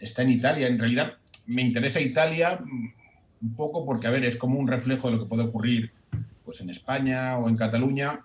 está 0.00 0.22
en 0.22 0.32
Italia. 0.32 0.66
En 0.66 0.80
realidad 0.80 1.14
me 1.46 1.62
interesa 1.62 2.00
Italia 2.00 2.58
un 2.60 3.54
poco 3.54 3.86
porque, 3.86 4.08
a 4.08 4.10
ver, 4.10 4.24
es 4.24 4.34
como 4.34 4.58
un 4.58 4.66
reflejo 4.66 5.08
de 5.08 5.16
lo 5.16 5.22
que 5.22 5.28
puede 5.28 5.44
ocurrir 5.44 5.92
pues, 6.44 6.60
en 6.60 6.70
España 6.70 7.38
o 7.38 7.48
en 7.48 7.56
Cataluña 7.56 8.18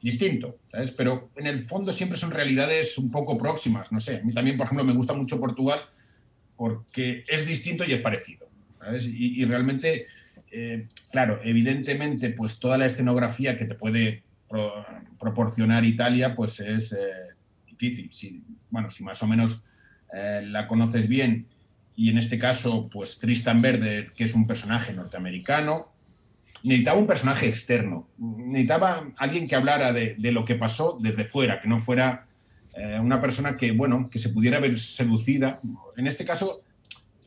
distinto, 0.00 0.56
¿sabes? 0.72 0.90
Pero 0.90 1.28
en 1.36 1.48
el 1.48 1.64
fondo 1.64 1.92
siempre 1.92 2.16
son 2.16 2.30
realidades 2.30 2.96
un 2.96 3.10
poco 3.10 3.36
próximas, 3.36 3.92
no 3.92 4.00
sé. 4.00 4.20
A 4.20 4.22
mí 4.22 4.32
también, 4.32 4.56
por 4.56 4.64
ejemplo, 4.64 4.86
me 4.86 4.94
gusta 4.94 5.12
mucho 5.12 5.38
Portugal 5.38 5.80
porque 6.56 7.24
es 7.28 7.46
distinto 7.46 7.84
y 7.84 7.92
es 7.92 8.00
parecido. 8.00 8.53
Y, 9.06 9.44
realmente, 9.44 10.06
eh, 10.50 10.86
claro, 11.10 11.40
evidentemente, 11.42 12.30
pues 12.30 12.58
toda 12.58 12.78
la 12.78 12.86
escenografía 12.86 13.56
que 13.56 13.64
te 13.64 13.74
puede 13.74 14.22
proporcionar 15.18 15.84
Italia, 15.84 16.34
pues 16.34 16.60
es 16.60 16.92
eh, 16.92 16.96
difícil. 17.66 18.12
Si, 18.12 18.42
bueno, 18.70 18.90
si 18.90 19.02
más 19.02 19.22
o 19.22 19.26
menos 19.26 19.64
eh, 20.12 20.42
la 20.44 20.68
conoces 20.68 21.08
bien, 21.08 21.46
y 21.96 22.10
en 22.10 22.18
este 22.18 22.38
caso, 22.38 22.88
pues 22.88 23.18
Tristan 23.18 23.62
Verde, 23.62 24.10
que 24.16 24.24
es 24.24 24.34
un 24.34 24.46
personaje 24.46 24.92
norteamericano, 24.92 25.92
necesitaba 26.62 26.98
un 26.98 27.06
personaje 27.06 27.48
externo, 27.48 28.08
necesitaba 28.18 29.12
alguien 29.16 29.46
que 29.46 29.54
hablara 29.54 29.92
de, 29.92 30.16
lo 30.32 30.44
que 30.44 30.56
pasó 30.56 30.98
desde 31.00 31.24
fuera, 31.24 31.60
que 31.60 31.68
no 31.68 31.78
fuera 31.78 32.26
una 33.00 33.20
persona 33.20 33.56
que, 33.56 33.70
bueno, 33.70 34.10
que 34.10 34.18
se 34.18 34.30
pudiera 34.30 34.58
ver 34.58 34.76
seducida. 34.76 35.60
En 35.96 36.08
este 36.08 36.24
caso, 36.24 36.64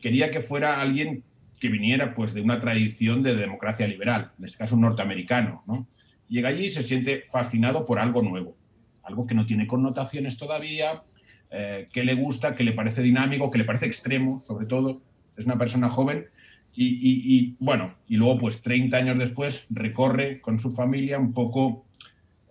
quería 0.00 0.30
que 0.30 0.40
fuera 0.40 0.80
alguien 0.80 1.22
que 1.58 1.68
viniera 1.68 2.14
pues, 2.14 2.34
de 2.34 2.40
una 2.40 2.60
tradición 2.60 3.22
de 3.22 3.34
democracia 3.34 3.86
liberal, 3.86 4.32
en 4.38 4.44
este 4.44 4.58
caso 4.58 4.74
un 4.74 4.82
norteamericano. 4.82 5.62
¿no? 5.66 5.86
Llega 6.28 6.48
allí 6.48 6.66
y 6.66 6.70
se 6.70 6.82
siente 6.82 7.22
fascinado 7.30 7.84
por 7.84 7.98
algo 7.98 8.22
nuevo, 8.22 8.56
algo 9.02 9.26
que 9.26 9.34
no 9.34 9.46
tiene 9.46 9.66
connotaciones 9.66 10.38
todavía, 10.38 11.02
eh, 11.50 11.88
que 11.92 12.04
le 12.04 12.14
gusta, 12.14 12.54
que 12.54 12.64
le 12.64 12.72
parece 12.72 13.02
dinámico, 13.02 13.50
que 13.50 13.58
le 13.58 13.64
parece 13.64 13.86
extremo, 13.86 14.40
sobre 14.40 14.66
todo. 14.66 15.00
Es 15.36 15.46
una 15.46 15.56
persona 15.56 15.88
joven 15.88 16.26
y, 16.74 17.56
bueno, 17.58 17.94
y 18.06 18.16
luego 18.16 18.38
pues 18.38 18.62
30 18.62 18.96
años 18.96 19.18
después 19.18 19.66
recorre 19.70 20.40
con 20.40 20.58
su 20.58 20.70
familia 20.70 21.18
un 21.18 21.32
poco 21.32 21.86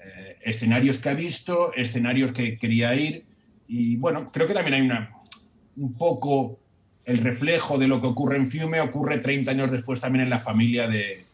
eh, 0.03 0.37
escenarios 0.41 0.97
que 0.97 1.09
ha 1.09 1.13
visto, 1.13 1.73
escenarios 1.73 2.31
que 2.31 2.57
quería 2.57 2.93
ir 2.95 3.25
y 3.67 3.95
bueno, 3.97 4.31
creo 4.31 4.47
que 4.47 4.53
también 4.53 4.73
hay 4.73 4.81
una, 4.81 5.13
un 5.77 5.93
poco 5.93 6.59
el 7.07 7.19
reflejo 7.19 7.77
de 7.77 7.87
lo 7.87 8.01
que 8.01 8.07
ocurre 8.07 8.35
en 8.35 8.49
Fiume, 8.49 8.81
ocurre 8.81 9.19
30 9.19 9.49
años 9.49 9.71
después 9.71 10.01
también 10.01 10.25
en 10.25 10.29
la 10.29 10.39
familia 10.39 10.87
de, 10.87 11.25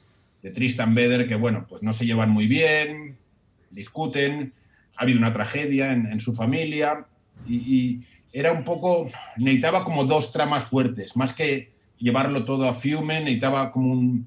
Tristan 0.54 0.94
Beder, 0.94 1.26
que 1.28 1.36
bueno, 1.36 1.66
pues 1.68 1.82
no 1.82 1.94
se 1.94 2.06
llevan 2.06 2.30
muy 2.30 2.48
bien, 2.48 3.18
discuten, 3.72 4.54
ha 4.98 5.04
habido 5.04 5.18
una 5.18 5.32
tragedia 5.32 5.92
en, 5.94 6.20
su 6.20 6.36
familia 6.36 7.06
y, 7.48 8.02
era 8.32 8.52
un 8.52 8.64
poco, 8.64 9.08
necesitaba 9.38 9.84
como 9.84 10.06
dos 10.06 10.32
tramas 10.32 10.66
fuertes, 10.66 11.16
más 11.16 11.34
que 11.34 11.72
llevarlo 11.98 12.46
todo 12.46 12.68
a 12.68 12.74
Fiume, 12.74 13.20
necesitaba 13.20 13.72
como 13.72 14.26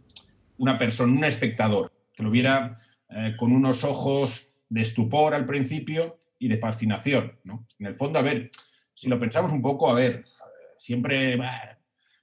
una 0.58 0.78
persona, 0.78 1.12
un 1.12 1.24
espectador, 1.24 1.92
que 2.14 2.22
lo 2.22 2.30
viera 2.30 2.80
eh, 3.10 3.34
con 3.36 3.52
unos 3.52 3.84
ojos 3.84 4.52
de 4.68 4.80
estupor 4.80 5.34
al 5.34 5.44
principio 5.44 6.18
y 6.38 6.48
de 6.48 6.58
fascinación. 6.58 7.32
En 7.78 7.86
el 7.86 7.94
fondo, 7.94 8.18
a 8.18 8.22
ver, 8.22 8.50
si 8.94 9.08
lo 9.08 9.18
pensamos 9.18 9.52
un 9.52 9.60
poco, 9.60 9.90
a 9.90 9.94
ver, 9.94 10.24
siempre 10.78 11.38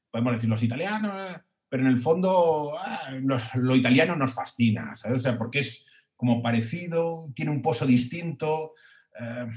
podemos 0.09 0.33
decir 0.33 0.49
los 0.49 0.63
italianos, 0.63 1.37
pero 1.69 1.83
en 1.83 1.89
el 1.89 1.97
fondo 1.97 2.73
ah, 2.77 3.11
lo 3.55 3.75
italiano 3.75 4.15
nos 4.15 4.33
fascina. 4.33 4.93
O 5.13 5.19
sea, 5.19 5.37
porque 5.37 5.59
es 5.59 5.87
como 6.15 6.41
parecido, 6.41 7.31
tiene 7.35 7.51
un 7.51 7.61
pozo 7.61 7.85
distinto, 7.85 8.73
eh, 9.19 9.47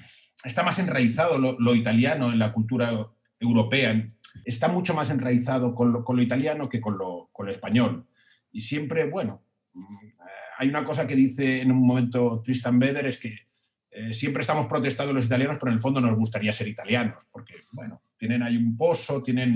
está 0.45 0.63
más 0.63 0.79
enraizado 0.79 1.39
lo, 1.39 1.75
italiano 1.75 2.33
en 2.33 2.39
la 2.39 2.53
cultura 2.53 2.93
europea, 3.39 4.07
está 4.45 4.69
mucho 4.69 4.95
más 4.95 5.11
enraizado 5.11 5.75
con 5.75 5.93
lo, 5.93 6.23
italiano 6.23 6.69
que 6.69 6.81
con 6.81 6.99
lo, 6.99 7.31
español. 7.49 8.09
Y 8.51 8.63
siempre, 8.63 9.09
bueno, 9.09 9.45
mm, 9.75 9.97
hay 10.59 10.69
una 10.69 10.85
cosa 10.85 11.07
que 11.07 11.15
dice 11.15 11.61
en 11.61 11.71
un 11.71 11.87
momento 11.87 12.43
Tristan 12.43 12.79
Beder, 12.79 13.07
es 13.07 13.19
que 13.19 13.46
eh, 13.97 14.13
siempre 14.13 14.43
estamos 14.43 14.67
protestando 14.67 15.13
los 15.13 15.25
italianos, 15.25 15.57
pero 15.59 15.71
en 15.71 15.75
el 15.75 15.81
fondo 15.81 16.01
nos 16.01 16.17
gustaría 16.17 16.53
ser 16.53 16.69
italianos, 16.69 17.25
porque, 17.33 17.55
bueno, 17.73 18.03
tienen 18.17 18.43
ahí 18.43 18.57
un 18.57 18.77
pozo, 18.77 19.23
tienen, 19.23 19.55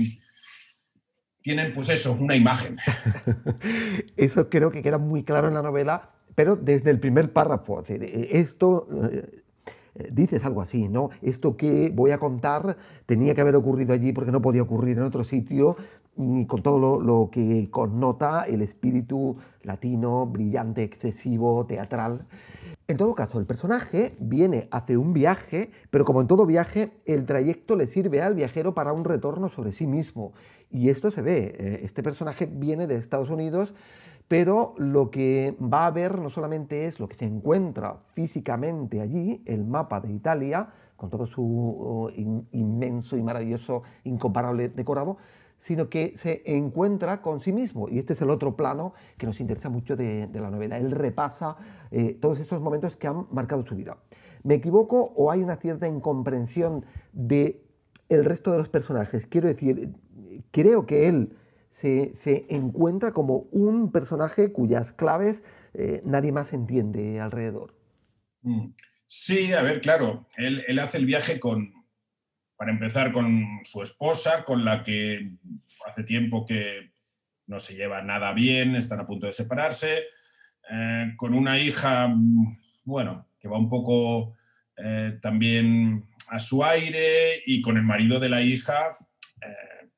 tienen 1.41 1.73
pues 1.73 1.89
eso, 1.89 2.13
una 2.13 2.35
imagen. 2.35 2.77
eso 4.17 4.49
creo 4.49 4.71
que 4.71 4.81
queda 4.81 4.97
muy 4.97 5.23
claro 5.23 5.47
en 5.47 5.53
la 5.53 5.61
novela, 5.61 6.09
pero 6.35 6.55
desde 6.55 6.89
el 6.89 6.99
primer 6.99 7.31
párrafo. 7.33 7.83
Eh, 7.87 8.29
esto 8.31 8.87
eh, 9.11 9.29
eh, 9.95 10.09
dices 10.11 10.45
algo 10.45 10.61
así, 10.61 10.87
¿no? 10.87 11.09
Esto 11.21 11.57
que 11.57 11.91
voy 11.93 12.11
a 12.11 12.17
contar 12.17 12.77
tenía 13.05 13.35
que 13.35 13.41
haber 13.41 13.55
ocurrido 13.55 13.93
allí 13.93 14.13
porque 14.13 14.31
no 14.31 14.41
podía 14.41 14.61
ocurrir 14.61 14.97
en 14.97 15.03
otro 15.03 15.23
sitio, 15.23 15.75
con 16.15 16.61
todo 16.61 16.99
lo, 16.99 17.29
que 17.31 17.69
connota 17.71 18.43
el 18.43 18.61
espíritu 18.61 19.37
latino, 19.63 20.25
brillante, 20.27 20.83
excesivo, 20.83 21.65
teatral. 21.65 22.27
En 22.91 22.97
todo 22.97 23.15
caso, 23.15 23.39
el 23.39 23.45
personaje 23.45 24.17
viene, 24.19 24.67
hace 24.69 24.97
un 24.97 25.13
viaje, 25.13 25.71
pero 25.91 26.03
como 26.03 26.19
en 26.19 26.27
todo 26.27 26.45
viaje, 26.45 26.91
el 27.05 27.25
trayecto 27.25 27.77
le 27.77 27.87
sirve 27.87 28.21
al 28.21 28.35
viajero 28.35 28.73
para 28.73 28.91
un 28.91 29.05
retorno 29.05 29.47
sobre 29.47 29.71
sí 29.71 29.87
mismo. 29.87 30.33
Y 30.69 30.89
esto 30.89 31.09
se 31.09 31.21
ve. 31.21 31.55
Eh, 31.57 31.79
este 31.83 32.03
personaje 32.03 32.47
viene 32.51 32.87
de 32.87 32.97
Estados 32.97 33.29
Unidos 33.29 33.73
pero 34.27 34.75
lo 34.77 35.11
que 35.11 35.57
va 35.61 35.85
a 35.85 35.91
ver 35.91 36.17
no 36.17 36.29
solamente 36.29 36.85
es 36.85 37.01
lo 37.01 37.09
que 37.09 37.17
se 37.17 37.25
encuentra 37.25 37.97
físicamente 38.13 39.01
allí, 39.01 39.43
el 39.45 39.65
mapa 39.65 39.99
de 39.99 40.13
Italia, 40.13 40.69
con 40.95 41.09
todo 41.09 41.27
su 41.27 41.43
uh, 41.43 42.09
inmenso 42.53 43.17
y 43.17 43.23
maravilloso, 43.23 43.83
incomparable 44.05 44.69
decorado, 44.69 45.17
sino 45.61 45.89
que 45.89 46.15
se 46.17 46.41
encuentra 46.45 47.21
con 47.21 47.39
sí 47.39 47.53
mismo. 47.53 47.87
Y 47.87 47.99
este 47.99 48.13
es 48.13 48.21
el 48.21 48.29
otro 48.29 48.57
plano 48.57 48.93
que 49.17 49.25
nos 49.25 49.39
interesa 49.39 49.69
mucho 49.69 49.95
de, 49.95 50.27
la 50.33 50.51
novela. 50.51 50.77
Él 50.77 50.91
repasa 50.91 51.55
eh, 51.91 52.13
todos 52.15 52.39
esos 52.39 52.59
momentos 52.59 52.97
que 52.97 53.07
han 53.07 53.27
marcado 53.31 53.65
su 53.65 53.75
vida. 53.75 53.97
¿Me 54.43 54.55
equivoco 54.55 55.13
o 55.15 55.31
hay 55.31 55.41
una 55.43 55.55
cierta 55.55 55.87
incomprensión 55.87 56.85
de 57.13 57.63
resto 58.09 58.51
de 58.51 58.57
los 58.57 58.69
personajes? 58.69 59.27
Quiero 59.27 59.47
decir, 59.47 59.93
creo 60.51 60.85
que 60.85 61.07
él 61.07 61.37
se, 61.69 62.45
encuentra 62.49 63.11
como 63.11 63.47
un 63.51 63.91
personaje 63.91 64.51
cuyas 64.51 64.91
claves 64.91 65.43
eh, 65.73 66.01
nadie 66.05 66.31
más 66.31 66.53
entiende 66.53 67.19
alrededor. 67.19 67.75
Mm. 68.41 68.73
Sí, 69.13 69.51
a 69.51 69.61
ver, 69.61 69.81
claro, 69.81 70.25
él, 70.37 70.79
hace 70.79 70.97
el 70.97 71.05
viaje 71.05 71.37
con, 71.39 71.73
para 72.61 72.73
empezar, 72.73 73.11
con 73.11 73.61
su 73.63 73.81
esposa, 73.81 74.45
con 74.45 74.63
la 74.63 74.83
que 74.83 75.31
hace 75.87 76.03
tiempo 76.03 76.45
que 76.45 76.91
no 77.47 77.59
se 77.59 77.73
lleva 77.73 78.03
nada 78.03 78.33
bien, 78.33 78.75
están 78.75 78.99
a 78.99 79.05
punto 79.07 79.25
de 79.25 79.33
separarse, 79.33 80.03
eh, 80.69 81.11
con 81.17 81.33
una 81.33 81.57
hija, 81.57 82.13
bueno, 82.83 83.29
que 83.39 83.47
va 83.47 83.57
un 83.57 83.67
poco 83.67 84.35
eh, 84.77 85.17
también 85.23 86.05
a 86.27 86.37
su 86.37 86.63
aire 86.63 87.41
y 87.47 87.63
con 87.63 87.77
el 87.77 87.83
marido 87.83 88.19
de 88.19 88.29
la 88.29 88.43
hija, 88.43 88.95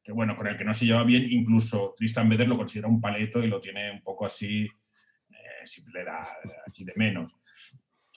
que 0.01 0.13
bueno, 0.13 0.33
con 0.37 0.47
el 0.47 0.55
que 0.55 0.63
no 0.63 0.73
se 0.73 0.85
lleva 0.85 1.03
bien, 1.03 1.25
incluso 1.29 1.93
Tristan 1.97 2.29
Beder 2.29 2.47
lo 2.47 2.55
considera 2.55 2.87
un 2.87 3.01
paleto 3.01 3.43
y 3.43 3.47
lo 3.47 3.59
tiene 3.59 3.91
un 3.91 4.01
poco 4.01 4.25
así, 4.25 4.69
eh, 5.29 5.65
si 5.65 5.83
le 5.93 6.05
da 6.05 6.29
así 6.65 6.85
de 6.85 6.93
menos. 6.95 7.35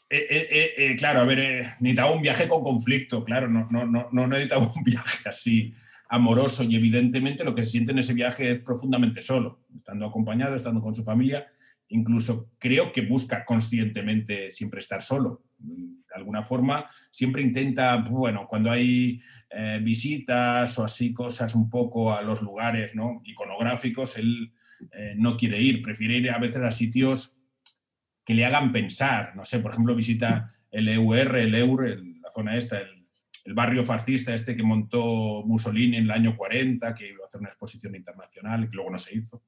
Eh, 0.09 0.26
eh, 0.30 0.74
eh, 0.76 0.96
claro, 0.96 1.20
a 1.20 1.24
ver, 1.24 1.74
necesitaba 1.80 2.12
un 2.12 2.22
viaje 2.22 2.46
con 2.46 2.62
conflicto, 2.62 3.24
claro, 3.24 3.48
no, 3.48 3.66
no, 3.70 3.86
no, 3.86 4.09
no 4.12 4.26
necesitaba 4.28 4.72
un 4.74 4.84
viaje 4.84 5.28
así 5.28 5.74
amoroso 6.09 6.62
y 6.62 6.76
evidentemente 6.76 7.44
lo 7.44 7.54
que 7.54 7.64
se 7.64 7.72
siente 7.72 7.92
en 7.92 7.98
ese 7.98 8.14
viaje 8.14 8.52
es 8.52 8.61
profundamente 8.61 9.22
solo, 9.22 9.61
estando 9.74 10.07
acompañado, 10.07 10.54
estando 10.54 10.80
con 10.80 10.94
su 10.94 11.02
familia, 11.02 11.48
incluso 11.88 12.50
creo 12.59 12.92
que 12.92 13.02
busca 13.02 13.44
conscientemente 13.44 14.50
siempre 14.50 14.80
estar 14.80 15.02
solo. 15.02 15.42
De 15.59 16.14
alguna 16.14 16.42
forma, 16.42 16.86
siempre 17.11 17.42
intenta, 17.42 17.96
bueno, 17.96 18.46
cuando 18.48 18.70
hay 18.70 19.20
eh, 19.50 19.80
visitas 19.82 20.78
o 20.78 20.84
así 20.84 21.12
cosas 21.12 21.54
un 21.54 21.68
poco 21.68 22.12
a 22.12 22.22
los 22.22 22.42
lugares 22.42 22.94
¿no? 22.94 23.22
iconográficos, 23.24 24.16
él 24.18 24.52
eh, 24.92 25.14
no 25.16 25.36
quiere 25.36 25.61
ir, 25.61 25.82
prefiere 25.82 26.16
ir 26.18 26.30
a 26.30 26.38
veces 26.38 26.62
a 26.62 26.70
sitios 26.70 27.36
que 28.26 28.34
le 28.34 28.44
hagan 28.44 28.72
pensar. 28.72 29.34
No 29.34 29.46
sé, 29.46 29.60
por 29.60 29.72
ejemplo, 29.72 29.94
visita 29.94 30.52
el 30.70 30.88
EUR, 30.88 31.36
el 31.36 31.54
EUR, 31.54 32.02
la 32.20 32.30
zona 32.30 32.56
esta, 32.56 32.78
el, 32.78 33.06
barrio 33.54 33.86
fascista 33.86 34.34
este 34.34 34.56
que 34.56 34.64
montó 34.64 35.44
Mussolini 35.46 35.96
en 35.96 36.04
el 36.04 36.10
año 36.10 36.36
40, 36.36 36.94
que 36.94 37.08
iba 37.10 37.22
a 37.22 37.26
hacer 37.26 37.40
una 37.40 37.48
exposición 37.48 37.94
internacional 37.94 38.64
y 38.64 38.68
que 38.68 38.74
luego 38.74 38.90
no 38.90 38.98
se 38.98 39.16
hizo. 39.16 39.42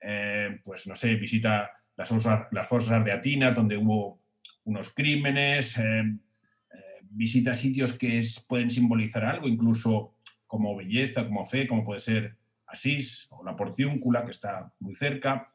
Eh, 0.00 0.60
pues 0.62 0.86
no 0.86 0.94
sé, 0.94 1.14
visita 1.16 1.70
las, 1.96 2.12
las 2.52 2.68
fosas 2.68 3.02
de 3.02 3.12
Atina, 3.12 3.50
donde 3.50 3.78
hubo 3.78 4.20
unos 4.64 4.92
crímenes 4.94 5.78
visita 7.10 7.54
sitios 7.54 7.92
que 7.92 8.22
pueden 8.48 8.70
simbolizar 8.70 9.24
algo, 9.24 9.48
incluso 9.48 10.14
como 10.46 10.76
belleza, 10.76 11.24
como 11.24 11.44
fe, 11.44 11.66
como 11.66 11.84
puede 11.84 12.00
ser 12.00 12.36
Asís 12.66 13.26
o 13.30 13.44
la 13.44 13.56
Porciúncula, 13.56 14.24
que 14.24 14.30
está 14.30 14.72
muy 14.78 14.94
cerca. 14.94 15.52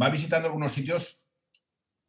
Va 0.00 0.10
visitando 0.10 0.46
algunos 0.46 0.72
sitios 0.72 1.21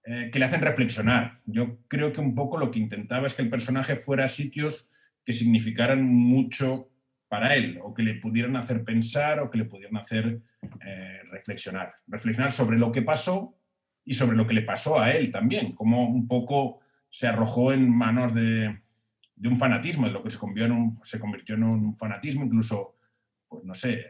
eh, 0.05 0.29
que 0.31 0.39
le 0.39 0.45
hacen 0.45 0.61
reflexionar. 0.61 1.39
Yo 1.45 1.77
creo 1.87 2.11
que 2.11 2.21
un 2.21 2.35
poco 2.35 2.57
lo 2.57 2.71
que 2.71 2.79
intentaba 2.79 3.27
es 3.27 3.33
que 3.33 3.41
el 3.41 3.49
personaje 3.49 3.95
fuera 3.95 4.25
a 4.25 4.27
sitios 4.29 4.91
que 5.25 5.33
significaran 5.33 6.03
mucho 6.03 6.89
para 7.29 7.55
él, 7.55 7.79
o 7.81 7.93
que 7.93 8.03
le 8.03 8.15
pudieran 8.15 8.55
hacer 8.55 8.83
pensar, 8.83 9.39
o 9.39 9.49
que 9.49 9.57
le 9.57 9.65
pudieran 9.65 9.97
hacer 9.97 10.41
eh, 10.85 11.19
reflexionar. 11.31 11.95
Reflexionar 12.05 12.51
sobre 12.51 12.77
lo 12.77 12.91
que 12.91 13.01
pasó 13.01 13.57
y 14.05 14.13
sobre 14.13 14.35
lo 14.35 14.45
que 14.45 14.53
le 14.53 14.61
pasó 14.61 14.99
a 14.99 15.11
él 15.11 15.31
también, 15.31 15.71
como 15.71 16.07
un 16.07 16.27
poco 16.27 16.81
se 17.09 17.27
arrojó 17.27 17.71
en 17.71 17.89
manos 17.89 18.33
de, 18.33 18.81
un 19.43 19.57
fanatismo, 19.57 20.07
de 20.07 20.13
lo 20.13 20.23
que 20.23 20.31
se 20.31 20.37
convirtió 20.37 20.65
en 20.65 20.71
un, 20.73 20.99
se 21.03 21.19
convirtió 21.19 21.55
en 21.55 21.63
un 21.63 21.95
fanatismo, 21.95 22.43
incluso 22.43 22.97
pues 23.47 23.63
no 23.63 23.73
sé, 23.73 24.05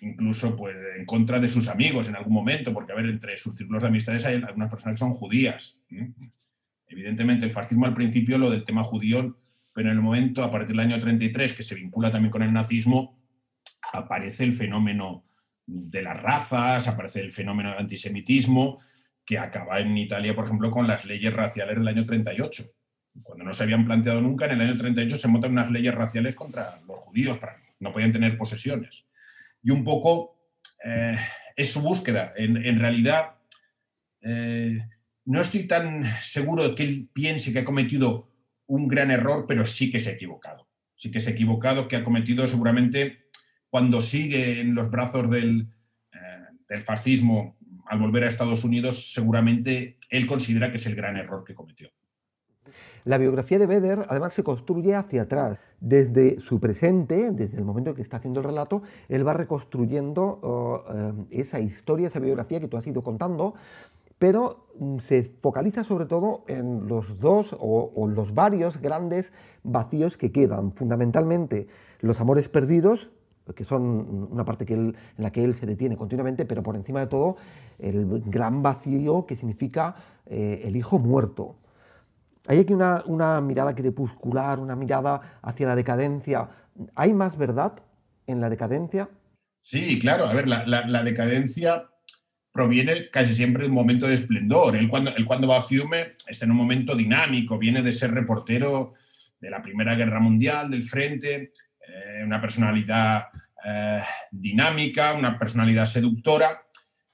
incluso 0.00 0.56
pues, 0.56 0.76
en 0.96 1.04
contra 1.04 1.40
de 1.40 1.48
sus 1.48 1.68
amigos 1.68 2.08
en 2.08 2.16
algún 2.16 2.32
momento, 2.32 2.72
porque 2.72 2.92
a 2.92 2.96
ver, 2.96 3.06
entre 3.06 3.36
sus 3.36 3.56
círculos 3.56 3.82
de 3.82 3.88
amistades 3.88 4.24
hay 4.24 4.36
algunas 4.36 4.70
personas 4.70 4.94
que 4.94 4.98
son 4.98 5.14
judías. 5.14 5.82
Evidentemente, 6.86 7.44
el 7.44 7.52
fascismo 7.52 7.86
al 7.86 7.94
principio, 7.94 8.38
lo 8.38 8.50
del 8.50 8.64
tema 8.64 8.84
judío, 8.84 9.36
pero 9.72 9.90
en 9.90 9.96
el 9.96 10.02
momento, 10.02 10.42
a 10.42 10.50
partir 10.50 10.76
del 10.76 10.80
año 10.80 10.98
33, 10.98 11.52
que 11.52 11.62
se 11.62 11.74
vincula 11.74 12.10
también 12.10 12.30
con 12.30 12.42
el 12.42 12.52
nazismo, 12.52 13.18
aparece 13.92 14.44
el 14.44 14.54
fenómeno 14.54 15.24
de 15.66 16.02
las 16.02 16.20
razas, 16.20 16.88
aparece 16.88 17.20
el 17.20 17.32
fenómeno 17.32 17.70
del 17.70 17.80
antisemitismo, 17.80 18.80
que 19.24 19.38
acaba 19.38 19.78
en 19.80 19.96
Italia, 19.98 20.34
por 20.34 20.46
ejemplo, 20.46 20.70
con 20.70 20.86
las 20.86 21.04
leyes 21.04 21.32
raciales 21.32 21.76
del 21.76 21.88
año 21.88 22.04
38. 22.04 22.64
Cuando 23.22 23.44
no 23.44 23.52
se 23.52 23.64
habían 23.64 23.84
planteado 23.84 24.20
nunca, 24.20 24.46
en 24.46 24.52
el 24.52 24.60
año 24.62 24.76
38 24.76 25.18
se 25.18 25.28
montan 25.28 25.52
unas 25.52 25.70
leyes 25.70 25.94
raciales 25.94 26.34
contra 26.34 26.80
los 26.86 26.98
judíos, 27.00 27.36
para, 27.38 27.56
no 27.80 27.92
podían 27.92 28.12
tener 28.12 28.38
posesiones. 28.38 29.07
Y 29.62 29.70
un 29.70 29.84
poco 29.84 30.38
eh, 30.84 31.18
es 31.56 31.72
su 31.72 31.80
búsqueda. 31.80 32.32
En, 32.36 32.78
realidad, 32.78 33.36
eh, 34.22 34.78
no 35.24 35.40
estoy 35.40 35.64
tan 35.64 36.04
seguro 36.20 36.68
de 36.68 36.74
que 36.74 36.82
él 36.84 37.10
piense 37.12 37.52
que 37.52 37.60
ha 37.60 37.64
cometido 37.64 38.30
un 38.66 38.88
gran 38.88 39.10
error, 39.10 39.46
pero 39.48 39.66
sí 39.66 39.90
que 39.90 39.98
se 39.98 40.10
ha 40.10 40.14
equivocado. 40.14 40.68
Sí 40.94 41.10
que 41.10 41.20
se 41.20 41.30
ha 41.30 41.32
equivocado, 41.32 41.88
que 41.88 41.96
ha 41.96 42.04
cometido 42.04 42.46
seguramente 42.46 43.28
cuando 43.70 44.02
sigue 44.02 44.60
en 44.60 44.74
los 44.74 44.90
brazos 44.90 45.30
del, 45.30 45.68
eh, 46.12 46.46
del 46.68 46.82
fascismo 46.82 47.58
al 47.86 47.98
volver 47.98 48.24
a 48.24 48.28
Estados 48.28 48.64
Unidos, 48.64 49.12
seguramente 49.12 49.98
él 50.10 50.26
considera 50.26 50.70
que 50.70 50.76
es 50.76 50.86
el 50.86 50.94
gran 50.94 51.16
error 51.16 51.44
que 51.44 51.54
cometió. 51.54 51.90
La 53.08 53.16
biografía 53.16 53.58
de 53.58 53.64
Beder 53.64 54.04
además 54.10 54.34
se 54.34 54.44
construye 54.44 54.94
hacia 54.94 55.22
atrás. 55.22 55.58
Desde 55.80 56.42
su 56.42 56.60
presente, 56.60 57.30
desde 57.30 57.56
el 57.56 57.64
momento 57.64 57.88
en 57.88 57.96
que 57.96 58.02
está 58.02 58.18
haciendo 58.18 58.40
el 58.40 58.44
relato, 58.44 58.82
él 59.08 59.26
va 59.26 59.32
reconstruyendo 59.32 60.38
oh, 60.42 60.84
eh, 60.92 61.12
esa 61.30 61.58
historia, 61.58 62.08
esa 62.08 62.18
biografía 62.18 62.60
que 62.60 62.68
tú 62.68 62.76
has 62.76 62.86
ido 62.86 63.02
contando, 63.02 63.54
pero 64.18 64.66
mm, 64.78 64.98
se 64.98 65.22
focaliza 65.40 65.84
sobre 65.84 66.04
todo 66.04 66.44
en 66.48 66.86
los 66.86 67.18
dos 67.18 67.56
o, 67.58 68.06
los 68.08 68.34
varios 68.34 68.78
grandes 68.78 69.32
vacíos 69.62 70.18
que 70.18 70.30
quedan. 70.30 70.72
Fundamentalmente 70.72 71.66
los 72.00 72.20
amores 72.20 72.50
perdidos, 72.50 73.08
que 73.54 73.64
son 73.64 74.28
una 74.30 74.44
parte 74.44 74.70
en 74.70 74.94
la 75.16 75.30
que 75.30 75.44
él 75.44 75.54
se 75.54 75.64
detiene 75.64 75.96
continuamente, 75.96 76.44
pero 76.44 76.62
por 76.62 76.76
encima 76.76 77.00
de 77.00 77.06
todo 77.06 77.36
el 77.78 78.22
gran 78.26 78.62
vacío 78.62 79.24
que 79.24 79.34
significa 79.34 79.96
eh, 80.26 80.60
el 80.64 80.76
hijo 80.76 80.98
muerto. 80.98 81.56
Hay 82.48 82.60
aquí 82.60 82.72
una, 82.72 83.40
mirada 83.42 83.74
crepuscular, 83.74 84.58
una 84.58 84.74
mirada 84.74 85.38
hacia 85.42 85.68
la 85.68 85.76
decadencia. 85.76 86.48
¿Hay 86.94 87.12
más 87.12 87.36
verdad 87.36 87.74
en 88.26 88.40
la 88.40 88.48
decadencia? 88.48 89.10
Sí, 89.60 89.98
claro. 89.98 90.26
A 90.26 90.32
ver, 90.32 90.48
la, 90.48 91.02
decadencia 91.04 91.84
proviene 92.50 93.10
casi 93.10 93.34
siempre 93.34 93.64
de 93.64 93.68
un 93.68 93.74
momento 93.74 94.06
de 94.08 94.14
esplendor. 94.14 94.76
Él 94.76 94.88
cuando, 94.88 95.12
cuando 95.26 95.46
va 95.46 95.58
a 95.58 95.62
Fiume 95.62 96.14
está 96.26 96.46
en 96.46 96.52
un 96.52 96.56
momento 96.56 96.96
dinámico, 96.96 97.58
viene 97.58 97.82
de 97.82 97.92
ser 97.92 98.12
reportero 98.12 98.94
de 99.38 99.50
la 99.50 99.60
Primera 99.60 99.94
Guerra 99.94 100.18
Mundial, 100.18 100.70
del 100.70 100.84
Frente, 100.84 101.52
eh, 101.86 102.24
una 102.24 102.40
personalidad 102.40 103.26
eh, 103.62 104.00
dinámica, 104.30 105.12
una 105.12 105.38
personalidad 105.38 105.84
seductora. 105.84 106.62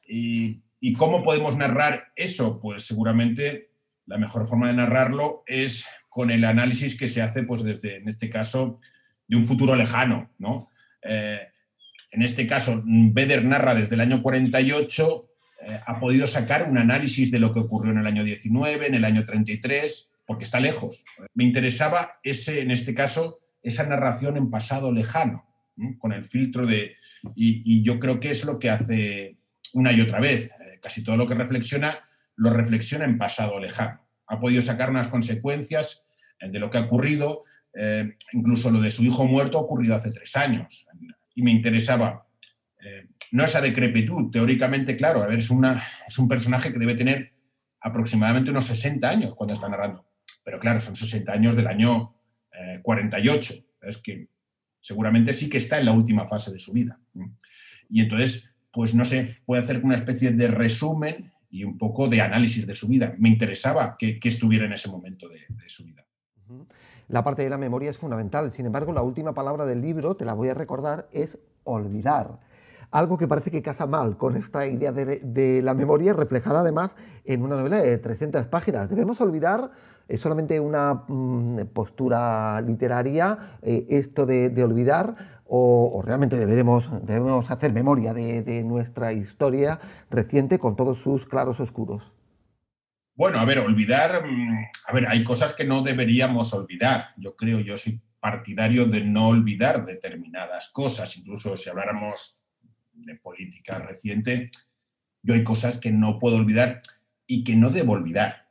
Y, 0.07 0.63
¿Y 0.79 0.93
cómo 0.93 1.25
podemos 1.25 1.57
narrar 1.57 2.13
eso? 2.15 2.61
Pues 2.61 2.85
seguramente 2.85 3.74
la 4.07 4.19
mejor 4.19 4.47
forma 4.47 4.69
de 4.69 4.75
narrarlo 4.75 5.43
es 5.47 5.87
con 6.09 6.31
el 6.31 6.45
análisis 6.45 6.99
que 6.99 7.09
se 7.09 7.23
hace, 7.23 7.43
pues 7.43 7.63
desde, 7.63 7.97
en 7.97 8.09
este 8.09 8.31
caso, 8.31 8.81
de 9.27 9.37
un 9.37 9.45
futuro 9.45 9.75
lejano, 9.75 10.31
¿no? 10.39 10.71
Eh, 11.03 11.41
en 12.13 12.23
este 12.23 12.47
caso, 12.47 12.83
Beder 12.85 13.45
narra 13.45 13.75
desde 13.75 13.97
el 13.97 14.01
año 14.01 14.23
48, 14.23 15.29
eh, 15.63 15.81
ha 15.85 15.99
podido 15.99 16.27
sacar 16.27 16.71
un 16.71 16.79
análisis 16.79 17.31
de 17.31 17.41
lo 17.41 17.53
que 17.53 17.59
ocurrió 17.59 17.91
en 17.91 17.99
el 17.99 18.07
año 18.07 18.23
19, 18.23 18.87
en 18.87 18.95
el 18.95 19.05
año 19.05 19.25
33, 19.25 20.13
porque 20.27 20.45
está 20.45 20.61
lejos. 20.61 21.05
Me 21.35 21.45
interesaba 21.45 22.21
ese, 22.23 22.61
en 22.61 22.71
este 22.71 22.95
caso, 22.95 23.41
esa 23.63 23.87
narración 23.89 24.37
en 24.37 24.51
pasado 24.51 24.93
lejano, 24.93 25.45
con 25.99 26.13
el 26.13 26.23
filtro 26.23 26.67
de... 26.67 26.97
Y, 27.35 27.83
yo 27.83 27.99
creo 27.99 28.21
que 28.21 28.31
es 28.31 28.45
lo 28.45 28.59
que 28.59 28.71
hace 28.71 29.39
una 29.73 29.93
y 29.93 30.01
otra 30.01 30.21
vez. 30.21 30.53
Eh, 30.53 30.79
casi 30.81 31.03
todo 31.03 31.17
lo 31.17 31.27
que 31.27 31.35
reflexiona 31.35 31.99
lo 32.37 32.51
reflexiona 32.51 33.05
en 33.05 33.19
pasado 33.19 33.59
lejano. 33.61 34.01
Ha 34.27 34.41
podido 34.41 34.63
sacar 34.63 34.91
unas 34.91 35.09
consecuencias 35.09 36.07
eh, 36.41 36.49
de 36.49 36.59
lo 36.59 36.71
que 36.71 36.79
ha 36.79 36.83
ocurrido, 36.83 37.45
eh, 37.75 38.17
incluso 38.33 38.71
lo 38.71 38.81
de 38.81 38.91
su 38.91 39.05
hijo 39.05 39.25
muerto 39.25 39.59
ha 39.59 39.63
ocurrido 39.63 39.95
hace 39.95 40.11
tres 40.11 40.37
años. 40.37 40.87
Y 41.35 41.43
me 41.43 41.51
interesaba, 41.51 42.27
eh, 42.85 43.09
no 43.33 43.45
esa 43.45 43.61
decrepitud, 43.61 44.31
teóricamente, 44.31 44.97
claro, 44.97 45.23
a 45.23 45.27
ver, 45.27 45.39
es, 45.39 45.51
una, 45.51 45.83
es 46.07 46.19
un 46.19 46.29
personaje 46.29 46.73
que 46.73 46.79
debe 46.79 46.95
tener 46.95 47.33
aproximadamente 47.81 48.51
unos 48.51 48.67
60 48.67 49.09
años 49.09 49.35
cuando 49.35 49.55
está 49.55 49.69
narrando. 49.69 50.07
Pero 50.45 50.59
claro, 50.59 50.81
son 50.81 50.97
60 50.97 51.33
años 51.33 51.57
del 51.57 51.67
año 51.67 52.15
48. 52.83 53.55
Es 53.83 53.99
que 53.99 54.29
seguramente 54.81 55.33
sí 55.33 55.49
que 55.49 55.59
está 55.59 55.79
en 55.79 55.87
la 55.87 55.93
última 55.93 56.27
fase 56.27 56.53
de 56.53 56.59
su 56.59 56.73
vida. 56.73 56.99
Y 57.91 58.03
entonces, 58.03 58.55
pues 58.71 58.95
no 58.95 59.05
sé, 59.05 59.39
puede 59.45 59.63
hacer 59.63 59.81
una 59.83 59.97
especie 59.97 60.33
de 60.33 60.49
resumen 60.49 61.34
y 61.55 61.63
un 61.63 61.79
poco 61.79 62.09
de 62.09 62.21
análisis 62.21 62.67
de 62.67 62.75
su 62.75 62.89
vida. 62.89 63.15
Me 63.17 63.29
interesaba 63.29 63.97
que, 63.97 64.19
estuviera 64.25 64.67
en 64.67 64.73
ese 64.73 64.91
momento 64.91 65.29
de, 65.29 65.39
su 65.69 65.85
vida. 65.85 66.05
La 67.07 67.23
parte 67.23 67.43
de 67.43 67.49
la 67.49 67.57
memoria 67.57 67.91
es 67.91 67.97
fundamental. 67.97 68.51
Sin 68.51 68.67
embargo, 68.67 68.93
la 68.93 69.03
última 69.03 69.35
palabra 69.35 69.65
del 69.65 69.81
libro, 69.81 70.17
te 70.17 70.25
la 70.25 70.35
voy 70.35 70.49
a 70.49 70.55
recordar, 70.55 71.09
es 71.13 71.39
olvidar. 71.63 72.41
Algo 72.91 73.19
que 73.19 73.29
parece 73.29 73.53
que 73.53 73.63
casa 73.63 73.87
mal 73.87 74.17
con 74.17 74.35
esta 74.37 74.67
idea 74.67 74.91
de, 74.91 75.63
la 75.63 75.75
memoria, 75.75 76.13
reflejada 76.13 76.61
además 76.61 76.97
en 77.25 77.43
una 77.43 77.55
novela 77.55 77.77
de 77.77 77.99
300 77.99 78.49
páginas. 78.49 78.91
Debemos 78.91 79.21
olvidar, 79.21 79.71
es 80.09 80.21
solamente 80.21 80.59
una 80.59 81.05
mm, 81.07 81.67
postura 81.73 82.61
literaria, 82.63 83.59
eh, 83.63 83.87
esto 83.91 84.27
de, 84.27 84.51
de 84.51 84.65
olvidar, 84.65 85.34
o, 85.47 86.03
realmente 86.05 86.37
deberemos, 86.37 86.89
debemos 87.05 87.51
hacer 87.51 87.73
memoria 87.73 88.15
de, 88.15 88.65
nuestra 88.65 89.13
historia 89.13 89.79
reciente 90.11 90.59
con 90.59 90.77
todos 90.77 90.99
sus 90.99 91.27
claros 91.27 91.61
oscuros? 91.61 92.03
Bueno, 93.15 93.39
a 93.39 93.45
ver, 93.45 93.61
olvidar, 93.61 94.25
mm, 94.27 94.65
a 94.87 94.93
ver, 94.93 95.07
hay 95.07 95.23
cosas 95.23 95.53
que 95.53 95.65
no 95.65 95.83
deberíamos 95.83 96.53
olvidar. 96.53 97.11
Yo 97.17 97.37
creo, 97.37 97.61
yo 97.61 97.77
soy 97.77 98.01
partidario 98.19 98.87
de 98.87 99.05
no 99.05 99.29
olvidar 99.29 99.85
determinadas 99.85 100.71
cosas, 100.71 101.17
incluso 101.17 101.57
si 101.57 101.69
habláramos 101.69 102.41
de 102.93 103.17
política 103.17 103.79
reciente, 103.79 104.51
yo 105.23 105.35
hay 105.35 105.45
cosas 105.45 105.79
que 105.79 105.91
no 105.91 106.19
puedo 106.19 106.37
olvidar 106.37 106.81
y 107.27 107.45
que 107.45 107.57
no 107.57 107.71
debo 107.71 107.93
olvidar. 107.93 108.49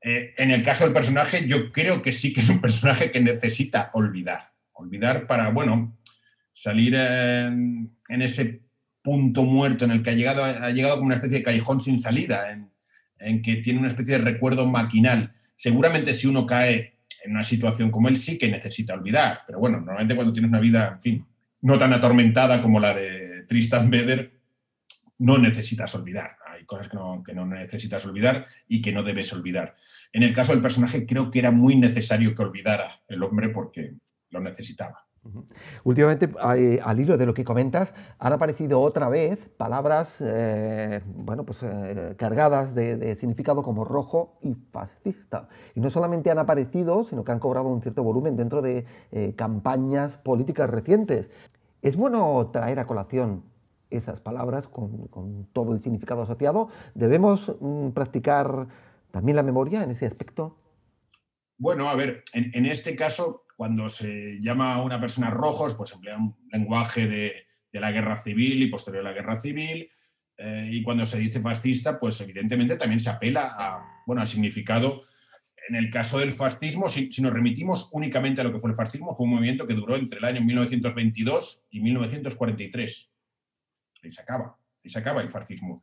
Eh, 0.00 0.34
en 0.36 0.50
el 0.50 0.62
caso 0.62 0.84
del 0.84 0.92
personaje, 0.92 1.46
yo 1.46 1.72
creo 1.72 2.02
que 2.02 2.12
sí 2.12 2.32
que 2.32 2.40
es 2.40 2.48
un 2.48 2.60
personaje 2.60 3.10
que 3.10 3.20
necesita 3.20 3.90
olvidar. 3.94 4.52
Olvidar 4.72 5.26
para, 5.26 5.50
bueno, 5.50 5.96
salir 6.54 6.94
en, 6.94 7.90
ese 8.08 8.62
punto 9.02 9.42
muerto 9.42 9.84
en 9.84 9.90
el 9.90 10.02
que 10.02 10.10
ha 10.10 10.14
llegado, 10.14 10.44
ha 10.44 10.70
llegado 10.70 10.94
como 10.94 11.06
una 11.06 11.16
especie 11.16 11.38
de 11.38 11.44
callejón 11.44 11.80
sin 11.80 12.00
salida, 12.00 12.50
en, 13.18 13.42
que 13.42 13.56
tiene 13.56 13.80
una 13.80 13.88
especie 13.88 14.16
de 14.16 14.24
recuerdo 14.24 14.66
maquinal. 14.66 15.34
Seguramente 15.56 16.14
si 16.14 16.26
uno 16.26 16.46
cae 16.46 16.94
en 17.22 17.32
una 17.32 17.44
situación 17.44 17.90
como 17.90 18.08
él 18.08 18.16
sí 18.16 18.38
que 18.38 18.48
necesita 18.48 18.94
olvidar, 18.94 19.40
pero 19.46 19.58
bueno, 19.58 19.78
normalmente 19.78 20.14
cuando 20.14 20.32
tienes 20.32 20.50
una 20.50 20.60
vida, 20.60 20.92
en 20.94 21.00
fin, 21.00 21.26
no 21.62 21.78
tan 21.78 21.92
atormentada 21.92 22.62
como 22.62 22.80
la 22.80 22.94
de 22.94 23.44
Tristan 23.48 23.90
Beder, 23.90 24.32
no 25.18 25.38
necesitas 25.38 25.94
olvidar. 25.94 26.36
Hay 26.46 26.64
cosas 26.64 26.88
que 26.88 26.96
no, 26.96 27.22
que 27.24 27.34
no 27.34 27.46
necesitas 27.46 28.04
olvidar 28.04 28.46
y 28.68 28.82
que 28.82 28.92
no 28.92 29.02
debes 29.02 29.32
olvidar. 29.32 29.74
En 30.12 30.22
el 30.22 30.32
caso 30.32 30.52
del 30.52 30.62
personaje 30.62 31.06
creo 31.06 31.30
que 31.30 31.38
era 31.38 31.50
muy 31.50 31.76
necesario 31.76 32.34
que 32.34 32.42
olvidara 32.42 33.02
el 33.08 33.22
hombre 33.22 33.48
porque 33.48 33.94
lo 34.30 34.40
necesitaba. 34.40 35.03
Últimamente, 35.84 36.28
eh, 36.56 36.80
al 36.82 37.00
hilo 37.00 37.16
de 37.16 37.26
lo 37.26 37.34
que 37.34 37.44
comentas, 37.44 37.92
han 38.18 38.32
aparecido 38.32 38.80
otra 38.80 39.08
vez 39.08 39.48
palabras 39.56 40.16
eh, 40.20 41.00
bueno, 41.04 41.44
pues, 41.44 41.62
eh, 41.62 42.14
cargadas 42.16 42.74
de, 42.74 43.16
significado 43.16 43.62
como 43.62 43.84
rojo 43.84 44.38
y 44.42 44.54
fascista. 44.54 45.48
Y 45.74 45.80
no 45.80 45.90
solamente 45.90 46.30
han 46.30 46.38
aparecido, 46.38 47.04
sino 47.04 47.24
que 47.24 47.32
han 47.32 47.38
cobrado 47.38 47.68
un 47.68 47.82
cierto 47.82 48.02
volumen 48.02 48.36
dentro 48.36 48.62
de 48.62 48.84
campañas 49.36 50.18
políticas 50.18 50.68
recientes. 50.68 51.30
Es 51.82 51.96
bueno 51.96 52.50
traer 52.52 52.78
a 52.78 52.86
colación 52.86 53.42
esas 53.90 54.20
palabras 54.20 54.68
con, 54.68 55.48
todo 55.52 55.72
el 55.72 55.82
significado 55.82 56.22
asociado. 56.22 56.68
¿Debemos 56.94 57.52
mm, 57.60 57.90
practicar 57.90 58.68
también 59.10 59.36
la 59.36 59.42
memoria 59.42 59.82
en 59.82 59.90
ese 59.90 60.06
aspecto? 60.06 60.56
Bueno, 61.56 61.88
a 61.88 61.94
ver, 61.94 62.24
en 62.32 62.66
este 62.66 62.96
caso 62.96 63.43
cuando 63.56 63.88
se 63.88 64.38
llama 64.40 64.74
a 64.74 64.82
una 64.82 65.00
persona 65.00 65.30
rojos, 65.30 65.74
pues 65.74 65.92
emplea 65.92 66.16
un 66.16 66.36
lenguaje 66.50 67.06
de, 67.06 67.44
la 67.72 67.90
guerra 67.90 68.16
civil 68.16 68.62
y 68.62 68.68
posterior 68.68 69.04
a 69.04 69.10
la 69.10 69.14
guerra 69.14 69.36
civil. 69.36 69.90
Eh, 70.36 70.68
y 70.70 70.82
cuando 70.82 71.04
se 71.04 71.18
dice 71.18 71.40
fascista, 71.40 71.98
pues 71.98 72.20
evidentemente 72.20 72.76
también 72.76 73.00
se 73.00 73.10
apela 73.10 73.56
a, 73.58 74.02
bueno, 74.06 74.22
al 74.22 74.28
significado 74.28 75.02
en 75.68 75.76
el 75.76 75.90
caso 75.90 76.18
del 76.18 76.32
fascismo, 76.32 76.88
si, 76.88 77.08
nos 77.20 77.32
remitimos 77.32 77.88
únicamente 77.92 78.40
a 78.40 78.44
lo 78.44 78.52
que 78.52 78.58
fue 78.58 78.70
el 78.70 78.76
fascismo, 78.76 79.14
fue 79.14 79.24
un 79.24 79.34
movimiento 79.34 79.66
que 79.66 79.74
duró 79.74 79.96
entre 79.96 80.18
el 80.18 80.24
año 80.24 80.42
1922 80.42 81.66
y 81.70 81.80
1943. 81.80 83.10
Y 84.02 84.10
se 84.10 84.22
acaba, 84.22 84.58
y 84.82 84.90
se 84.90 84.98
acaba 84.98 85.22
el 85.22 85.30
fascismo. 85.30 85.82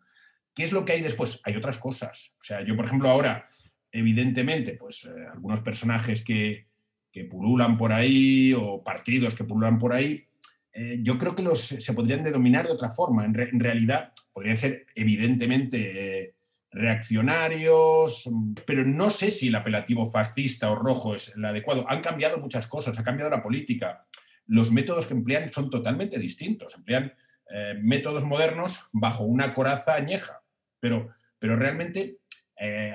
¿Qué 0.53 0.63
es 0.63 0.71
lo 0.71 0.85
que 0.85 0.93
hay 0.93 1.01
después? 1.01 1.39
Hay 1.43 1.55
otras 1.55 1.77
cosas. 1.77 2.33
O 2.39 2.43
sea, 2.43 2.61
yo, 2.61 2.75
por 2.75 2.85
ejemplo, 2.85 3.09
ahora, 3.09 3.49
evidentemente, 3.91 4.73
pues 4.73 5.05
eh, 5.05 5.27
algunos 5.33 5.61
personajes 5.61 6.23
que, 6.23 6.67
que, 7.11 7.25
pululan 7.25 7.77
por 7.77 7.93
ahí 7.93 8.53
o 8.53 8.83
partidos 8.83 9.35
que 9.35 9.43
pululan 9.43 9.77
por 9.77 9.93
ahí, 9.93 10.25
eh, 10.73 10.99
yo 11.01 11.17
creo 11.17 11.35
que 11.35 11.43
los, 11.43 11.61
se 11.61 11.93
podrían 11.93 12.23
denominar 12.23 12.65
de 12.65 12.73
otra 12.73 12.89
forma. 12.89 13.25
En, 13.25 13.33
realidad, 13.33 14.13
podrían 14.31 14.57
ser 14.57 14.85
evidentemente 14.95 16.23
eh, 16.23 16.33
reaccionarios, 16.71 18.29
pero 18.65 18.85
no 18.85 19.09
sé 19.09 19.31
si 19.31 19.49
el 19.49 19.55
apelativo 19.55 20.05
fascista 20.05 20.71
o 20.71 20.75
rojo 20.75 21.15
es 21.15 21.33
el 21.35 21.43
adecuado. 21.43 21.85
Han 21.89 22.01
cambiado 22.01 22.37
muchas 22.37 22.67
cosas, 22.67 22.97
ha 22.97 23.03
cambiado 23.03 23.29
la 23.29 23.43
política. 23.43 24.05
Los 24.47 24.71
métodos 24.71 25.07
que 25.07 25.13
emplean 25.13 25.51
son 25.51 25.69
totalmente 25.69 26.17
distintos. 26.19 26.77
Emplean 26.77 27.13
eh, 27.49 27.75
métodos 27.81 28.23
modernos 28.23 28.87
bajo 28.93 29.25
una 29.25 29.53
coraza 29.53 29.95
añeja, 29.95 30.41
pero, 30.79 31.09
pero 31.39 31.55
realmente 31.55 32.17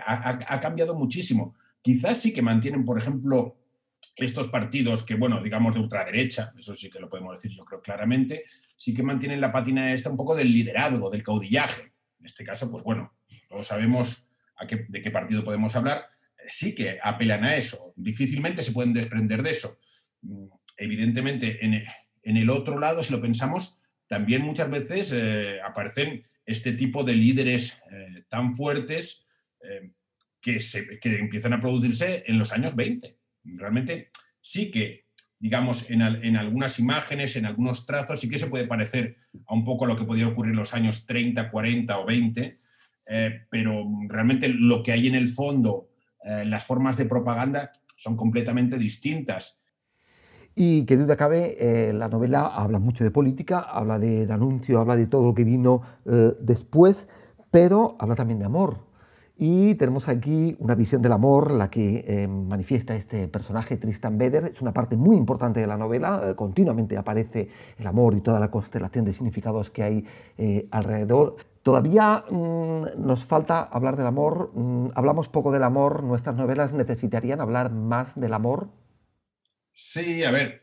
ha 0.06 0.60
cambiado 0.60 0.94
muchísimo. 0.94 1.56
Quizás 1.82 2.18
sí 2.18 2.32
que 2.32 2.40
mantienen, 2.40 2.84
por 2.84 2.98
ejemplo, 2.98 3.56
estos 4.14 4.48
partidos 4.48 5.02
que, 5.02 5.14
bueno, 5.14 5.42
digamos 5.42 5.74
de 5.74 5.80
ultraderecha, 5.80 6.52
eso 6.58 6.74
sí 6.76 6.90
que 6.90 7.00
lo 7.00 7.08
podemos 7.08 7.34
decir 7.34 7.56
yo 7.56 7.64
creo 7.64 7.82
claramente, 7.82 8.44
sí 8.76 8.94
que 8.94 9.02
mantienen 9.02 9.40
la 9.40 9.52
pátina 9.52 9.92
esta 9.92 10.10
un 10.10 10.16
poco 10.16 10.34
del 10.34 10.52
liderazgo, 10.52 11.10
del 11.10 11.22
caudillaje. 11.22 11.92
En 12.20 12.26
este 12.26 12.44
caso, 12.44 12.70
pues 12.70 12.82
bueno, 12.82 13.14
todos 13.48 13.66
sabemos 13.66 14.28
de 14.88 15.02
qué 15.02 15.10
partido 15.10 15.44
podemos 15.44 15.76
hablar, 15.76 16.06
sí 16.46 16.74
que 16.74 16.98
apelan 17.02 17.44
a 17.44 17.56
eso, 17.56 17.92
difícilmente 17.96 18.62
se 18.62 18.72
pueden 18.72 18.94
desprender 18.94 19.42
de 19.42 19.50
eso. 19.50 19.78
Evidentemente, 20.76 21.64
en, 21.64 22.36
el 22.36 22.50
otro 22.50 22.78
lado, 22.78 23.02
si 23.02 23.12
lo 23.12 23.20
pensamos, 23.20 23.78
también 24.08 24.42
muchas 24.42 24.70
veces 24.70 25.12
eh, 25.12 25.60
aparecen 25.62 26.26
este 26.44 26.72
tipo 26.72 27.02
de 27.02 27.14
líderes 27.14 27.82
eh, 27.90 28.24
tan 28.28 28.54
fuertes 28.54 29.26
eh, 29.62 29.90
que, 30.40 30.60
se, 30.60 30.98
que 31.00 31.18
empiezan 31.18 31.52
a 31.52 31.60
producirse 31.60 32.24
en 32.26 32.38
los 32.38 32.52
años 32.52 32.76
20 32.76 33.15
realmente 33.54 34.10
sí 34.40 34.70
que, 34.70 35.06
digamos, 35.38 35.90
en, 35.90 36.02
algunas 36.02 36.78
imágenes, 36.78 37.36
en 37.36 37.46
algunos 37.46 37.86
trazos, 37.86 38.20
sí 38.20 38.28
que 38.28 38.38
se 38.38 38.46
puede 38.46 38.66
parecer 38.66 39.16
a 39.46 39.54
un 39.54 39.64
poco 39.64 39.86
lo 39.86 39.96
que 39.96 40.04
podía 40.04 40.28
ocurrir 40.28 40.52
en 40.52 40.58
los 40.58 40.74
años 40.74 41.06
30, 41.06 41.50
40 41.50 41.98
o 41.98 42.06
20, 42.06 42.58
eh, 43.08 43.46
pero 43.50 43.84
realmente 44.08 44.48
lo 44.48 44.82
que 44.82 44.92
hay 44.92 45.06
en 45.06 45.14
el 45.14 45.28
fondo, 45.28 45.90
eh, 46.24 46.44
las 46.44 46.64
formas 46.64 46.96
de 46.96 47.06
propaganda 47.06 47.70
son 47.96 48.16
completamente 48.16 48.78
distintas. 48.78 49.62
Y 50.54 50.86
que 50.86 50.96
duda 50.96 51.16
cabe, 51.16 51.56
eh, 51.60 51.92
la 51.92 52.08
novela 52.08 52.46
habla 52.46 52.78
mucho 52.78 53.04
de 53.04 53.10
política, 53.10 53.60
habla 53.60 53.98
de, 53.98 54.26
de 54.26 54.32
habla 54.32 54.96
de 54.96 55.06
todo 55.06 55.26
lo 55.26 55.34
que 55.34 55.44
vino 55.44 55.82
después, 56.40 57.08
pero 57.50 57.96
habla 58.00 58.14
también 58.14 58.38
de 58.38 58.46
amor. 58.46 58.85
Y 59.38 59.74
tenemos 59.74 60.08
aquí 60.08 60.56
una 60.60 60.74
visión 60.74 61.02
del 61.02 61.12
amor, 61.12 61.50
la 61.50 61.68
que 61.68 62.04
eh, 62.08 62.26
manifiesta 62.26 62.96
este 62.96 63.28
personaje, 63.28 63.76
Tristan 63.76 64.16
Beder. 64.16 64.44
Es 64.44 64.62
una 64.62 64.72
parte 64.72 64.96
muy 64.96 65.14
importante 65.14 65.60
de 65.60 65.66
la 65.66 65.76
novela. 65.76 66.22
Eh, 66.24 66.34
continuamente 66.34 66.96
aparece 66.96 67.50
el 67.78 67.86
amor 67.86 68.14
y 68.14 68.22
toda 68.22 68.40
la 68.40 68.50
constelación 68.50 69.04
de 69.04 69.12
significados 69.12 69.68
que 69.70 69.82
hay 69.82 70.06
eh, 70.38 70.66
alrededor. 70.70 71.36
Todavía 71.62 72.24
mm, 72.30 72.84
nos 72.96 73.26
falta 73.26 73.60
hablar 73.60 73.96
del 73.96 74.06
amor. 74.06 74.52
Mm, 74.54 74.92
hablamos 74.94 75.28
poco 75.28 75.52
del 75.52 75.64
amor. 75.64 76.02
¿Nuestras 76.02 76.34
novelas 76.34 76.72
necesitarían 76.72 77.42
hablar 77.42 77.70
más 77.70 78.18
del 78.18 78.32
amor? 78.32 78.68
Sí, 79.74 80.24
a 80.24 80.30
ver, 80.30 80.60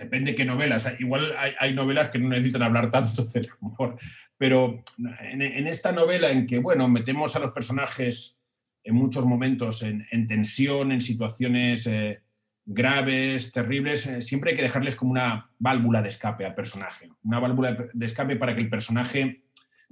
depende 0.00 0.34
qué 0.34 0.46
novelas. 0.46 0.88
Igual 0.98 1.34
hay, 1.58 1.74
novelas 1.74 2.10
que 2.10 2.18
no 2.18 2.30
necesitan 2.30 2.62
hablar 2.62 2.90
tanto 2.90 3.24
del 3.24 3.48
amor. 3.60 3.98
Pero 4.38 4.82
en, 5.20 5.66
esta 5.66 5.92
novela 5.92 6.30
en 6.30 6.46
que, 6.46 6.58
bueno, 6.58 6.88
metemos 6.88 7.36
a 7.36 7.38
los 7.38 7.50
personajes 7.50 8.40
en 8.82 8.94
muchos 8.94 9.26
momentos 9.26 9.82
en, 9.82 10.26
tensión, 10.26 10.90
en 10.90 11.02
situaciones 11.02 11.86
eh, 11.86 12.22
graves, 12.64 13.52
terribles, 13.52 14.06
eh, 14.06 14.22
siempre 14.22 14.50
hay 14.50 14.56
que 14.56 14.62
dejarles 14.62 14.96
como 14.96 15.10
una 15.10 15.50
válvula 15.58 16.00
de 16.00 16.08
escape 16.08 16.46
al 16.46 16.54
personaje. 16.54 17.10
Una 17.22 17.38
válvula 17.38 17.76
de 17.92 18.06
escape 18.06 18.36
para 18.36 18.54
que 18.54 18.62
el 18.62 18.70
personaje 18.70 19.44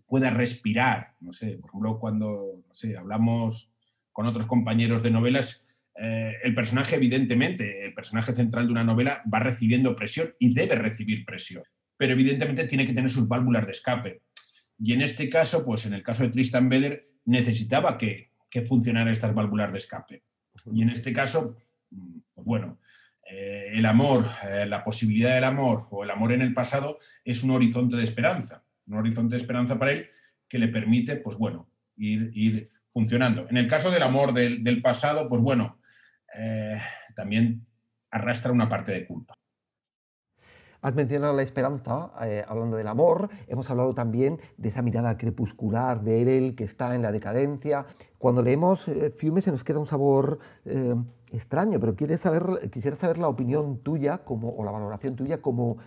pueda 0.06 0.30
respirar. 0.30 1.16
No 1.20 1.34
sé, 1.34 1.58
por 1.58 1.68
ejemplo, 1.68 1.98
cuando 1.98 2.64
hablamos 2.98 3.70
con 4.10 4.24
otros 4.24 4.46
compañeros 4.46 5.02
de 5.02 5.10
novelas, 5.10 5.67
eh, 6.00 6.36
el 6.44 6.54
personaje, 6.54 6.96
evidentemente, 6.96 7.84
el 7.84 7.94
personaje 7.94 8.32
central 8.32 8.66
de 8.66 8.72
una 8.72 8.84
novela 8.84 9.22
va 9.32 9.40
recibiendo 9.40 9.96
presión 9.96 10.32
y 10.38 10.54
debe 10.54 10.76
recibir 10.76 11.24
presión, 11.24 11.64
pero 11.96 12.12
evidentemente 12.12 12.64
tiene 12.64 12.86
que 12.86 12.92
tener 12.92 13.10
sus 13.10 13.26
válvulas 13.26 13.66
de 13.66 13.72
escape. 13.72 14.22
Y 14.78 14.92
en 14.92 15.02
este 15.02 15.28
caso, 15.28 15.64
pues 15.64 15.86
en 15.86 15.94
el 15.94 16.04
caso 16.04 16.22
de 16.22 16.28
Tristan 16.28 16.68
Beder, 16.68 17.08
necesitaba 17.24 17.98
que, 17.98 18.30
que 18.48 18.62
funcionaran 18.62 19.08
estas 19.08 19.34
válvulas 19.34 19.72
de 19.72 19.78
escape. 19.78 20.22
Y 20.72 20.82
en 20.82 20.90
este 20.90 21.12
caso, 21.12 21.56
pues 21.90 22.46
bueno, 22.46 22.78
eh, 23.28 23.72
el 23.74 23.84
amor, 23.84 24.24
eh, 24.48 24.66
la 24.66 24.84
posibilidad 24.84 25.34
del 25.34 25.44
amor 25.44 25.86
o 25.90 26.04
el 26.04 26.10
amor 26.10 26.32
en 26.32 26.42
el 26.42 26.54
pasado 26.54 26.98
es 27.24 27.42
un 27.42 27.50
horizonte 27.50 27.96
de 27.96 28.04
esperanza, 28.04 28.64
un 28.86 28.94
horizonte 28.94 29.34
de 29.34 29.40
esperanza 29.40 29.78
para 29.78 29.92
él 29.92 30.08
que 30.48 30.58
le 30.58 30.68
permite, 30.68 31.16
pues 31.16 31.36
bueno, 31.36 31.68
ir, 31.96 32.30
ir 32.34 32.70
funcionando. 32.90 33.46
En 33.50 33.56
el 33.56 33.66
caso 33.66 33.90
del 33.90 34.02
amor 34.02 34.32
del, 34.32 34.64
del 34.64 34.80
pasado, 34.80 35.28
pues 35.28 35.42
bueno, 35.42 35.77
eh, 36.34 36.78
también 37.14 37.66
arrastra 38.10 38.52
una 38.52 38.68
parte 38.68 38.92
de 38.92 39.06
culpa. 39.06 39.34
Has 40.80 40.94
mencionado 40.94 41.34
la 41.34 41.42
esperanza, 41.42 42.12
eh, 42.22 42.44
hablando 42.46 42.76
del 42.76 42.86
amor, 42.86 43.28
hemos 43.48 43.68
hablado 43.68 43.94
también 43.94 44.40
de 44.56 44.68
esa 44.68 44.80
mirada 44.80 45.18
crepuscular 45.18 46.02
de 46.02 46.38
él 46.38 46.54
que 46.54 46.62
está 46.62 46.94
en 46.94 47.02
la 47.02 47.10
decadencia. 47.10 47.86
Cuando 48.16 48.44
leemos 48.44 48.86
eh, 48.86 49.10
Fiume 49.10 49.42
se 49.42 49.50
nos 49.50 49.64
queda 49.64 49.80
un 49.80 49.88
sabor 49.88 50.38
extraño, 51.32 51.80
pero 51.80 51.96
saber, 52.16 52.70
quisiera 52.70 52.96
saber 52.96 53.18
la 53.18 53.26
opinión 53.26 53.78
tuya 53.82 54.18
como, 54.18 54.50
o 54.50 54.64
la 54.64 54.70
valoración 54.70 55.16
tuya 55.16 55.42
como 55.42 55.78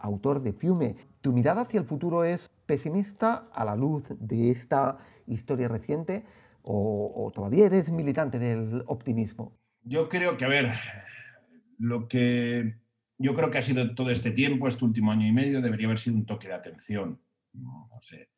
autor 0.00 0.42
de 0.42 0.52
Fiume. 0.52 0.96
¿Tu 1.22 1.32
mirada 1.32 1.62
hacia 1.62 1.80
el 1.80 1.86
futuro 1.86 2.22
es 2.22 2.50
pesimista 2.66 3.48
a 3.54 3.64
la 3.64 3.74
luz 3.74 4.04
de 4.20 4.50
esta 4.50 4.98
historia 5.26 5.68
reciente 5.68 6.26
o 6.62 7.32
todavía 7.34 7.66
eres 7.66 7.90
militante 7.90 8.38
del 8.38 8.84
optimismo? 8.86 9.52
Yo 9.88 10.08
creo 10.08 10.36
que, 10.36 10.44
a 10.44 10.48
ver, 10.48 10.72
lo 11.78 12.08
que 12.08 12.74
yo 13.18 13.34
creo 13.36 13.50
que 13.50 13.58
ha 13.58 13.62
sido 13.62 13.94
todo 13.94 14.10
este 14.10 14.32
tiempo, 14.32 14.66
este 14.66 14.84
último 14.84 15.12
año 15.12 15.26
y 15.26 15.32
medio, 15.32 15.62
debería 15.62 15.86
haber 15.86 15.98
sido 15.98 16.16
un 16.16 16.26
toque 16.26 16.48
de 16.48 16.54
atención. 16.54 17.20
No, 17.52 17.88
sé, 18.00 18.30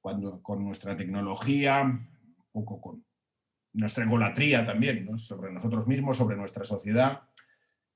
cuando 0.00 0.42
con 0.42 0.64
nuestra 0.64 0.96
tecnología, 0.96 1.82
un 1.82 2.08
poco 2.50 2.80
con 2.80 3.04
nuestra 3.74 4.04
egolatría 4.04 4.64
también, 4.64 5.18
sobre 5.18 5.52
nosotros 5.52 5.86
mismos, 5.86 6.16
sobre 6.16 6.36
nuestra 6.36 6.64
sociedad, 6.64 7.20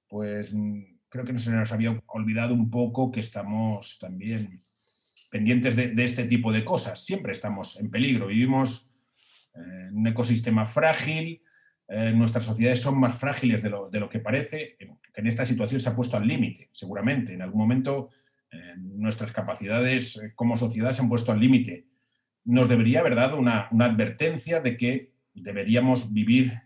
pues 0.07 0.55
creo 1.09 1.25
que 1.25 1.33
no 1.33 1.39
se 1.39 1.53
nos 1.53 1.73
había 1.73 1.99
olvidado 2.07 2.53
un 2.53 2.69
poco 2.69 3.11
que 3.11 3.21
estamos 3.21 3.99
también 3.99 4.63
pendientes 5.31 5.75
de, 5.75 5.95
este 6.05 6.25
tipo 6.25 6.53
de 6.53 6.67
cosas. 6.67 7.03
Siempre 7.03 7.33
estamos 7.33 7.81
en 7.81 7.91
peligro, 7.91 8.27
vivimos 8.27 8.95
en 9.55 9.97
un 9.97 10.07
ecosistema 10.07 10.67
frágil, 10.67 11.43
eh, 11.91 12.13
nuestras 12.13 12.45
sociedades 12.45 12.81
son 12.81 12.99
más 12.99 13.19
frágiles 13.19 13.63
de 13.63 13.71
lo, 13.71 13.91
de 13.91 14.01
lo 14.01 14.09
que 14.09 14.21
parece 14.21 14.77
que 14.79 15.21
en 15.21 15.27
esta 15.27 15.45
situación 15.45 15.81
se 15.81 15.91
ha 15.91 15.97
puesto 15.97 16.17
al 16.17 16.27
límite, 16.27 16.71
seguramente. 16.73 17.35
En 17.35 17.43
algún 17.43 17.61
momento 17.61 18.11
eh, 18.53 18.75
nuestras 18.77 19.31
capacidades 19.31 20.17
eh, 20.17 20.33
como 20.35 20.57
sociedad 20.57 20.93
se 20.93 21.03
han 21.03 21.09
puesto 21.09 21.31
al 21.31 21.39
límite. 21.39 21.87
Nos 22.45 22.69
debería 22.69 22.99
haber 23.01 23.15
dado 23.15 23.39
una, 23.39 23.69
advertencia 23.69 24.61
de 24.61 24.77
que 24.77 25.13
deberíamos 25.35 26.13
vivir 26.13 26.53
eh, 26.53 26.61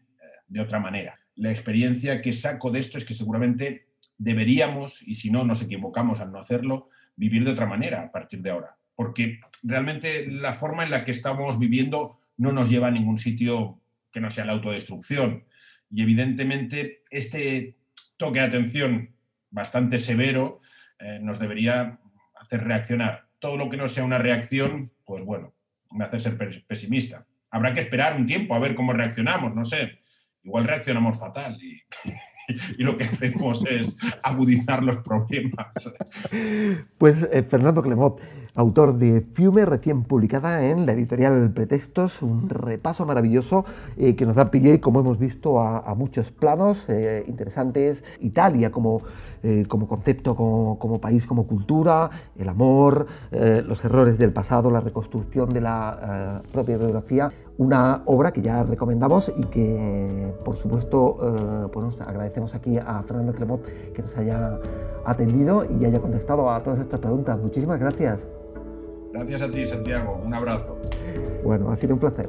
de 0.48 0.60
otra 0.60 0.80
manera. 0.80 1.20
La 1.34 1.50
experiencia 1.50 2.22
que 2.22 2.32
saco 2.32 2.70
de 2.70 2.78
esto 2.78 2.96
es 2.96 3.04
que 3.04 3.12
seguramente 3.12 3.88
deberíamos, 4.16 5.02
y 5.02 5.14
si 5.14 5.30
no 5.30 5.44
nos 5.44 5.60
equivocamos 5.60 6.20
al 6.20 6.32
no 6.32 6.38
hacerlo, 6.38 6.88
vivir 7.16 7.44
de 7.44 7.50
otra 7.50 7.66
manera 7.66 8.02
a 8.02 8.12
partir 8.12 8.40
de 8.40 8.50
ahora. 8.50 8.76
Porque 8.94 9.40
realmente 9.62 10.26
la 10.30 10.54
forma 10.54 10.84
en 10.84 10.90
la 10.90 11.04
que 11.04 11.10
estamos 11.10 11.58
viviendo 11.58 12.18
no 12.38 12.52
nos 12.52 12.70
lleva 12.70 12.86
a 12.86 12.92
ningún 12.92 13.18
sitio 13.18 13.80
que 14.14 14.20
no 14.20 14.30
sea 14.30 14.44
la 14.44 14.52
autodestrucción. 14.52 15.44
Y 15.90 16.02
evidentemente 16.02 17.02
este 17.10 17.76
toque 18.16 18.38
de 18.38 18.46
atención 18.46 19.10
bastante 19.50 19.98
severo 19.98 20.60
eh, 21.00 21.18
nos 21.20 21.40
debería 21.40 21.98
hacer 22.40 22.62
reaccionar. 22.62 23.26
Todo 23.40 23.56
lo 23.56 23.68
que 23.68 23.76
no 23.76 23.88
sea 23.88 24.04
una 24.04 24.18
reacción, 24.18 24.92
pues 25.04 25.24
bueno, 25.24 25.52
me 25.90 26.04
hace 26.04 26.20
ser 26.20 26.38
pesimista. 26.66 27.26
Habrá 27.50 27.74
que 27.74 27.80
esperar 27.80 28.16
un 28.16 28.24
tiempo 28.24 28.54
a 28.54 28.60
ver 28.60 28.76
cómo 28.76 28.92
reaccionamos, 28.92 29.54
no 29.54 29.64
sé. 29.64 29.98
Igual 30.44 30.64
reaccionamos 30.64 31.18
fatal 31.18 31.58
y, 31.60 31.82
lo 32.82 32.96
que 32.96 33.04
hacemos 33.04 33.64
es 33.66 33.96
agudizar 34.22 34.84
los 34.84 34.98
problemas. 34.98 35.72
Pues 36.98 37.22
eh, 37.32 37.42
Fernando 37.42 37.82
Clemot, 37.82 38.20
autor 38.54 38.98
de 38.98 39.20
Fiume, 39.32 39.66
recién 39.66 40.04
publicada 40.04 40.64
en 40.64 40.86
la 40.86 40.92
editorial 40.92 41.50
Pretextos, 41.52 42.22
un 42.22 42.48
repaso 42.48 43.04
maravilloso 43.04 43.64
eh, 43.96 44.14
que 44.14 44.26
nos 44.26 44.36
da 44.36 44.50
pie, 44.50 44.80
como 44.80 45.00
hemos 45.00 45.18
visto, 45.18 45.60
a, 45.60 45.94
muchos 45.94 46.30
planos 46.30 46.84
eh, 46.88 47.24
interesantes. 47.26 48.04
Italia 48.20 48.70
como, 48.70 49.02
eh, 49.42 49.64
como 49.68 49.88
concepto, 49.88 50.36
como, 50.36 51.00
país, 51.00 51.26
como 51.26 51.46
cultura, 51.46 52.10
el 52.36 52.48
amor, 52.48 53.06
los 53.30 53.84
errores 53.84 54.18
del 54.18 54.32
pasado, 54.32 54.70
la 54.70 54.80
reconstrucción 54.80 55.52
de 55.52 55.60
la 55.60 56.42
propia 56.52 56.76
biografía. 56.76 57.30
Una 57.58 58.02
obra 58.06 58.32
que 58.32 58.42
ya 58.42 58.62
recomendamos 58.64 59.32
y 59.36 59.44
que, 59.44 60.32
por 60.44 60.56
supuesto, 60.56 61.70
pues 61.72 62.00
agradecemos 62.00 62.54
aquí 62.54 62.78
a 62.78 63.02
Fernando 63.02 63.34
Clemot 63.34 63.62
que 63.92 64.02
nos 64.02 64.16
haya 64.16 64.58
atendido 65.04 65.62
y 65.64 65.84
haya 65.84 66.00
contestado 66.00 66.50
a 66.50 66.62
todas 66.62 66.80
estas 66.80 67.00
preguntas. 67.00 67.38
Muchísimas 67.38 67.78
gracias. 67.78 68.43
Gracias 69.14 69.42
a 69.42 69.48
ti, 69.48 69.64
Santiago. 69.64 70.20
Un 70.24 70.34
abrazo. 70.34 70.76
Bueno, 71.44 71.70
ha 71.70 71.76
sido 71.76 71.94
un 71.94 72.00
placer. 72.00 72.28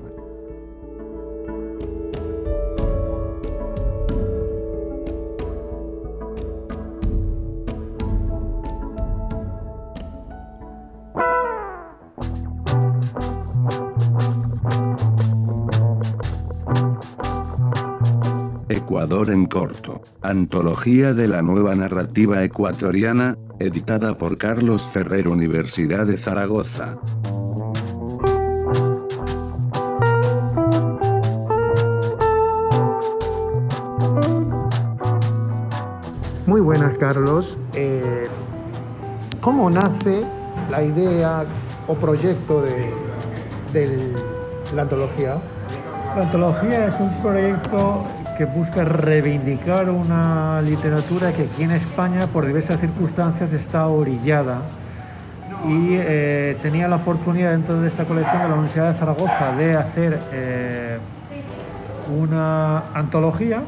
Ecuador 18.70 19.32
en 19.32 19.48
corto. 19.48 20.04
Antología 20.22 21.16
de 21.16 21.28
la 21.28 21.42
nueva 21.42 21.74
narrativa 21.74 22.44
ecuatoriana, 22.44 23.40
editada 23.60 24.18
por 24.18 24.38
Carlos 24.38 24.88
Ferrer 24.88 25.28
Universidad 25.28 26.06
de 26.06 26.18
Zaragoza. 26.18 26.98
Muy 36.46 36.62
buenas, 36.62 36.98
Carlos. 36.98 37.58
Eh, 37.74 38.28
¿Cómo 39.42 39.70
nace 39.70 40.24
la 40.70 40.84
idea 40.84 41.46
o 41.88 41.96
proyecto 41.96 42.62
de, 42.62 42.94
de 43.74 44.14
la 44.74 44.84
antología? 44.84 45.38
La 46.16 46.24
antología 46.24 46.88
es 46.88 47.00
un 47.00 47.22
proyecto 47.22 48.04
que 48.38 48.46
busca 48.46 48.84
reivindicar 48.84 49.90
una 49.90 50.62
literatura 50.62 51.32
que 51.32 51.44
aquí 51.44 51.64
en 51.64 51.72
España, 51.72 52.28
por 52.28 52.46
diversas 52.46 52.80
circunstancias, 52.80 53.54
está 53.54 53.88
orillada. 53.88 54.62
Y 55.68 55.90
eh, 55.92 56.58
tenía 56.62 56.88
la 56.88 56.98
oportunidad 56.98 57.52
dentro 57.52 57.82
de 57.82 57.88
esta 57.88 58.06
colección 58.06 58.42
de 58.42 58.50
la 58.50 58.54
Universidad 58.54 58.92
de 58.92 59.00
Zaragoza 59.00 59.56
de 59.56 59.76
hacer 59.76 60.20
eh, 60.32 60.98
una 62.14 62.90
antología 62.94 63.64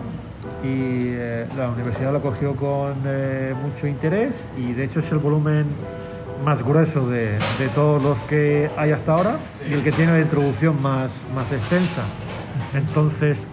y 0.64 1.14
eh, 1.14 1.46
la 1.58 1.70
universidad 1.70 2.12
lo 2.12 2.22
cogió 2.22 2.56
con 2.56 2.96
mucho 3.64 3.88
interés 3.88 4.36
y 4.58 4.74
de 4.74 4.84
hecho 4.84 5.00
es 5.00 5.12
el 5.12 5.18
volumen 5.18 5.66
más 6.46 6.62
grueso 6.64 7.08
de, 7.08 7.32
de, 7.58 7.68
todos 7.74 8.04
los 8.04 8.18
que 8.30 8.70
hay 8.78 8.92
hasta 8.92 9.14
ahora 9.14 9.38
y 9.68 9.74
el 9.74 9.84
que 9.84 9.92
tiene 9.92 10.12
la 10.12 10.20
introducción 10.20 10.80
más, 10.82 11.12
más 11.34 11.52
extensa. 11.52 12.04
Entonces, 12.76 13.48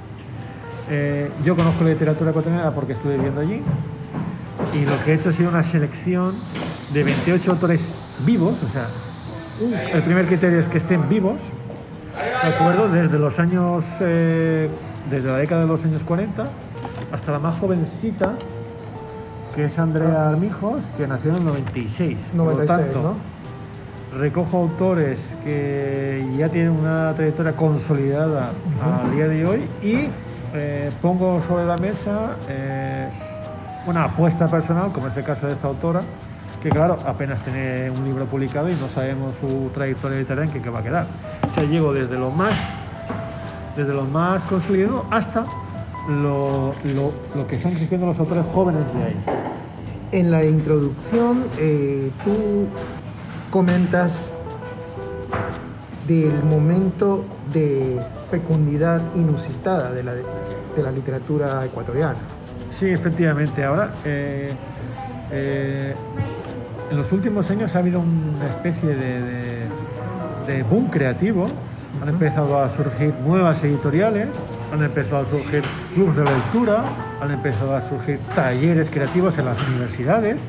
eh, 0.91 1.30
yo 1.45 1.57
conozco 1.57 1.85
la 1.85 1.91
literatura 1.91 2.30
ecuatoriana 2.30 2.70
porque 2.72 2.93
estuve 2.93 3.16
viviendo 3.16 3.41
allí 3.41 3.62
y 4.74 4.85
lo 4.85 5.03
que 5.05 5.12
he 5.12 5.14
hecho 5.14 5.30
ha 5.30 5.32
sido 5.32 5.51
una 5.51 5.62
selección 5.62 6.35
de 6.93 7.05
28 7.05 7.51
autores 7.51 7.93
vivos, 8.26 8.55
o 8.62 8.68
sea, 8.68 8.87
el 9.93 10.03
primer 10.03 10.26
criterio 10.26 10.59
es 10.59 10.68
que 10.68 10.78
estén 10.78 11.09
vivos, 11.09 11.41
¿de 12.43 12.49
acuerdo? 12.49 12.89
Desde 12.89 13.18
los 13.18 13.39
años, 13.39 13.85
eh, 14.01 14.68
desde 15.11 15.30
la 15.30 15.39
década 15.39 15.62
de 15.62 15.68
los 15.68 15.85
años 15.85 16.03
40 16.05 16.49
hasta 17.12 17.32
la 17.32 17.39
más 17.39 17.59
jovencita, 17.59 18.35
que 19.55 19.66
es 19.66 19.78
Andrea 19.78 20.28
Armijos, 20.28 20.85
que 20.97 21.07
nació 21.07 21.30
en 21.30 21.37
el 21.37 21.45
96. 21.45 22.35
96 22.35 22.37
Por 22.37 22.55
lo 22.55 22.66
tanto, 22.66 23.14
recojo 24.18 24.59
autores 24.59 25.20
que 25.45 26.26
ya 26.37 26.49
tienen 26.49 26.72
una 26.72 27.14
trayectoria 27.14 27.53
consolidada 27.53 28.51
al 28.82 29.14
día 29.14 29.28
de 29.28 29.47
hoy 29.47 29.68
y 29.82 30.09
eh, 30.55 30.90
pongo 31.02 31.42
sobre 31.42 31.66
la 31.66 31.76
mesa 31.76 32.36
eh, 32.48 33.09
una 33.86 34.05
apuesta 34.05 34.48
personal, 34.48 34.92
como 34.92 35.09
es 35.09 35.16
el 35.16 35.24
caso 35.24 35.46
de 35.46 35.55
esta 35.55 35.66
autora, 35.66 36.02
que 36.62 36.70
claro, 36.70 36.98
apenas 37.05 37.42
tiene 37.42 37.90
un 37.90 38.05
libro 38.05 38.24
publicado 38.26 38.70
y 38.70 38.74
no 38.74 38.88
sabemos 38.88 39.34
su 39.40 39.70
trayectoria 39.74 40.18
literaria 40.18 40.52
en 40.55 40.62
qué, 40.62 40.70
va 40.70 40.78
a 40.78 40.82
quedar. 40.82 41.07
O 41.50 41.52
sea, 41.52 41.68
llego 41.68 41.92
desde 41.92 42.16
lo 42.16 42.30
más, 42.30 42.55
desde 43.76 43.92
lo 43.92 44.05
más 44.05 44.42
consolidado 44.44 45.05
hasta 45.11 45.44
lo, 46.09 46.72
que 47.48 47.57
están 47.57 47.72
escribiendo 47.72 48.07
los 48.07 48.18
autores 48.18 48.44
jóvenes 48.55 48.82
de 48.94 49.05
ahí. 49.05 49.16
En 50.12 50.30
la 50.30 50.44
introducción, 50.44 51.44
eh, 51.59 52.11
tú 52.24 52.68
comentas 53.50 54.30
del 56.07 56.42
momento 56.44 57.24
de 57.52 58.00
fecundidad 58.30 59.00
inusitada 59.14 59.90
de 59.90 60.02
la, 60.02 60.12
de 60.77 60.83
la 60.83 60.91
literatura 60.91 61.64
ecuatoriana. 61.64 62.18
Sí, 62.70 62.87
efectivamente. 62.87 63.64
Ahora, 63.64 63.93
eh, 64.05 64.53
eh, 65.31 65.95
en 66.91 66.97
los 66.97 67.12
últimos 67.12 67.51
años 67.51 67.75
ha 67.75 67.79
habido 67.79 68.01
una 68.01 68.49
especie 68.49 68.95
de, 68.95 70.62
boom 70.68 70.89
creativo. 70.89 71.49
Han 72.03 72.09
empezado 72.09 72.59
a 72.59 72.68
surgir 72.68 73.14
nuevas 73.25 73.62
editoriales, 73.62 74.29
han 74.72 74.83
empezado 74.83 75.22
a 75.22 75.25
surgir 75.25 75.62
clubes 75.95 76.16
de 76.16 76.25
lectura, 76.25 76.85
han 77.20 77.31
empezado 77.31 77.77
a 77.77 77.81
surgir 77.81 78.18
talleres 78.35 78.91
creativos 78.91 79.39
en 79.39 79.45
las 79.45 79.59
universidades. 79.68 80.41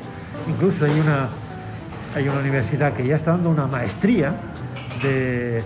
Incluso 0.48 0.84
hay 0.84 0.98
una, 0.98 1.28
hay 2.14 2.28
una 2.28 2.40
universidad 2.40 2.92
que 2.92 3.06
ya 3.06 3.14
está 3.14 3.32
dando 3.32 3.50
una 3.50 3.66
maestría 3.66 4.34
de, 5.02 5.62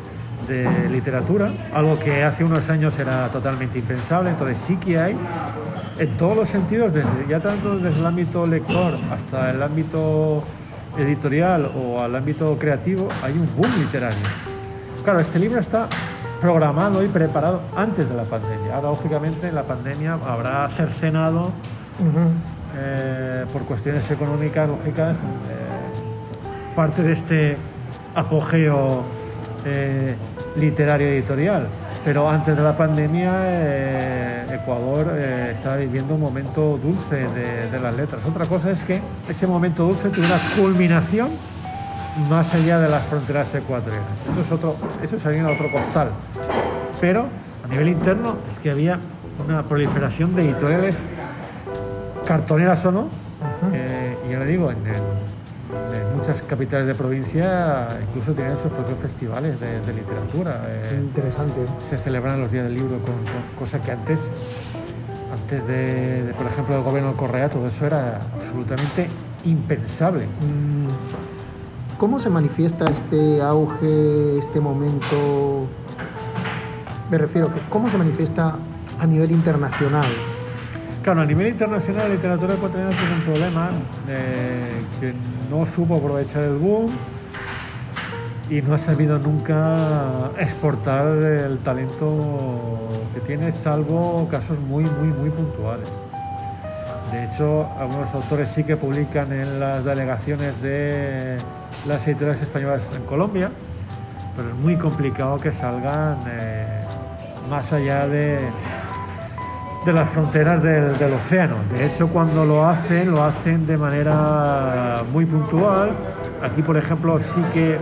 de 0.48 0.88
literatura, 0.88 1.52
algo 1.74 1.98
que 1.98 2.24
hace 2.24 2.44
unos 2.44 2.68
años 2.70 2.98
era 2.98 3.28
totalmente 3.28 3.78
impensable, 3.78 4.30
entonces 4.30 4.58
sí 4.58 4.76
que 4.76 4.98
hay 4.98 5.16
en 5.98 6.16
todos 6.16 6.36
los 6.36 6.48
sentidos, 6.48 6.92
desde, 6.92 7.26
ya 7.28 7.40
tanto 7.40 7.78
desde 7.78 7.98
el 7.98 8.06
ámbito 8.06 8.46
lector 8.46 8.94
hasta 9.12 9.50
el 9.50 9.62
ámbito 9.62 10.42
editorial 10.98 11.70
o 11.76 12.00
al 12.00 12.16
ámbito 12.16 12.56
creativo, 12.58 13.08
hay 13.22 13.32
un 13.32 13.48
boom 13.54 13.70
literario. 13.78 14.18
Claro, 15.04 15.20
este 15.20 15.38
libro 15.38 15.60
está 15.60 15.88
programado 16.40 17.04
y 17.04 17.08
preparado 17.08 17.60
antes 17.76 18.08
de 18.08 18.16
la 18.16 18.24
pandemia. 18.24 18.76
Ahora, 18.76 18.88
lógicamente, 18.88 19.52
la 19.52 19.64
pandemia 19.64 20.14
habrá 20.26 20.68
cercenado 20.70 21.50
eh, 22.76 23.44
por 23.52 23.62
cuestiones 23.62 24.10
económicas, 24.10 24.68
lógicas, 24.68 25.16
eh, 25.16 26.74
parte 26.74 27.02
de 27.02 27.12
este 27.12 27.56
apogeo 28.14 29.04
eh, 29.64 30.14
literario 30.56 31.08
editorial. 31.08 31.68
Pero 32.04 32.28
antes 32.28 32.56
de 32.56 32.62
la 32.62 32.76
pandemia, 32.76 33.32
eh, 33.44 34.60
Ecuador 34.62 35.12
eh, 35.12 35.52
estaba 35.54 35.76
viviendo 35.76 36.14
un 36.14 36.20
momento 36.20 36.78
dulce 36.82 37.16
de, 37.16 37.78
las 37.80 37.94
letras. 37.94 38.22
Otra 38.26 38.46
cosa 38.46 38.70
es 38.70 38.82
que 38.84 39.00
ese 39.28 39.46
momento 39.46 39.84
dulce 39.84 40.08
tuvo 40.08 40.24
una 40.24 40.38
culminación 40.56 41.28
más 42.28 42.54
allá 42.54 42.80
de 42.80 42.88
las 42.88 43.02
fronteras 43.04 43.54
ecuatorianas. 43.54 44.08
Eso 44.30 44.40
es 44.40 44.52
otro, 44.52 44.76
eso 45.02 45.16
es 45.16 45.26
a 45.26 45.52
otro 45.52 45.70
costal. 45.70 46.10
Pero 47.00 47.26
a 47.64 47.68
nivel 47.68 47.88
interno 47.88 48.36
es 48.52 48.58
que 48.60 48.70
había 48.70 48.98
una 49.46 49.62
proliferación 49.62 50.34
de 50.34 50.42
editoriales 50.42 50.96
cartoneras 52.26 52.84
o 52.86 52.92
no. 52.92 53.08
y 54.26 54.32
ya 54.32 54.38
le 54.38 54.46
digo, 54.46 54.70
en 54.70 54.86
el 54.86 55.02
muchas 56.16 56.42
capitales 56.42 56.86
de 56.86 56.94
provincia 56.94 57.98
incluso 58.08 58.32
tienen 58.32 58.56
sus 58.56 58.70
propios 58.70 58.98
festivales 58.98 59.58
de, 59.58 59.92
literatura. 59.92 60.62
Eh, 60.68 61.00
interesante. 61.02 61.60
Se 61.88 61.98
celebran 61.98 62.40
los 62.40 62.50
días 62.50 62.64
del 62.64 62.74
libro, 62.74 62.98
con, 62.98 63.14
cosa 63.58 63.82
que 63.82 63.92
antes, 63.92 64.28
antes 65.32 65.66
de, 65.66 66.32
por 66.36 66.46
ejemplo, 66.46 66.74
del 66.74 66.84
gobierno 66.84 67.12
de 67.12 67.16
Correa, 67.16 67.48
todo 67.48 67.66
eso 67.68 67.86
era 67.86 68.20
absolutamente 68.38 69.08
impensable. 69.44 70.26
Mm, 70.26 71.98
¿Cómo 71.98 72.18
se 72.18 72.30
manifiesta 72.30 72.84
este 72.84 73.42
auge, 73.42 74.38
este 74.38 74.60
momento? 74.60 75.66
Me 77.10 77.18
refiero, 77.18 77.50
¿cómo 77.68 77.88
se 77.90 77.98
manifiesta 77.98 78.56
a 78.98 79.06
nivel 79.06 79.32
internacional? 79.32 80.06
Claro, 81.02 81.22
a 81.22 81.24
nivel 81.24 81.46
internacional 81.46 82.08
la 82.08 82.14
literatura 82.14 82.52
ecuatoriana 82.52 82.90
tiene 82.90 83.14
un 83.14 83.20
problema 83.22 83.70
eh, 84.06 84.82
que 85.00 85.14
no 85.48 85.64
supo 85.64 85.96
aprovechar 85.96 86.42
el 86.42 86.56
boom 86.56 86.90
y 88.50 88.60
no 88.60 88.74
ha 88.74 88.78
sabido 88.78 89.18
nunca 89.18 90.30
exportar 90.38 91.06
el 91.06 91.58
talento 91.60 92.78
que 93.14 93.20
tiene, 93.20 93.50
salvo 93.50 94.28
casos 94.30 94.58
muy, 94.60 94.84
muy, 94.84 95.08
muy 95.08 95.30
puntuales. 95.30 95.88
De 97.10 97.24
hecho, 97.24 97.66
algunos 97.78 98.12
autores 98.12 98.50
sí 98.50 98.62
que 98.64 98.76
publican 98.76 99.32
en 99.32 99.58
las 99.58 99.82
delegaciones 99.84 100.60
de 100.60 101.38
las 101.88 102.06
editoriales 102.06 102.42
españolas 102.42 102.82
en 102.94 103.04
Colombia, 103.04 103.50
pero 104.36 104.50
es 104.50 104.54
muy 104.54 104.76
complicado 104.76 105.40
que 105.40 105.50
salgan 105.50 106.18
eh, 106.28 106.84
más 107.48 107.72
allá 107.72 108.06
de, 108.06 108.38
de 109.84 109.92
las 109.92 110.10
fronteras 110.10 110.62
del, 110.62 111.12
océano. 111.12 111.56
De 111.72 111.86
hecho, 111.86 112.08
cuando 112.08 112.44
lo 112.44 112.66
hacen, 112.66 113.10
lo 113.10 113.22
hacen 113.22 113.66
de 113.66 113.76
manera 113.76 115.02
muy 115.12 115.24
puntual. 115.24 115.90
Aquí, 116.42 116.62
por 116.62 116.76
ejemplo, 116.76 117.18
sí 117.18 117.42
que 117.52 117.78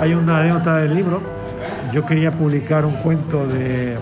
hay 0.00 0.14
una 0.14 0.40
anécdota 0.40 0.76
del 0.76 0.94
libro. 0.94 1.20
Yo 1.92 2.04
quería 2.06 2.30
publicar 2.32 2.84
un 2.84 2.94
cuento 2.96 3.46
de, 3.46 3.96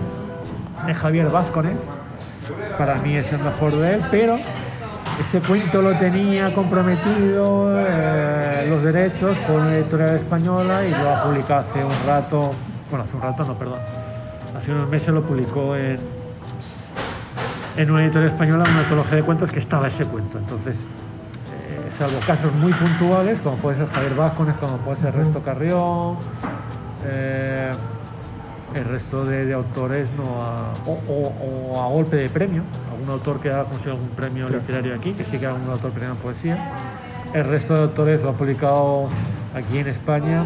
de 0.87 0.95
Javier 0.95 1.31
Vázquez, 1.31 1.79
para 2.79 2.97
mí 2.97 3.17
es 3.17 3.33
el 3.33 3.41
mejor 3.41 3.77
de 3.77 3.95
él, 3.95 4.03
pero 4.11 4.39
ese 5.21 5.41
cuento 5.41 5.83
lo 5.83 5.97
tenía 5.97 6.55
comprometido 6.55 7.79
eh, 7.79 8.67
los 8.69 8.83
derechos 8.83 9.39
con 9.41 9.57
una 9.57 9.77
editorial 9.77 10.17
española 10.17 10.85
y 10.87 10.91
lo 10.91 11.11
ha 11.11 11.25
publicado 11.25 11.61
hace 11.61 11.85
un 11.85 12.07
rato, 12.07 12.53
bueno, 12.91 13.05
hace 13.05 13.17
un 13.17 13.23
rato 13.23 13.45
no, 13.45 13.55
perdón, 13.55 13.79
hace 14.57 14.73
unos 14.73 14.89
meses 14.89 15.09
lo 15.09 15.23
publicó 15.23 15.77
en, 15.77 16.22
en 17.77 17.91
una 17.91 18.05
editorial 18.05 18.31
española, 18.31 18.65
una 18.69 18.81
antología 18.81 19.17
de 19.17 19.23
cuentos 19.23 19.51
que 19.51 19.59
estaba 19.59 19.89
ese 19.89 20.05
cuento. 20.05 20.39
Entonces, 20.39 20.81
eh, 20.81 21.91
salvo 21.97 22.19
casos 22.27 22.53
muy 22.55 22.73
puntuales, 22.73 23.41
como 23.41 23.57
puede 23.57 23.79
ser 23.79 23.89
Javier 23.89 24.15
Vázquez, 24.15 24.55
como 24.61 24.77
puede 24.79 24.99
ser 24.99 25.15
Resto 25.15 25.43
Carrión, 25.43 26.17
eh, 27.07 27.73
el 28.75 28.85
resto 28.85 29.25
de, 29.25 29.45
de 29.47 29.55
autores 29.55 30.09
no 30.17 30.43
ha, 30.43 30.73
o, 30.87 30.93
o, 30.93 31.75
o, 31.75 31.83
a 31.83 31.89
golpe 31.89 32.17
de 32.17 32.31
premio, 32.31 32.63
algún 32.91 33.11
autor 33.11 33.41
que 33.41 33.51
ha 33.51 33.65
conseguido 33.65 33.95
algún 33.95 34.11
premio 34.11 34.49
literario 34.49 34.95
aquí, 34.95 35.13
que 35.13 35.25
sí 35.25 35.39
que 35.39 35.47
algún 35.47 35.69
autor 35.71 35.91
premio 35.91 36.13
en 36.13 36.17
poesía. 36.17 36.73
El 37.35 37.45
resto 37.45 37.75
de 37.75 37.83
autores 37.83 38.23
lo 38.23 38.31
ha 38.31 38.33
publicado 38.33 39.09
aquí 39.55 39.79
en 39.79 39.89
España. 39.89 40.45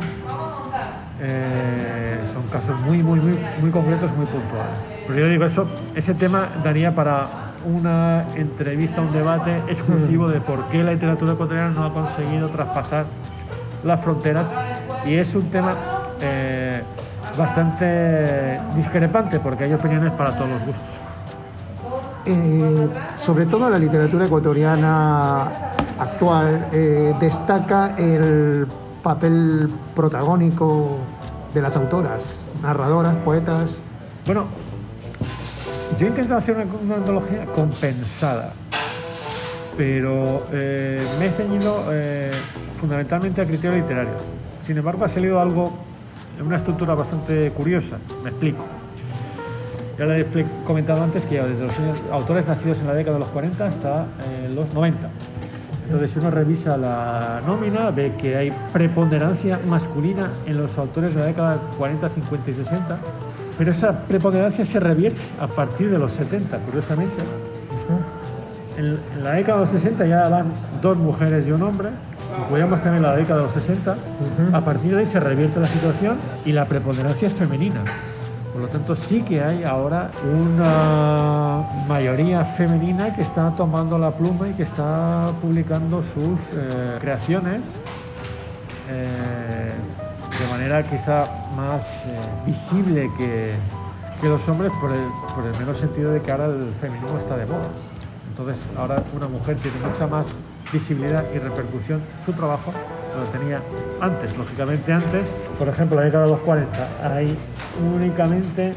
Eh, 1.20 2.18
son 2.32 2.46
casos 2.48 2.78
muy, 2.80 3.02
muy, 3.02 3.20
muy, 3.20 3.38
muy 3.60 3.70
concretos, 3.70 4.12
muy 4.16 4.26
puntuales. 4.26 4.95
Pero 5.06 5.20
yo 5.20 5.28
digo, 5.28 5.44
eso, 5.44 5.66
ese 5.94 6.14
tema 6.14 6.48
daría 6.64 6.94
para 6.94 7.28
una 7.64 8.24
entrevista, 8.34 9.00
un 9.00 9.12
debate 9.12 9.62
exclusivo 9.68 10.28
de 10.28 10.40
por 10.40 10.68
qué 10.68 10.82
la 10.82 10.92
literatura 10.92 11.32
ecuatoriana 11.32 11.70
no 11.70 11.84
ha 11.84 11.92
conseguido 11.92 12.48
traspasar 12.48 13.06
las 13.84 14.00
fronteras. 14.02 14.48
Y 15.04 15.14
es 15.14 15.34
un 15.34 15.50
tema 15.50 15.74
eh, 16.20 16.82
bastante 17.36 18.60
discrepante 18.74 19.40
porque 19.40 19.64
hay 19.64 19.72
opiniones 19.74 20.12
para 20.12 20.36
todos 20.36 20.50
los 20.50 20.64
gustos. 20.64 20.94
Eh, 22.24 22.88
sobre 23.20 23.46
todo 23.46 23.70
la 23.70 23.78
literatura 23.78 24.26
ecuatoriana 24.26 25.44
actual 25.98 26.68
eh, 26.72 27.14
destaca 27.20 27.94
el 27.96 28.66
papel 29.02 29.70
protagónico 29.94 30.98
de 31.54 31.62
las 31.62 31.76
autoras, 31.76 32.24
narradoras, 32.62 33.16
poetas. 33.18 33.76
Bueno, 34.24 34.46
yo 35.98 36.06
he 36.06 36.08
intentado 36.10 36.38
hacer 36.38 36.56
una, 36.56 36.66
una 36.82 36.94
antología 36.96 37.46
compensada, 37.46 38.52
pero 39.76 40.46
eh, 40.52 41.02
me 41.18 41.26
he 41.26 41.30
ceñido 41.30 41.86
eh, 41.90 42.30
fundamentalmente 42.78 43.40
a 43.40 43.44
criterios 43.44 43.82
literarios. 43.82 44.16
Sin 44.66 44.76
embargo, 44.76 45.04
ha 45.04 45.08
salido 45.08 45.40
algo 45.40 45.72
en 46.38 46.46
una 46.46 46.56
estructura 46.56 46.94
bastante 46.94 47.50
curiosa. 47.52 47.96
Me 48.22 48.30
explico. 48.30 48.64
Ya 49.98 50.04
le 50.04 50.20
he 50.20 50.26
comentado 50.66 51.02
antes 51.02 51.24
que 51.24 51.40
desde 51.40 51.66
los 51.66 51.74
autores 52.12 52.46
nacidos 52.46 52.78
en 52.80 52.86
la 52.86 52.94
década 52.94 53.14
de 53.14 53.20
los 53.20 53.30
40 53.30 53.66
hasta 53.66 54.02
eh, 54.02 54.50
los 54.54 54.72
90. 54.74 55.08
Entonces, 55.84 56.10
si 56.10 56.18
uno 56.18 56.30
revisa 56.30 56.76
la 56.76 57.40
nómina, 57.46 57.90
ve 57.90 58.12
que 58.18 58.36
hay 58.36 58.52
preponderancia 58.72 59.58
masculina 59.66 60.30
en 60.44 60.58
los 60.58 60.76
autores 60.76 61.14
de 61.14 61.20
la 61.20 61.26
década 61.26 61.58
40, 61.78 62.08
50 62.08 62.50
y 62.50 62.54
60, 62.54 62.98
pero 63.58 63.72
esa 63.72 63.92
preponderancia 63.92 64.64
se 64.64 64.80
revierte 64.80 65.20
a 65.40 65.46
partir 65.46 65.90
de 65.90 65.98
los 65.98 66.12
70, 66.12 66.58
curiosamente. 66.58 67.22
En, 68.76 68.98
en 69.16 69.24
la 69.24 69.32
década 69.32 69.60
de 69.60 69.64
los 69.64 69.82
60 69.82 70.06
ya 70.06 70.28
van 70.28 70.46
dos 70.82 70.96
mujeres 70.96 71.46
y 71.46 71.52
un 71.52 71.62
hombre, 71.62 71.88
podríamos 72.48 72.82
tener 72.82 73.00
la 73.00 73.16
década 73.16 73.40
de 73.40 73.46
los 73.46 73.54
60, 73.54 73.90
uh 73.90 73.94
-huh. 73.94 74.56
a 74.56 74.60
partir 74.60 74.92
de 74.92 75.00
ahí 75.00 75.06
se 75.06 75.20
revierte 75.20 75.60
la 75.60 75.66
situación 75.66 76.18
y 76.44 76.52
la 76.52 76.66
preponderancia 76.66 77.28
es 77.28 77.34
femenina. 77.34 77.82
Por 78.52 78.62
lo 78.62 78.68
tanto, 78.68 78.94
sí 78.96 79.20
que 79.20 79.42
hay 79.42 79.64
ahora 79.64 80.10
una 80.24 81.62
mayoría 81.86 82.44
femenina 82.56 83.14
que 83.14 83.22
está 83.22 83.50
tomando 83.54 83.98
la 83.98 84.12
pluma 84.12 84.48
y 84.48 84.52
que 84.52 84.62
está 84.62 85.30
publicando 85.42 86.02
sus 86.02 86.40
eh, 86.54 86.96
creaciones 86.98 87.66
eh, 88.88 89.72
de 90.38 90.46
manera 90.50 90.82
quizá 90.82 91.28
más 91.56 91.84
eh, 91.84 92.18
visible 92.44 93.10
que, 93.16 93.54
que, 94.20 94.28
los 94.28 94.46
hombres 94.48 94.70
por 94.80 94.92
el, 94.92 95.06
por 95.34 95.44
el 95.46 95.76
sentido 95.76 96.12
de 96.12 96.20
que 96.20 96.30
ahora 96.30 96.46
el 96.46 96.72
feminismo 96.80 97.16
está 97.18 97.36
de 97.36 97.46
moda. 97.46 97.68
Entonces, 98.28 98.66
ahora 98.76 98.96
una 99.14 99.28
mujer 99.28 99.56
tiene 99.56 99.78
mucha 99.78 100.06
más 100.06 100.26
visibilidad 100.72 101.24
y 101.34 101.38
repercusión 101.38 102.02
su 102.24 102.32
trabajo 102.32 102.72
lo 103.16 103.24
tenía 103.26 103.62
antes, 104.00 104.36
lógicamente 104.36 104.92
antes, 104.92 105.26
por 105.58 105.68
ejemplo, 105.68 105.96
la 105.96 106.04
década 106.04 106.24
de 106.24 106.30
los 106.30 106.40
40, 106.40 106.88
hay 107.02 107.36
únicamente 107.94 108.74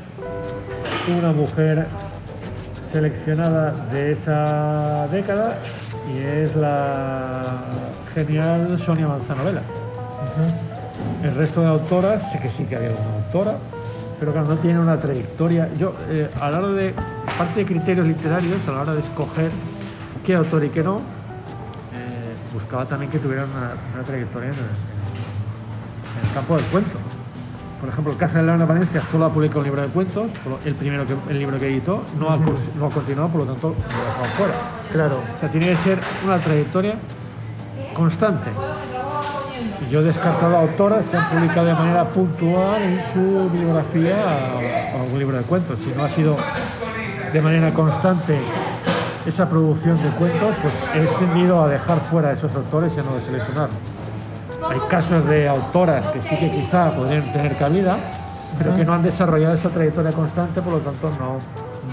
una 1.18 1.32
mujer 1.32 1.88
seleccionada 2.92 3.72
de 3.92 4.14
esa 4.14 5.08
década 5.12 5.58
y 6.14 6.20
es 6.20 6.56
la 6.56 7.64
genial 8.14 8.80
Sonia 8.80 9.08
Manzanovela. 9.08 9.62
Uh 9.62 10.42
-huh. 10.42 10.69
El 11.24 11.36
resto 11.36 11.62
de 11.62 11.68
autoras, 11.68 12.32
sé 12.32 12.40
que 12.40 12.50
sí 12.50 12.64
que 12.64 12.76
había 12.76 12.92
una 12.92 13.26
autora, 13.26 13.58
pero 14.20 14.34
que 14.34 14.40
no 14.40 14.58
tiene 14.58 14.80
una 14.80 14.98
trayectoria. 14.98 15.70
Yo, 15.78 15.94
eh, 16.10 16.30
a 16.40 16.50
la 16.50 16.60
hora 16.60 16.70
de, 16.70 16.94
parte 17.38 17.60
de 17.60 17.66
criterios 17.66 18.08
literarios, 18.08 18.68
a 18.68 18.72
la 18.72 18.82
hora 18.82 18.94
de 18.94 19.02
escoger 19.02 19.52
qué 20.26 20.36
autor 20.36 20.64
y 20.64 20.70
qué 20.70 20.84
no, 20.84 21.02
buscaba 22.54 22.86
también 22.86 23.12
que 23.12 23.20
tuvieran 23.20 23.50
una, 23.50 23.74
una 23.94 24.04
trayectoria 24.04 24.50
en 24.50 24.56
el, 24.56 24.60
en 24.60 26.28
el, 26.28 26.34
campo 26.34 26.56
del 26.56 26.66
cuento. 26.66 26.98
Por 27.80 27.90
ejemplo, 27.90 28.12
el 28.12 28.20
caso 28.20 28.38
de 28.38 28.44
Leona 28.44 28.66
Valencia 28.66 29.02
solo 29.02 29.26
ha 29.26 29.34
publicado 29.34 29.60
un 29.60 29.66
libro 29.66 29.82
de 29.82 29.88
cuentos, 29.88 30.32
el 30.66 30.76
primero 30.76 31.06
que, 31.08 31.16
el 31.30 31.40
libro 31.40 31.58
que 31.60 31.68
editó, 31.68 32.04
no, 32.20 32.28
uh 32.28 32.30
-huh. 32.32 32.34
ha, 32.34 32.80
no 32.80 32.86
ha 32.88 32.90
continuado, 32.90 33.30
por 33.30 33.42
lo 33.42 33.54
tanto 33.54 33.70
lo 33.70 34.02
ha 34.02 34.06
dejado 34.06 34.26
fuera. 34.38 34.54
Claro. 34.92 35.20
O 35.36 35.40
sea, 35.40 35.50
tiene 35.50 35.68
que 35.68 35.76
ser 35.76 36.00
una 36.26 36.38
trayectoria 36.40 36.96
constante. 37.94 38.50
Yo 39.90 40.02
he 40.02 40.04
descartado 40.04 40.56
autoras 40.56 41.04
que 41.08 41.18
han 41.18 41.30
publicado 41.30 41.66
de 41.66 41.74
manera 41.74 42.06
puntual 42.10 42.80
en 42.80 43.02
su 43.12 43.50
bibliografía 43.50 44.16
algún 44.94 45.18
libro 45.18 45.38
de 45.38 45.44
cuentos. 45.44 45.80
Si 45.80 45.92
no 45.98 46.04
ha 46.04 46.10
sido 46.10 46.38
de 47.34 47.42
manera 47.42 47.74
constante 47.74 48.40
esa 49.26 49.50
producción 49.50 49.98
de 50.04 50.10
cuentos, 50.10 50.54
pues 50.62 50.74
he 50.94 51.06
tendido 51.26 51.64
a 51.64 51.68
dejar 51.68 52.00
fuera 52.02 52.30
a 52.30 52.34
esos 52.34 52.54
autores 52.54 52.96
y 52.96 53.00
a 53.00 53.04
no 53.04 53.20
seleccionarlos. 53.20 53.80
Hay 54.70 54.80
casos 54.90 55.28
de 55.28 55.48
autoras 55.48 56.06
que 56.08 56.22
sí 56.22 56.38
que 56.38 56.52
quizá 56.52 56.96
podrían 56.96 57.32
tener 57.32 57.58
cabida, 57.58 57.98
pero 58.60 58.76
que 58.76 58.86
no 58.86 58.94
han 58.94 59.02
desarrollado 59.02 59.56
esa 59.56 59.70
trayectoria 59.70 60.12
constante, 60.12 60.62
por 60.62 60.74
lo 60.74 60.80
tanto 60.80 61.10
no, 61.18 61.40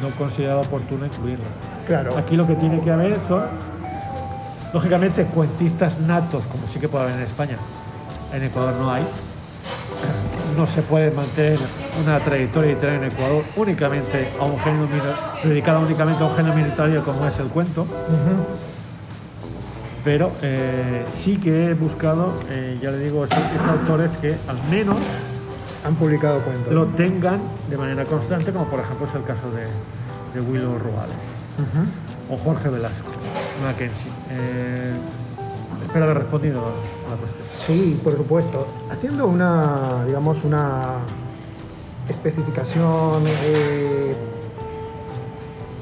no 0.02 0.08
he 0.08 0.12
considerado 0.12 0.60
oportuno 0.60 1.06
incluirlas. 1.06 1.48
Claro. 1.86 2.14
Aquí 2.18 2.36
lo 2.36 2.46
que 2.46 2.56
tiene 2.56 2.78
que 2.82 2.90
haber 2.90 3.18
son, 3.26 3.44
lógicamente, 4.74 5.24
cuentistas 5.24 5.98
natos, 6.00 6.44
como 6.46 6.66
sí 6.66 6.78
que 6.78 6.88
puede 6.88 7.04
haber 7.04 7.16
en 7.16 7.22
España. 7.22 7.56
En 8.36 8.42
Ecuador 8.42 8.74
no 8.74 8.92
hay. 8.92 9.02
No 10.58 10.66
se 10.66 10.82
puede 10.82 11.10
mantener 11.10 11.58
una 12.04 12.20
trayectoria 12.20 12.74
literaria 12.74 13.06
en 13.06 13.12
Ecuador 13.12 13.44
únicamente 13.56 14.28
a 14.38 14.44
un 14.44 14.60
género 14.60 14.86
dedicada 15.42 15.78
únicamente 15.78 16.22
a 16.22 16.26
un 16.26 16.36
género 16.36 16.54
minoritario 16.54 17.02
como 17.02 17.26
es 17.26 17.38
el 17.38 17.46
cuento. 17.46 17.82
Uh 17.84 17.86
-huh. 17.86 18.44
Pero 20.04 20.32
eh, 20.42 21.06
sí 21.18 21.38
que 21.38 21.70
he 21.70 21.74
buscado, 21.74 22.34
eh, 22.50 22.78
ya 22.82 22.90
le 22.90 22.98
digo, 22.98 23.24
esos, 23.24 23.38
esos, 23.38 23.68
autores 23.68 24.14
que 24.18 24.36
al 24.48 24.62
menos 24.70 24.98
han 25.82 25.94
publicado 25.94 26.40
cuentos. 26.40 26.74
Lo 26.74 26.88
tengan 26.88 27.40
de 27.70 27.78
manera 27.78 28.04
constante, 28.04 28.52
como 28.52 28.66
por 28.66 28.80
ejemplo 28.80 29.06
es 29.06 29.14
el 29.14 29.24
caso 29.24 29.50
de, 29.50 29.64
de 30.34 30.46
Willow 30.46 30.78
Ruales 30.78 31.16
uh 31.58 31.62
-huh. 31.62 32.34
o 32.34 32.36
Jorge 32.36 32.68
Velasco, 32.68 33.08
Mackenzie. 33.64 34.10
Eh, 34.30 34.92
espero 35.96 36.10
haber 36.10 36.18
respondido 36.24 36.60
a 36.60 37.10
la 37.10 37.16
cuestión. 37.16 37.46
Sí, 37.58 38.00
por 38.04 38.16
supuesto. 38.16 38.66
Haciendo 38.90 39.26
una, 39.26 40.04
digamos, 40.04 40.44
una 40.44 40.98
especificación 42.08 43.24
eh, 43.26 44.14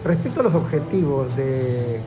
respecto 0.05 0.41
a 0.41 0.45
los 0.45 0.55
objetivos 0.55 1.35
de, 1.37 2.01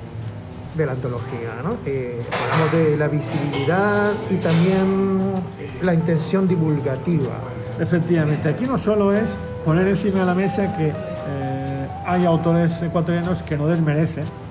de 0.75 0.85
la 0.85 0.93
antología. 0.93 1.61
¿no? 1.63 1.77
Eh, 1.85 2.21
hablamos 2.43 2.71
de 2.71 2.97
la 2.97 3.07
visibilidad 3.09 4.11
y 4.29 4.35
también 4.35 5.33
la 5.81 5.93
intención 5.93 6.47
divulgativa. 6.47 7.39
Efectivamente, 7.77 8.47
aquí 8.47 8.65
no 8.65 8.77
solo 8.77 9.13
es 9.13 9.35
poner 9.65 9.85
encima 9.85 10.21
de 10.21 10.25
la 10.25 10.33
mesa 10.33 10.77
que 10.77 10.93
eh, 10.93 11.87
hay 12.05 12.25
autores 12.25 12.81
ecuatorianos 12.81 13.41
que 13.43 13.57
no 13.57 13.67
desmerecen 13.67 14.46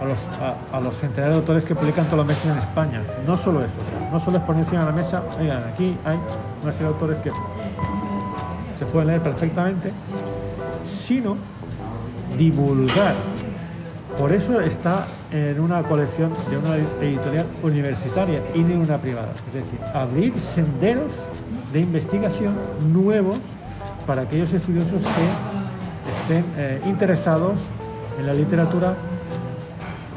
a 0.00 0.04
los, 0.04 0.18
a, 0.88 1.00
centenares 1.00 1.34
de 1.34 1.40
autores 1.40 1.64
que 1.64 1.74
publican 1.74 2.04
todos 2.06 2.18
los 2.18 2.26
meses 2.26 2.46
en 2.46 2.58
España. 2.58 3.02
No 3.26 3.36
solo 3.36 3.64
eso, 3.64 3.74
no 4.12 4.18
solo 4.18 4.38
es 4.38 4.44
poner 4.44 4.62
encima 4.62 4.80
de 4.80 4.86
la 4.86 4.92
mesa, 4.92 5.22
oigan, 5.40 5.64
aquí 5.72 5.96
hay 6.04 6.18
una 6.62 6.72
serie 6.72 6.88
de 6.88 6.92
autores 6.94 7.18
que 7.18 7.30
se 8.78 8.86
pueden 8.86 9.08
leer 9.08 9.20
perfectamente, 9.20 9.92
sino 10.84 11.36
divulgar. 12.36 13.14
Por 14.18 14.32
eso 14.32 14.60
está 14.60 15.06
en 15.30 15.60
una 15.60 15.82
colección 15.82 16.32
de 16.50 16.56
una 16.56 16.76
editorial 17.00 17.46
universitaria 17.62 18.40
y 18.54 18.62
de 18.62 18.76
una 18.76 18.98
privada. 18.98 19.32
Es 19.48 19.54
decir, 19.54 19.78
abrir 19.94 20.34
senderos 20.40 21.12
de 21.72 21.80
investigación 21.80 22.54
nuevos 22.92 23.38
para 24.06 24.22
aquellos 24.22 24.52
estudiosos 24.52 25.02
que 25.02 26.34
estén 26.34 26.44
eh, 26.56 26.80
interesados 26.86 27.58
en 28.18 28.26
la 28.26 28.34
literatura 28.34 28.94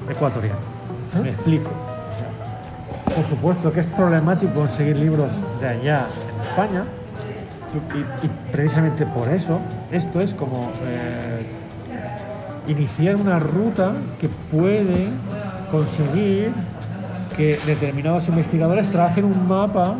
ecuatoriana. 0.09 0.59
Me 1.21 1.29
explico. 1.29 1.71
por 3.15 3.25
supuesto 3.25 3.71
que 3.73 3.81
es 3.81 3.85
problemático 3.87 4.53
conseguir 4.53 4.97
libros 4.97 5.31
de 5.59 5.67
allá 5.67 6.05
en 6.33 6.41
España 6.41 6.85
y, 8.23 8.51
precisamente 8.51 9.05
por 9.05 9.29
eso 9.29 9.59
esto 9.91 10.21
es 10.21 10.33
como 10.33 10.71
eh, 10.83 11.45
iniciar 12.67 13.15
una 13.15 13.39
ruta 13.39 13.93
que 14.19 14.29
puede 14.29 15.09
conseguir 15.71 16.51
que 17.35 17.57
determinados 17.65 18.27
investigadores 18.27 18.89
tracen 18.91 19.25
un 19.25 19.47
mapa 19.47 19.95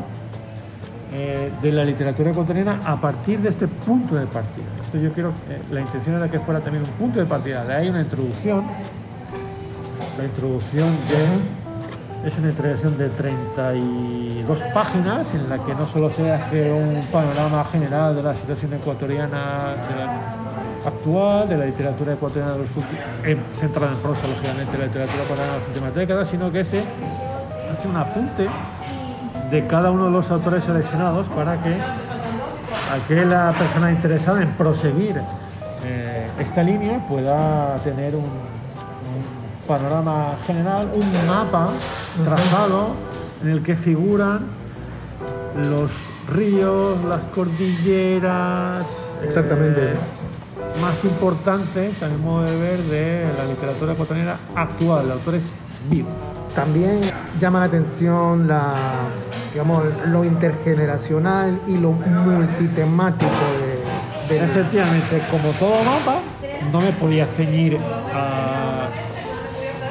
eh, 1.13 1.51
de 1.61 1.71
la 1.71 1.83
literatura 1.83 2.31
ecuatoriana 2.31 2.81
a 2.85 2.95
partir 2.95 3.39
de 3.39 3.49
este 3.49 3.67
punto 3.67 4.15
de 4.15 4.25
partida. 4.27 4.65
Esto 4.81 4.97
yo 4.97 5.11
quiero, 5.13 5.29
eh, 5.49 5.61
la 5.71 5.81
intención 5.81 6.15
era 6.15 6.29
que 6.29 6.39
fuera 6.39 6.61
también 6.61 6.83
un 6.83 6.89
punto 6.91 7.19
de 7.19 7.25
partida. 7.25 7.65
De 7.65 7.73
ahí 7.73 7.89
una 7.89 8.01
introducción. 8.01 8.63
La 10.21 10.27
introducción 10.27 10.87
de, 11.09 12.29
es 12.29 12.37
una 12.37 12.49
introducción 12.49 12.95
de 12.95 13.09
32 13.09 14.61
páginas 14.71 15.33
en 15.33 15.49
la 15.49 15.57
que 15.65 15.73
no 15.73 15.87
solo 15.87 16.11
se 16.11 16.31
hace 16.31 16.71
un 16.71 17.01
panorama 17.11 17.65
general 17.71 18.15
de 18.15 18.21
la 18.21 18.35
situación 18.35 18.71
ecuatoriana 18.75 19.73
actual, 20.85 21.49
de 21.49 21.57
la 21.57 21.65
literatura 21.65 22.13
ecuatoriana 22.13 22.53
de 22.53 23.31
eh, 23.31 23.37
centrada 23.59 23.93
en 23.93 23.97
prosa, 23.97 24.27
lógicamente, 24.27 24.77
la 24.77 24.85
literatura 24.85 25.23
ecuatoriana 25.23 25.53
de 25.53 25.59
las 25.59 25.67
últimas 25.69 25.95
décadas, 25.95 26.27
sino 26.27 26.51
que 26.51 26.65
se 26.65 26.83
hace 27.73 27.87
un 27.87 27.97
apunte 27.97 28.47
de 29.49 29.65
cada 29.65 29.89
uno 29.89 30.05
de 30.05 30.11
los 30.11 30.29
autores 30.29 30.63
seleccionados 30.65 31.29
para 31.29 31.59
que 31.63 31.75
aquella 32.93 33.53
persona 33.53 33.89
interesada 33.89 34.43
en 34.43 34.51
proseguir 34.51 35.19
eh, 35.83 36.29
esta 36.37 36.61
línea 36.61 36.99
pueda 37.07 37.79
tener 37.83 38.15
un, 38.15 38.60
panorama 39.71 40.35
general, 40.45 40.91
un 40.93 41.27
mapa 41.27 41.69
trazado 42.25 42.89
en 43.41 43.51
el 43.51 43.63
que 43.63 43.77
figuran 43.77 44.41
los 45.69 45.89
ríos, 46.29 47.01
las 47.05 47.23
cordilleras. 47.33 48.85
Exactamente. 49.23 49.93
Eh, 49.93 49.95
más 50.81 51.01
importantes, 51.05 52.03
a 52.03 52.09
mi 52.09 52.17
modo 52.17 52.43
de 52.43 52.57
ver, 52.57 52.79
de 52.79 53.25
la 53.37 53.45
literatura 53.45 53.93
ecuatoriana 53.93 54.35
actual, 54.55 55.07
de 55.07 55.13
autores 55.13 55.43
vivos. 55.89 56.11
También 56.53 56.99
llama 57.39 57.59
la 57.59 57.65
atención 57.67 58.49
la, 58.49 58.73
digamos, 59.53 59.85
lo 60.07 60.25
intergeneracional 60.25 61.61
y 61.65 61.77
lo 61.77 61.91
multitemático 61.93 63.31
de, 64.27 64.35
de... 64.35 64.43
Efectivamente, 64.43 65.21
como 65.31 65.49
todo 65.53 65.75
mapa, 65.85 66.19
no 66.73 66.81
me 66.81 66.91
podía 66.91 67.25
ceñir 67.25 67.79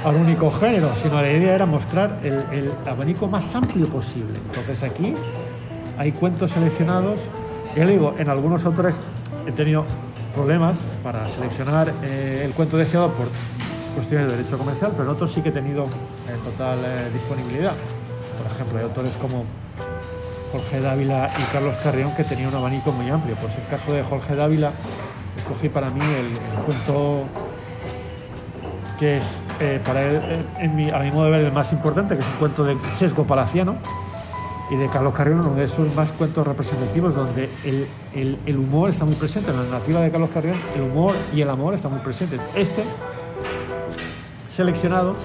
al 0.05 0.17
único 0.17 0.51
género, 0.53 0.91
sino 1.03 1.21
la 1.21 1.31
idea 1.31 1.55
era 1.55 1.67
mostrar 1.67 2.21
el, 2.23 2.73
abanico 2.87 3.27
más 3.29 3.55
amplio 3.55 3.87
posible. 3.89 4.39
Entonces 4.47 4.83
aquí 4.83 5.15
hay 5.99 6.13
cuentos 6.13 6.51
seleccionados, 6.53 7.21
ya 7.77 7.87
digo, 7.87 8.15
en 8.19 8.29
algunos 8.29 8.65
autores 8.65 8.97
he 9.47 9.53
tenido 9.53 9.85
problemas 10.35 10.77
para 11.03 11.27
seleccionar 11.27 11.93
eh, 12.03 12.43
el 12.45 12.53
cuento 12.53 12.77
deseado 12.77 13.09
por 13.13 13.29
cuestiones 13.95 14.31
de 14.31 14.37
derecho 14.37 14.57
comercial, 14.57 14.93
pero 14.93 15.05
en 15.05 15.11
otros 15.11 15.33
sí 15.33 15.43
que 15.43 15.51
he 15.51 15.53
tenido 15.53 15.85
eh, 15.85 16.37
total 16.45 16.79
eh, 16.85 17.11
disponibilidad. 17.13 17.73
Por 18.39 18.53
ejemplo, 18.53 18.79
hay 18.79 18.85
autores 18.85 19.13
como 19.21 19.45
Jorge 20.53 20.81
Dávila 20.81 21.31
y 21.39 21.53
Carlos 21.53 21.77
Carrión 21.83 22.15
que 22.15 22.25
tenían 22.25 22.49
un 22.49 22.57
abanico 22.57 22.93
muy 22.93 23.09
amplio. 23.09 23.37
Pues 23.37 23.53
el 23.57 23.67
caso 23.69 23.93
de 23.93 24.03
Jorge 24.03 24.35
Dávila, 24.35 24.73
escogí 25.37 25.69
para 25.69 25.91
mí 25.91 26.01
el, 26.01 26.65
cuento 26.65 27.25
que 28.99 29.19
es 29.19 29.25
para 29.85 30.03
él, 30.03 30.47
a 30.93 30.99
mi 31.01 31.11
modo 31.11 31.27
de 31.27 31.31
ver, 31.31 31.45
el 31.45 31.53
más 31.53 31.73
importante, 31.73 32.15
que 32.15 32.21
es 32.21 32.27
un 32.27 32.39
cuento 32.39 32.65
de 32.65 32.77
sesgo 32.99 33.25
palaciano 33.27 33.77
y 34.71 34.77
de 34.77 34.89
Carlos 34.89 35.13
Carrión, 35.15 35.41
uno 35.41 35.55
de 35.55 35.69
sus 35.69 35.93
más 35.95 36.11
cuentos 36.13 36.47
representativos, 36.47 37.15
donde 37.15 37.51
el, 37.65 38.39
el, 38.47 38.57
humor 38.57 38.91
está 38.91 39.05
muy 39.05 39.17
presente. 39.17 39.51
En 39.51 39.57
la 39.57 39.65
narrativa 39.65 40.01
de 40.01 40.11
Carlos 40.11 40.31
Carrión, 40.33 40.55
el 40.77 40.83
humor 40.83 41.13
y 41.35 41.41
el 41.41 41.51
amor 41.51 41.75
están 41.75 41.91
muy 41.91 42.01
presentes. 42.01 42.41
Este, 42.55 42.85
seleccionado, 44.55 45.17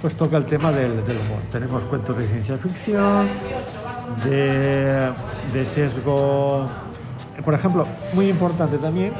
pues 0.00 0.14
toca 0.14 0.36
el 0.36 0.46
tema 0.46 0.70
del, 0.70 1.04
del 1.04 1.16
humor. 1.16 1.40
Tenemos 1.50 1.84
cuentos 1.84 2.16
de 2.16 2.28
ciencia 2.28 2.56
ficción, 2.58 3.26
de, 4.24 5.10
de 5.52 5.66
sesgo. 5.66 6.68
Por 7.44 7.54
ejemplo, 7.54 7.86
muy 8.14 8.28
importante 8.28 8.78
también, 8.78 9.12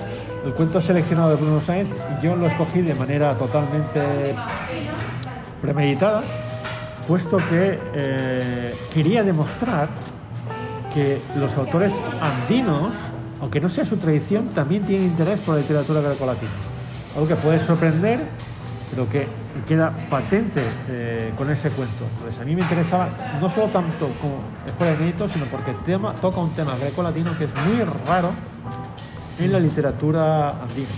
el 0.45 0.53
cuento 0.55 0.80
seleccionado 0.80 1.30
de 1.30 1.36
Bruno 1.36 1.61
Sáenz, 1.61 1.90
yo 2.22 2.36
lo 2.36 2.47
escogí 2.47 2.82
de 2.82 2.95
manera 2.95 3.34
totalmente 3.34 4.34
premeditada 5.61 6.22
puesto 7.07 7.36
que 7.36 7.78
eh, 7.95 8.74
quería 8.93 9.22
demostrar 9.22 9.88
que 10.95 11.20
los 11.36 11.55
autores 11.57 11.93
andinos, 12.20 12.93
aunque 13.40 13.61
no 13.61 13.68
sea 13.68 13.84
su 13.84 13.97
tradición, 13.97 14.49
también 14.55 14.84
tienen 14.84 15.09
interés 15.09 15.40
por 15.40 15.55
la 15.55 15.61
literatura 15.62 16.01
grecolatina. 16.01 16.51
Algo 17.14 17.28
que 17.28 17.36
puede 17.36 17.59
sorprender, 17.59 18.28
pero 18.90 19.09
que 19.09 19.26
queda 19.66 19.93
patente 20.11 20.62
eh, 20.88 21.32
con 21.36 21.51
ese 21.51 21.70
cuento. 21.70 22.05
Entonces 22.16 22.40
a 22.40 22.45
mí 22.45 22.55
me 22.55 22.62
interesaba 22.62 23.09
no 23.40 23.49
solo 23.51 23.66
tanto 23.66 24.09
como 24.20 24.40
fuera 24.78 24.93
de 24.93 24.99
mérito, 24.99 25.28
sino 25.28 25.47
porque 25.47 25.72
tema, 25.84 26.14
toca 26.14 26.40
un 26.40 26.51
tema 26.51 26.76
grecolatino 26.76 27.36
que 27.36 27.45
es 27.45 27.51
muy 27.66 27.84
raro 28.07 28.30
en 29.45 29.53
la 29.53 29.61
literatura 29.61 30.51
andina. 30.62 30.88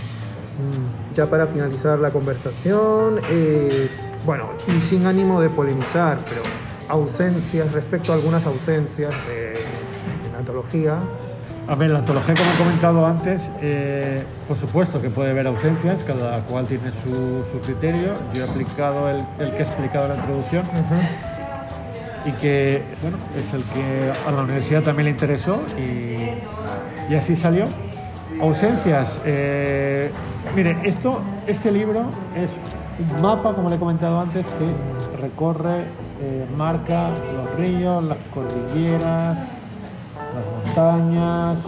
Mm, 0.55 1.13
ya 1.13 1.29
para 1.29 1.47
finalizar 1.47 1.99
la 1.99 2.11
conversación, 2.11 3.19
eh, 3.29 3.89
bueno, 4.25 4.49
y 4.67 4.81
sin 4.81 5.05
ánimo 5.05 5.41
de 5.41 5.49
polemizar, 5.49 6.19
pero 6.23 6.41
ausencias, 6.87 7.71
respecto 7.73 8.13
a 8.13 8.15
algunas 8.15 8.45
ausencias 8.45 9.13
de, 9.27 9.53
la 10.31 10.39
antología. 10.39 10.97
A 11.67 11.75
ver, 11.75 11.89
la 11.89 11.99
antología, 11.99 12.35
como 12.35 12.51
he 12.51 12.57
comentado 12.57 13.05
antes, 13.05 13.41
eh, 13.61 14.23
por 14.47 14.55
supuesto 14.55 15.01
que 15.01 15.09
puede 15.09 15.31
haber 15.31 15.47
ausencias, 15.47 16.03
cada 16.03 16.39
cual 16.43 16.67
tiene 16.67 16.91
su, 16.91 17.59
criterio. 17.65 18.13
Yo 18.33 18.45
he 18.45 18.49
aplicado 18.49 19.09
el, 19.09 19.25
que 19.51 19.57
he 19.57 19.61
explicado 19.61 20.05
en 20.05 20.11
la 20.11 20.17
introducción 20.17 20.63
y 22.25 22.31
que, 22.33 22.83
bueno, 23.01 23.17
es 23.35 23.53
el 23.53 23.63
que 23.63 24.11
a 24.27 24.31
la 24.31 24.43
universidad 24.43 24.83
también 24.83 25.05
le 25.05 25.11
interesó 25.11 25.61
y, 25.77 27.11
y 27.11 27.15
así 27.15 27.35
salió. 27.35 27.67
Ausencias. 28.41 29.19
Eh, 29.25 30.11
mire, 30.55 30.77
esto, 30.83 31.19
este 31.47 31.71
libro 31.71 32.05
es 32.35 32.49
un 32.99 33.21
mapa, 33.21 33.53
como 33.53 33.69
le 33.69 33.75
he 33.75 33.79
comentado 33.79 34.19
antes, 34.19 34.45
que 34.45 35.21
recorre, 35.21 35.83
eh, 36.21 36.45
marca 36.55 37.09
los 37.09 37.55
ríos, 37.57 38.03
las 38.03 38.17
cordilleras, 38.33 39.37
las 40.35 40.65
montañas. 40.65 41.59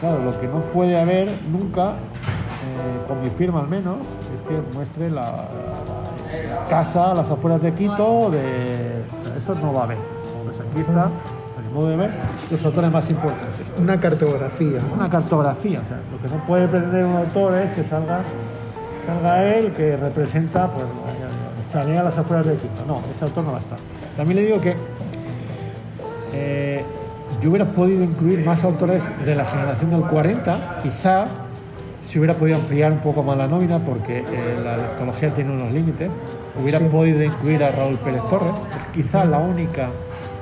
Claro, 0.00 0.22
lo 0.22 0.40
que 0.40 0.46
no 0.46 0.60
puede 0.72 1.00
haber 1.00 1.28
nunca, 1.50 1.90
eh, 1.90 3.06
con 3.08 3.22
mi 3.22 3.30
firma 3.30 3.60
al 3.60 3.68
menos, 3.68 3.96
es 4.34 4.40
que 4.42 4.60
muestre 4.72 5.10
la, 5.10 5.48
casa 6.68 7.14
las 7.14 7.30
afueras 7.30 7.60
de 7.62 7.72
Quito, 7.72 8.30
de, 8.30 9.02
eso 9.36 9.54
no 9.54 9.72
va 9.72 9.80
a 9.80 9.84
haber. 9.84 9.98
Como 9.98 10.50
aquí 10.50 10.80
está, 10.80 11.10
mi 11.68 11.74
modo 11.74 11.88
de 11.90 11.96
ver, 11.96 12.10
los 12.50 12.64
autores 12.64 12.90
más 12.90 13.10
importantes. 13.10 13.74
Una 13.78 14.00
cartografía. 14.00 14.78
Es 14.78 14.92
una 14.92 15.10
cartografía, 15.10 15.80
o 15.80 15.88
sea, 15.88 15.98
lo 16.10 16.22
que 16.22 16.34
no 16.34 16.44
puede 16.46 16.66
pretender 16.68 17.04
un 17.04 17.16
autor 17.16 17.54
es 17.56 17.72
que 17.72 17.84
salga 17.84 18.22
salga 19.06 19.42
él 19.42 19.72
que 19.72 19.96
representa, 19.96 20.70
pues, 20.70 20.84
chalea 21.72 22.02
las 22.02 22.18
afueras 22.18 22.46
de 22.46 22.56
Quito. 22.56 22.84
No, 22.86 23.00
ese 23.14 23.24
autor 23.24 23.44
no 23.44 23.52
va 23.52 23.58
a 23.58 23.60
estar. 23.60 23.78
También 24.16 24.36
le 24.36 24.46
digo 24.46 24.60
que 24.60 24.76
eh, 26.34 26.84
yo 27.40 27.50
hubiera 27.50 27.64
podido 27.66 28.04
incluir 28.04 28.44
más 28.44 28.62
autores 28.64 29.02
de 29.24 29.34
la 29.34 29.46
generación 29.46 29.90
del 29.90 30.02
40, 30.02 30.80
quizá 30.82 31.26
si 32.02 32.18
hubiera 32.18 32.34
podido 32.34 32.56
ampliar 32.56 32.92
un 32.92 32.98
poco 32.98 33.22
más 33.22 33.36
la 33.38 33.46
nómina, 33.46 33.78
porque 33.78 34.18
eh, 34.18 34.60
la 34.62 34.74
antología 34.74 35.34
tiene 35.34 35.52
unos 35.52 35.72
límites, 35.72 36.10
hubiera 36.60 36.78
podido 36.78 37.22
incluir 37.22 37.64
a 37.64 37.70
Raúl 37.70 37.96
Pérez 37.98 38.22
Torres, 38.28 38.54
es 38.78 38.86
quizá 38.94 39.24
la 39.24 39.38
única 39.38 39.88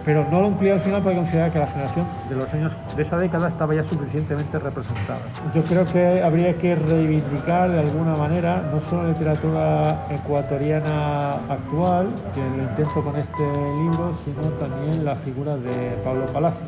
pero 0.07 0.25
no 0.31 0.41
lo 0.41 0.47
incluía 0.47 0.75
al 0.75 0.81
final 0.81 1.03
porque 1.03 1.17
consideraba 1.17 1.53
que 1.53 1.59
la 1.59 1.67
generación 1.67 2.07
de 2.29 2.37
los 2.37 2.55
años 2.55 2.73
de 2.95 3.03
esa 3.03 3.19
década 3.19 3.49
estaba 3.49 3.75
ya 3.75 3.83
suficientemente 3.83 4.57
representada. 4.57 5.19
Yo 5.53 5.65
creo 5.65 5.85
que 5.93 6.23
habría 6.23 6.57
que 6.59 6.77
reivindicar 6.77 7.73
de 7.73 7.81
alguna 7.81 8.15
manera 8.15 8.63
no 8.73 8.81
solo 8.81 9.03
la 9.03 9.09
literatura 9.09 10.07
ecuatoriana 10.09 11.35
actual, 11.51 12.07
que 12.33 12.41
lo 12.41 12.63
intento 12.63 13.03
con 13.03 13.17
este 13.17 13.43
libro, 13.43 14.15
sino 14.25 14.43
también 14.61 15.05
la 15.05 15.17
figura 15.17 15.57
de 15.57 15.99
Pablo 16.05 16.27
Palacio. 16.27 16.67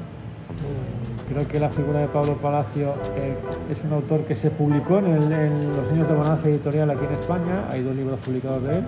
Creo 1.28 1.46
que 1.46 1.60
la 1.60 1.68
figura 1.68 2.00
de 2.00 2.08
Pablo 2.08 2.38
Palacio 2.38 2.94
eh, 3.14 3.36
es 3.70 3.84
un 3.84 3.92
autor 3.92 4.22
que 4.22 4.34
se 4.34 4.50
publicó 4.50 4.98
en, 4.98 5.06
en 5.06 5.76
los 5.76 5.88
años 5.92 6.08
de 6.08 6.14
bonanza 6.14 6.48
editorial 6.48 6.90
aquí 6.90 7.04
en 7.04 7.12
España, 7.12 7.66
hay 7.70 7.84
dos 7.84 7.94
libros 7.94 8.18
publicados 8.18 8.64
de 8.64 8.78
él, 8.78 8.84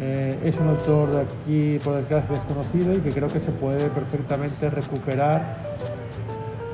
eh, 0.00 0.38
es 0.44 0.58
un 0.58 0.68
autor 0.68 1.10
de 1.10 1.20
aquí, 1.20 1.78
por 1.84 1.96
desgracia, 1.96 2.36
desconocido 2.36 2.94
y 2.94 3.00
que 3.00 3.12
creo 3.12 3.28
que 3.28 3.38
se 3.38 3.50
puede 3.50 3.90
perfectamente 3.90 4.70
recuperar, 4.70 5.58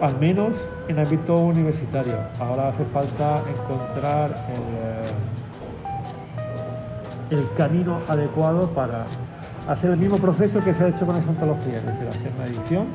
al 0.00 0.16
menos 0.18 0.54
en 0.86 0.98
ámbito 1.00 1.38
universitario. 1.40 2.14
Ahora 2.38 2.68
hace 2.68 2.84
falta 2.84 3.42
encontrar 3.48 4.46
el, 7.30 7.38
el 7.38 7.44
camino 7.56 7.98
adecuado 8.08 8.68
para 8.68 9.06
hacer 9.68 9.90
el 9.90 9.96
mismo 9.96 10.18
proceso 10.18 10.62
que 10.62 10.72
se 10.72 10.84
ha 10.84 10.88
hecho 10.88 11.04
con 11.04 11.16
esa 11.16 11.30
antología, 11.30 11.78
es 11.78 11.86
decir, 11.86 12.06
hacer 12.08 12.30
una 12.36 12.46
edición 12.46 12.86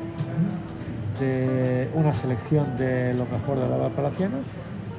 de 1.20 1.90
una 1.94 2.14
selección 2.14 2.78
de 2.78 3.12
lo 3.12 3.26
mejor 3.26 3.58
de 3.58 3.68
la 3.68 3.76
obra 3.76 3.90
palaciana 3.90 4.38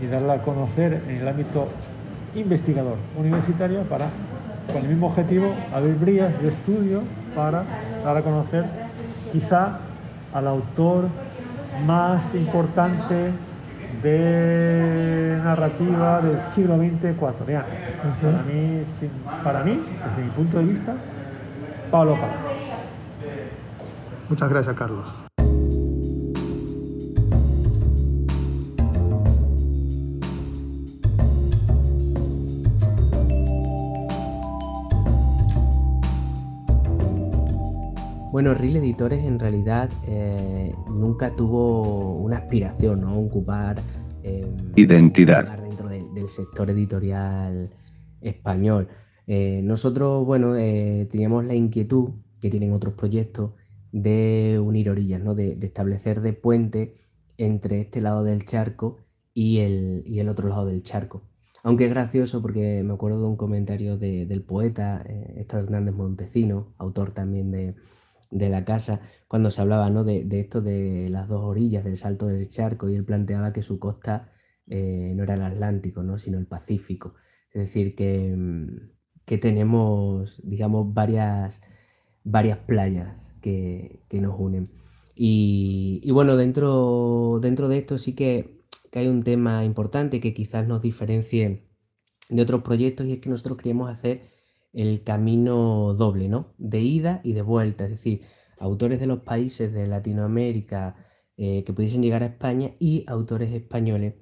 y 0.02 0.06
darla 0.06 0.34
a 0.34 0.42
conocer 0.44 1.02
en 1.08 1.18
el 1.18 1.28
ámbito 1.28 1.70
investigador 2.36 2.98
universitario 3.18 3.82
para 3.84 4.10
con 4.72 4.84
el 4.84 4.90
mismo 4.90 5.08
objetivo, 5.08 5.54
abrir 5.74 5.96
brillas 5.96 6.42
de 6.42 6.50
estudio 6.50 7.02
para 7.36 7.64
dar 8.04 8.18
a 8.18 8.22
conocer 8.22 8.66
quizá 9.32 9.80
al 10.34 10.48
autor 10.48 11.06
más 11.86 12.34
importante 12.36 13.32
de 14.02 15.40
narrativa 15.44 16.22
del 16.22 16.40
siglo 16.54 16.78
XX 16.78 17.04
ecuatoriano. 17.06 17.66
Para 18.22 18.44
mí, 18.44 18.84
para 19.44 19.64
mí, 19.64 19.86
desde 20.08 20.24
mi 20.24 20.30
punto 20.32 20.58
de 20.58 20.64
vista, 20.66 20.94
Pablo 21.92 22.16
Palacio. 22.16 22.54
Muchas 24.30 24.50
gracias, 24.50 24.76
Carlos. 24.76 25.33
Bueno, 38.34 38.56
Real 38.56 38.78
Editores 38.78 39.28
en 39.28 39.38
realidad 39.38 39.92
eh, 40.08 40.74
nunca 40.90 41.36
tuvo 41.36 42.16
una 42.16 42.38
aspiración, 42.38 43.02
¿no? 43.02 43.20
Ocupar 43.20 43.80
eh, 44.24 44.52
identidad 44.76 45.56
dentro 45.60 45.88
del 45.88 46.28
sector 46.30 46.72
editorial 46.72 47.70
español. 48.22 48.88
Eh, 49.28 49.62
nosotros, 49.64 50.26
bueno, 50.26 50.54
teníamos 50.56 51.46
la 51.46 51.54
inquietud 51.54 52.10
que 52.42 52.50
tienen 52.50 52.74
otros 52.74 52.96
proyectos 52.96 53.52
de 53.92 54.60
unir 54.60 54.90
orillas, 54.90 55.22
¿no? 55.22 55.36
De, 55.36 55.56
establecer 55.62 56.22
de 56.22 56.34
puente 56.34 56.96
entre 57.38 57.82
este 57.82 58.02
lado 58.02 58.24
del 58.24 58.46
charco 58.46 58.98
y 59.36 59.60
el, 59.60 60.02
y 60.08 60.22
el, 60.22 60.28
otro 60.28 60.50
lado 60.50 60.66
del 60.66 60.82
charco. 60.82 61.22
Aunque 61.62 61.84
es 61.84 61.92
gracioso 61.92 62.42
porque 62.42 62.82
me 62.82 62.96
acuerdo 62.96 63.20
de 63.20 63.28
un 63.28 63.38
comentario 63.38 64.00
del 64.00 64.42
poeta 64.42 65.06
Héctor 65.06 65.66
Hernández 65.66 65.94
Montecino, 65.94 66.74
autor 66.80 67.12
también 67.12 67.52
de, 67.52 67.76
de 68.34 68.50
la 68.50 68.66
casa 68.66 69.00
cuando 69.28 69.52
se 69.52 69.62
hablaba 69.62 69.90
¿no? 69.90 70.04
de, 70.04 70.28
esto 70.32 70.62
de 70.62 71.08
las 71.10 71.28
dos 71.30 71.44
orillas 71.44 71.84
del 71.84 71.98
salto 71.98 72.28
del 72.28 72.48
charco 72.48 72.90
y 72.90 72.96
él 72.96 73.06
planteaba 73.06 73.54
que 73.54 73.62
su 73.62 73.80
costa 73.80 74.32
eh, 74.68 75.14
no 75.16 75.24
era 75.24 75.36
el 75.36 75.44
Atlántico, 75.44 76.04
¿no? 76.04 76.18
sino 76.18 76.38
el 76.38 76.48
Pacífico. 76.48 77.16
Es 77.52 77.62
decir, 77.62 77.96
que, 77.96 78.36
mm, 78.36 78.92
que 79.26 79.38
tenemos, 79.38 80.42
digamos, 80.44 80.94
varias, 80.94 81.62
varias 82.24 82.58
playas 82.60 83.34
que, 83.42 84.02
nos 84.12 84.36
unen. 84.40 84.70
Y, 85.16 86.10
bueno, 86.12 86.38
dentro, 86.38 87.40
dentro 87.42 87.68
de 87.68 87.78
esto 87.78 87.98
sí 87.98 88.14
que, 88.16 88.64
que, 88.92 89.00
hay 89.00 89.08
un 89.08 89.22
tema 89.22 89.64
importante 89.64 90.20
que 90.20 90.34
quizás 90.34 90.68
nos 90.68 90.82
diferencie 90.82 91.68
de 92.30 92.42
otros 92.42 92.64
proyectos 92.64 93.06
y 93.06 93.14
es 93.14 93.20
que 93.20 93.30
nosotros 93.30 93.58
queríamos 93.58 93.92
hacer 93.92 94.22
el 94.74 95.04
camino 95.04 95.94
doble, 95.94 96.30
¿no? 96.30 96.54
De 96.58 96.82
ida 96.82 97.22
y 97.24 97.34
de 97.34 97.42
vuelta, 97.44 97.86
es 97.86 97.92
decir, 97.92 98.22
autores 98.60 99.00
de 99.00 99.08
los 99.08 99.20
países 99.20 99.74
de 99.74 99.88
Latinoamérica 99.88 100.96
eh, 101.38 101.64
que 101.64 101.74
pudiesen 101.74 102.02
llegar 102.02 102.24
a 102.24 102.28
España 102.28 102.72
y 102.80 103.06
autores 103.08 103.52
españoles 103.54 104.16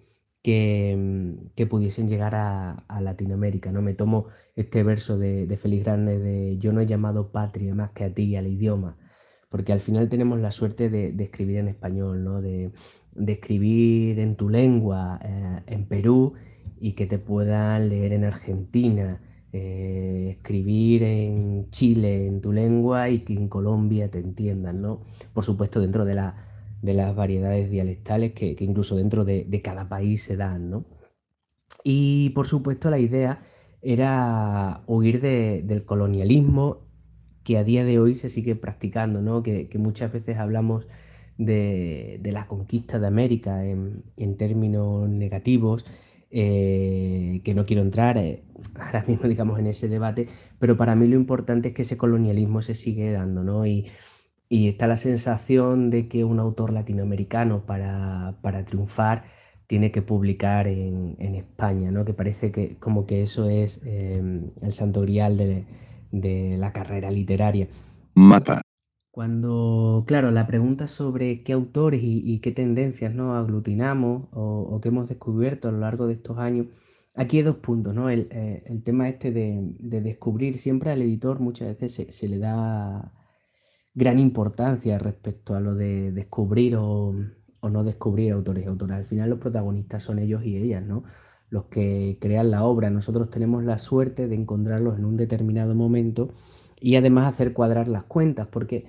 que, 0.44 0.96
mm, 0.98 1.68
pudiesen 1.70 2.08
llegar 2.08 2.36
a, 2.36 2.86
Latinoamérica, 3.02 3.72
¿no? 3.72 3.82
Me 3.82 3.94
tomo 3.94 4.28
este 4.56 4.84
verso 4.84 5.18
de, 5.18 5.48
de 5.48 5.80
Grande 5.80 6.20
de 6.20 6.58
yo 6.58 6.74
no 6.74 6.82
he 6.82 6.86
llamado 6.86 7.32
patria 7.32 7.74
más 7.76 7.92
que 7.92 8.04
a 8.06 8.14
ti 8.14 8.36
al 8.36 8.48
idioma, 8.48 8.98
porque 9.50 9.74
al 9.74 9.80
final 9.80 10.10
tenemos 10.10 10.40
la 10.40 10.52
suerte 10.52 10.90
de, 10.90 11.16
escribir 11.24 11.58
en 11.60 11.68
español, 11.70 12.24
¿no? 12.24 12.42
De, 12.42 12.72
escribir 13.28 14.20
en 14.20 14.36
tu 14.36 14.50
lengua 14.50 15.20
eh, 15.24 15.62
en 15.68 15.88
Perú 15.88 16.34
y 16.80 16.94
que 16.94 17.06
te 17.08 17.20
puedan 17.20 17.90
leer 17.90 18.14
en 18.14 18.24
Argentina 18.26 19.22
eh, 19.54 20.30
escribir 20.38 21.04
en 21.04 21.70
Chile 21.72 22.28
en 22.28 22.40
tu 22.40 22.54
lengua 22.54 23.10
y 23.10 23.20
que 23.20 23.34
en 23.34 23.50
Colombia 23.50 24.10
te 24.10 24.20
entiendan, 24.20 24.82
¿no? 24.82 25.02
Por 25.34 25.44
supuesto 25.44 25.82
dentro 25.82 26.06
de, 26.06 26.16
de 26.82 26.94
las 26.94 27.16
variedades 27.16 27.70
dialectales 27.70 28.34
que, 28.34 28.56
incluso 28.60 28.96
dentro 28.96 29.26
de, 29.26 29.62
cada 29.62 29.90
país 29.90 30.24
se 30.24 30.38
dan, 30.38 30.70
¿no? 30.70 30.86
Y 31.84 32.30
por 32.32 32.48
supuesto 32.48 32.90
la 32.90 33.00
idea 33.00 33.42
era 33.82 34.84
huir 34.88 35.22
del 35.22 35.84
colonialismo 35.86 36.88
que 37.44 37.58
a 37.58 37.64
día 37.64 37.84
de 37.84 38.00
hoy 38.00 38.16
se 38.16 38.30
sigue 38.30 38.56
practicando, 38.56 39.22
¿no? 39.22 39.44
Que, 39.44 39.68
muchas 39.80 40.14
veces 40.14 40.38
hablamos 40.38 40.88
de, 41.38 42.22
la 42.24 42.48
conquista 42.48 43.00
de 43.00 43.08
América 43.08 43.66
en, 43.66 44.04
en 44.16 44.38
términos 44.38 45.10
negativos 45.10 45.86
eh, 46.34 47.42
que 47.44 47.54
no 47.54 47.66
quiero 47.66 47.82
entrar 47.82 48.18
eh, 48.18 48.46
ahora 48.80 49.04
mismo, 49.08 49.28
digamos, 49.28 49.60
en 49.60 49.68
ese 49.68 49.88
debate, 49.88 50.28
pero 50.60 50.78
para 50.78 50.96
mí 50.96 51.08
lo 51.08 51.16
importante 51.16 51.70
es 51.70 51.74
que 51.74 51.84
ese 51.84 51.98
colonialismo 51.98 52.62
se 52.62 52.76
sigue 52.76 53.12
dando, 53.12 53.44
¿no? 53.44 53.66
Y, 53.66 53.88
está 54.50 54.86
la 54.86 54.98
sensación 54.98 55.90
de 55.90 56.10
que 56.10 56.26
un 56.26 56.38
autor 56.40 56.74
latinoamericano 56.74 57.66
para, 57.66 58.36
triunfar 58.66 59.24
tiene 59.66 59.92
que 59.92 60.02
publicar 60.02 60.68
en, 60.68 61.36
España, 61.36 61.90
¿no? 61.92 62.04
Que 62.04 62.14
parece 62.14 62.52
que 62.52 62.78
como 62.78 63.06
que 63.06 63.22
eso 63.24 63.50
es 63.50 63.82
em, 63.86 64.52
el 64.62 64.74
santo 64.74 65.02
grial 65.02 65.38
de, 65.38 65.66
de 66.12 66.58
la 66.58 66.74
carrera 66.74 67.10
literaria. 67.12 67.70
Mapa. 68.14 68.62
Cuando, 69.12 70.06
claro, 70.08 70.32
la 70.32 70.48
pregunta 70.48 70.88
sobre 70.88 71.44
qué 71.44 71.52
autores 71.52 72.00
y, 72.02 72.40
qué 72.40 72.52
tendencias 72.52 73.14
¿no? 73.14 73.36
aglutinamos 73.36 74.30
o, 74.32 74.80
qué 74.82 74.88
hemos 74.88 75.10
descubierto 75.10 75.68
a 75.68 75.72
lo 75.74 75.80
largo 75.80 76.08
de 76.08 76.14
estos 76.14 76.38
años, 76.38 76.68
aquí 77.16 77.38
hay 77.38 77.44
dos 77.44 77.58
puntos, 77.58 77.94
¿no? 77.94 78.10
El, 78.10 78.28
eh, 78.32 78.82
tema 78.84 79.10
este 79.10 79.32
de, 79.32 80.02
descubrir, 80.02 80.58
siempre 80.58 80.92
al 80.92 81.02
editor 81.02 81.40
muchas 81.40 81.78
veces 81.80 82.16
se, 82.16 82.28
le 82.28 82.38
da 82.40 83.14
gran 83.94 84.20
importancia 84.20 84.98
respecto 84.98 85.56
a 85.56 85.60
lo 85.60 85.76
de 85.76 86.12
descubrir 86.12 86.76
o, 86.78 87.14
no 87.64 87.84
descubrir 87.84 88.32
autores 88.34 88.66
y 88.66 88.68
autoras. 88.68 89.00
Al 89.00 89.06
final 89.06 89.30
los 89.30 89.40
protagonistas 89.40 90.04
son 90.04 90.20
ellos 90.20 90.44
y 90.44 90.58
ellas, 90.58 90.84
¿no? 90.84 91.04
Los 91.50 91.66
que 91.66 92.18
crean 92.20 92.50
la 92.52 92.64
obra. 92.64 92.90
Nosotros 92.90 93.30
tenemos 93.30 93.64
la 93.64 93.78
suerte 93.78 94.28
de 94.28 94.36
encontrarlos 94.36 94.98
en 94.98 95.06
un 95.06 95.18
determinado 95.18 95.76
momento 95.76 96.34
y 96.80 96.96
además 96.96 97.28
hacer 97.28 97.54
cuadrar 97.54 97.88
las 97.88 98.06
cuentas, 98.06 98.48
porque 98.48 98.88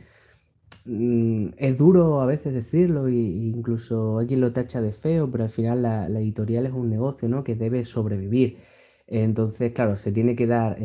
es 0.85 1.79
duro 1.79 2.21
a 2.21 2.27
veces 2.27 2.55
decirlo 2.55 3.07
e 3.09 3.13
incluso 3.13 4.19
hay 4.19 4.27
quien 4.27 4.41
lo 4.41 4.53
tacha 4.53 4.81
de 4.81 4.93
feo, 4.93 5.31
pero 5.31 5.45
al 5.45 5.51
final 5.51 5.83
la, 5.83 6.07
editorial 6.07 6.67
es 6.67 6.73
un 6.73 6.91
negocio 6.91 7.29
¿no? 7.29 7.45
que 7.45 7.55
debe 7.55 7.85
sobrevivir. 7.85 8.59
Entonces, 9.07 9.73
claro, 9.73 9.97
se 9.97 10.13
tiene 10.13 10.35
que 10.37 10.47
dar 10.47 10.79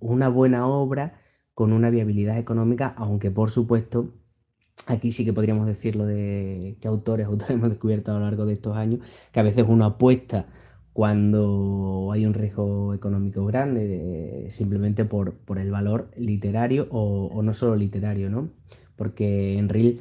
una 0.00 0.28
buena 0.28 0.66
obra 0.66 1.20
con 1.54 1.72
una 1.72 1.90
viabilidad 1.90 2.38
económica, 2.38 2.94
aunque 2.96 3.30
por 3.30 3.50
supuesto 3.50 4.12
aquí 4.86 5.10
sí 5.10 5.24
que 5.24 5.32
podríamos 5.32 5.66
decirlo 5.66 6.06
de 6.06 6.76
qué 6.80 6.88
autores, 6.88 7.26
autores 7.28 7.50
hemos 7.56 7.70
descubierto 7.70 8.10
a 8.12 8.14
lo 8.14 8.20
largo 8.20 8.46
de 8.46 8.54
estos 8.54 8.76
años, 8.76 9.00
que 9.32 9.40
a 9.40 9.42
veces 9.42 9.64
uno 9.68 9.84
apuesta 9.84 10.46
cuando 10.92 12.10
hay 12.12 12.26
un 12.26 12.34
riesgo 12.34 12.94
económico 12.94 13.44
grande, 13.46 14.46
simplemente 14.50 15.04
por, 15.04 15.34
el 15.56 15.70
valor 15.70 16.10
literario 16.16 16.88
o, 16.90 17.42
no 17.42 17.54
solo 17.54 17.76
literario, 17.76 18.30
¿no? 18.30 18.50
porque 18.96 19.58
en 19.58 19.68
Reel 19.68 20.00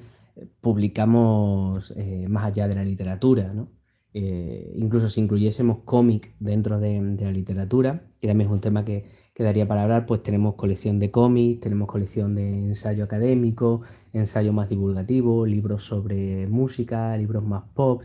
publicamos 0.62 1.94
eh, 1.98 2.28
más 2.30 2.46
allá 2.46 2.68
de 2.68 2.76
la 2.76 2.84
literatura, 2.84 3.54
¿no? 3.54 3.68
eh, 4.14 4.74
incluso 4.76 5.10
si 5.10 5.22
incluyésemos 5.22 5.80
cómic 5.86 6.36
dentro 6.40 6.80
de, 6.80 7.02
la 7.20 7.32
literatura, 7.32 8.02
que 8.20 8.28
también 8.28 8.50
es 8.50 8.54
un 8.54 8.62
tema 8.62 8.84
que, 8.84 9.06
quedaría 9.34 9.68
para 9.68 9.84
hablar, 9.84 10.06
pues 10.06 10.22
tenemos 10.24 10.56
colección 10.56 11.00
de 11.00 11.10
cómics, 11.10 11.62
tenemos 11.62 11.88
colección 11.88 12.36
de 12.36 12.50
ensayo 12.50 13.04
académico, 13.04 13.82
ensayo 14.14 14.54
más 14.54 14.70
divulgativo, 14.70 15.46
libros 15.46 15.84
sobre 15.84 16.48
música, 16.48 17.16
libros 17.18 17.44
más 17.44 17.64
pop. 17.74 18.04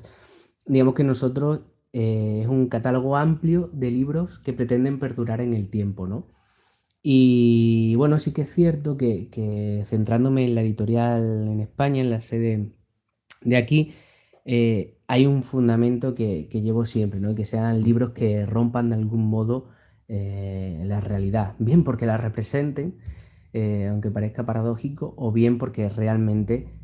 Digamos 0.66 0.94
que 0.94 1.04
nosotros 1.04 1.60
eh, 1.98 2.40
es 2.42 2.48
un 2.48 2.68
catálogo 2.68 3.16
amplio 3.16 3.70
de 3.72 3.90
libros 3.90 4.38
que 4.38 4.52
pretenden 4.52 4.98
perdurar 4.98 5.40
en 5.40 5.54
el 5.54 5.70
tiempo, 5.70 6.06
¿no? 6.06 6.28
Y 7.02 7.94
bueno, 7.96 8.18
sí 8.18 8.34
que 8.34 8.42
es 8.42 8.52
cierto 8.52 8.98
que, 8.98 9.82
centrándome 9.86 10.44
en 10.44 10.54
la 10.54 10.60
editorial 10.62 11.48
en 11.48 11.60
España, 11.60 12.02
en 12.02 12.10
la 12.10 12.20
sede 12.20 12.72
de 13.42 13.56
aquí, 13.56 13.94
eh, 14.44 14.98
hay 15.08 15.26
un 15.26 15.42
fundamento 15.42 16.14
que, 16.14 16.48
llevo 16.52 16.84
siempre, 16.84 17.18
¿no? 17.20 17.34
que 17.34 17.46
sean 17.46 17.82
libros 17.82 18.10
que 18.10 18.44
rompan 18.46 18.90
de 18.90 18.96
algún 18.96 19.26
modo 19.26 19.68
eh, 20.08 20.82
la 20.84 21.00
realidad, 21.00 21.54
bien 21.58 21.84
porque 21.84 22.06
la 22.06 22.18
representen, 22.18 22.98
aunque 23.90 24.10
parezca 24.10 24.44
paradójico, 24.44 25.14
o 25.16 25.32
bien 25.32 25.58
porque 25.58 25.88
realmente 25.88 26.74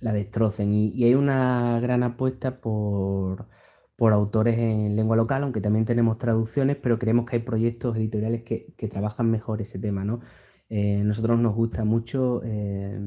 la 0.00 0.12
destrocen. 0.12 0.72
y, 0.74 1.04
hay 1.04 1.14
una 1.14 1.80
gran 1.80 2.02
apuesta 2.02 2.60
por 2.60 3.48
por 3.96 4.12
autores 4.12 4.58
en 4.58 4.94
lengua 4.94 5.16
local, 5.16 5.42
aunque 5.42 5.60
también 5.60 5.86
tenemos 5.86 6.18
traducciones, 6.18 6.76
pero 6.76 6.98
creemos 6.98 7.24
que 7.26 7.36
hay 7.36 7.42
proyectos 7.42 7.96
editoriales 7.96 8.42
que, 8.42 8.74
trabajan 8.90 9.30
mejor 9.30 9.62
ese 9.62 9.78
tema. 9.78 10.04
¿no? 10.04 10.20
Eh, 10.68 11.02
nosotros 11.04 11.40
nos 11.40 11.54
gusta 11.54 11.84
mucho 11.84 12.42
eh, 12.44 12.98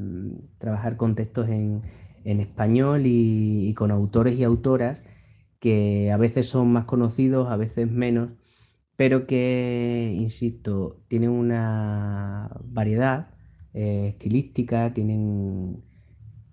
trabajar 0.58 0.98
con 0.98 1.16
textos 1.16 1.48
en, 1.50 1.82
español 2.24 3.04
y, 3.06 3.74
con 3.76 3.92
autores 3.92 4.38
y 4.38 4.44
autoras 4.44 5.04
que 5.60 6.12
a 6.12 6.18
veces 6.18 6.48
son 6.48 6.72
más 6.72 6.86
conocidos, 6.86 7.50
a 7.50 7.58
veces 7.58 7.90
menos, 7.90 8.32
pero 8.96 9.28
que, 9.28 10.14
insisto, 10.16 11.02
tienen 11.08 11.32
una 11.32 12.52
variedad 12.66 13.30
eh, 13.74 14.08
estilística, 14.10 14.94
tienen, 14.94 15.84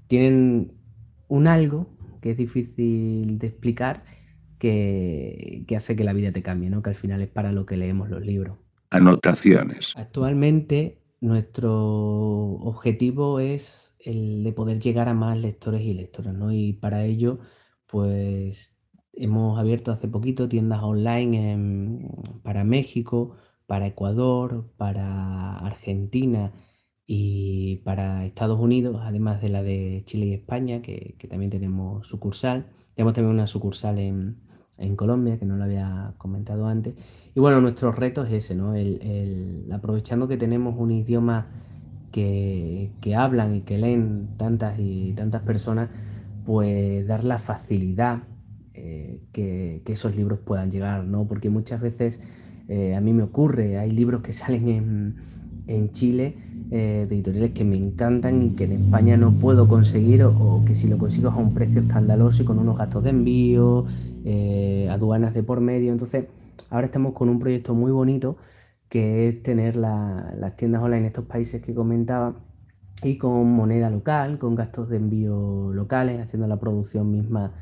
tienen 0.08 0.72
un 1.28 1.46
algo 1.46 1.88
que 2.20 2.32
es 2.32 2.36
difícil 2.36 3.38
de 3.38 3.46
explicar 3.48 4.04
que, 5.66 5.76
hace 5.76 5.96
que 5.96 6.04
la 6.04 6.12
vida 6.12 6.32
te 6.32 6.42
cambie, 6.42 6.70
¿no? 6.70 6.82
que 6.82 6.90
al 6.90 6.96
final 6.96 7.20
es 7.20 7.28
para 7.28 7.52
lo 7.52 7.66
que 7.66 7.76
leemos 7.76 8.10
los 8.10 8.24
libros. 8.24 8.58
Anotaciones. 8.90 9.92
Actualmente 9.96 11.00
nuestro 11.20 11.74
objetivo 11.74 13.40
es 13.40 13.96
el 14.00 14.44
de 14.44 14.52
poder 14.52 14.78
llegar 14.80 15.08
a 15.08 15.14
más 15.14 15.38
lectores 15.38 15.82
y 15.82 15.94
lectoras, 15.94 16.34
¿no? 16.34 16.52
Y 16.52 16.74
para 16.74 17.04
ello, 17.04 17.40
pues 17.86 18.78
hemos 19.12 19.58
abierto 19.58 19.90
hace 19.90 20.08
poquito 20.08 20.48
tiendas 20.48 20.82
online 20.82 22.08
para 22.42 22.64
México, 22.64 23.36
para 23.66 23.86
Ecuador, 23.86 24.70
para 24.76 25.56
Argentina 25.58 26.52
y 27.06 27.76
para 27.78 28.24
Estados 28.24 28.60
Unidos, 28.60 29.00
además 29.02 29.40
de 29.40 29.48
la 29.48 29.62
de 29.62 30.02
Chile 30.06 30.26
y 30.26 30.34
España, 30.34 30.82
que, 30.82 31.16
que 31.18 31.28
también 31.28 31.50
tenemos 31.50 32.06
sucursal. 32.06 32.66
Tenemos 32.94 33.14
también 33.14 33.34
una 33.34 33.46
sucursal 33.46 33.98
en, 33.98 34.45
en 34.78 34.96
Colombia, 34.96 35.38
que 35.38 35.46
no 35.46 35.56
lo 35.56 35.64
había 35.64 36.12
comentado 36.18 36.66
antes. 36.66 36.94
Y 37.34 37.40
bueno, 37.40 37.60
nuestro 37.60 37.92
reto 37.92 38.24
es 38.24 38.32
ese, 38.32 38.54
¿no? 38.54 38.74
El, 38.74 39.68
aprovechando 39.72 40.28
que 40.28 40.36
tenemos 40.36 40.74
un 40.78 40.90
idioma 40.90 41.46
que, 42.12 42.90
hablan 43.16 43.56
y 43.56 43.60
que 43.60 43.78
leen 43.78 44.28
tantas 44.36 44.78
y 44.78 45.12
tantas 45.12 45.42
personas, 45.42 45.90
pues 46.44 47.06
dar 47.06 47.24
la 47.24 47.38
facilidad 47.38 48.22
eh, 48.74 49.20
que, 49.32 49.82
esos 49.86 50.16
libros 50.16 50.38
puedan 50.38 50.70
llegar, 50.70 51.04
¿no? 51.04 51.26
Porque 51.26 51.50
muchas 51.50 51.80
veces 51.80 52.20
eh, 52.68 52.94
a 52.94 53.00
mí 53.00 53.12
me 53.12 53.22
ocurre, 53.22 53.78
hay 53.78 53.90
libros 53.90 54.22
que 54.22 54.32
salen 54.34 54.68
en, 54.68 55.16
en 55.66 55.90
Chile 55.92 56.36
eh, 56.70 57.06
de 57.08 57.14
editoriales 57.14 57.52
que 57.52 57.64
me 57.64 57.76
encantan 57.76 58.42
y 58.42 58.50
que 58.50 58.64
en 58.64 58.72
España 58.72 59.16
no 59.16 59.32
puedo 59.32 59.68
conseguir 59.68 60.24
o, 60.24 60.62
que 60.66 60.74
si 60.74 60.88
lo 60.88 60.98
consigo 60.98 61.28
es 61.28 61.34
a 61.34 61.38
un 61.38 61.54
precio 61.54 61.82
escandaloso 61.82 62.42
y 62.42 62.46
con 62.46 62.58
unos 62.58 62.76
gastos 62.76 63.04
de 63.04 63.10
envío, 63.10 63.86
eh, 64.24 64.88
aduanas 64.90 65.32
de 65.32 65.44
por 65.44 65.60
medio. 65.60 65.92
Entonces, 65.92 66.24
ahora 66.70 66.86
estamos 66.86 67.12
con 67.12 67.28
un 67.28 67.38
proyecto 67.38 67.74
muy 67.74 67.92
bonito 67.92 68.36
que 68.88 69.28
es 69.28 69.42
tener 69.42 69.76
las 69.76 70.56
tiendas 70.56 70.82
online 70.82 70.98
en 70.98 71.04
estos 71.06 71.26
países 71.26 71.62
que 71.62 71.74
comentaba 71.74 72.34
y 73.02 73.16
con 73.18 73.50
moneda 73.52 73.88
local, 73.90 74.38
con 74.38 74.54
gastos 74.54 74.88
de 74.88 74.96
envío 74.96 75.72
locales, 75.72 76.20
haciendo 76.20 76.48
la 76.48 76.58
producción 76.58 77.10
misma 77.10 77.52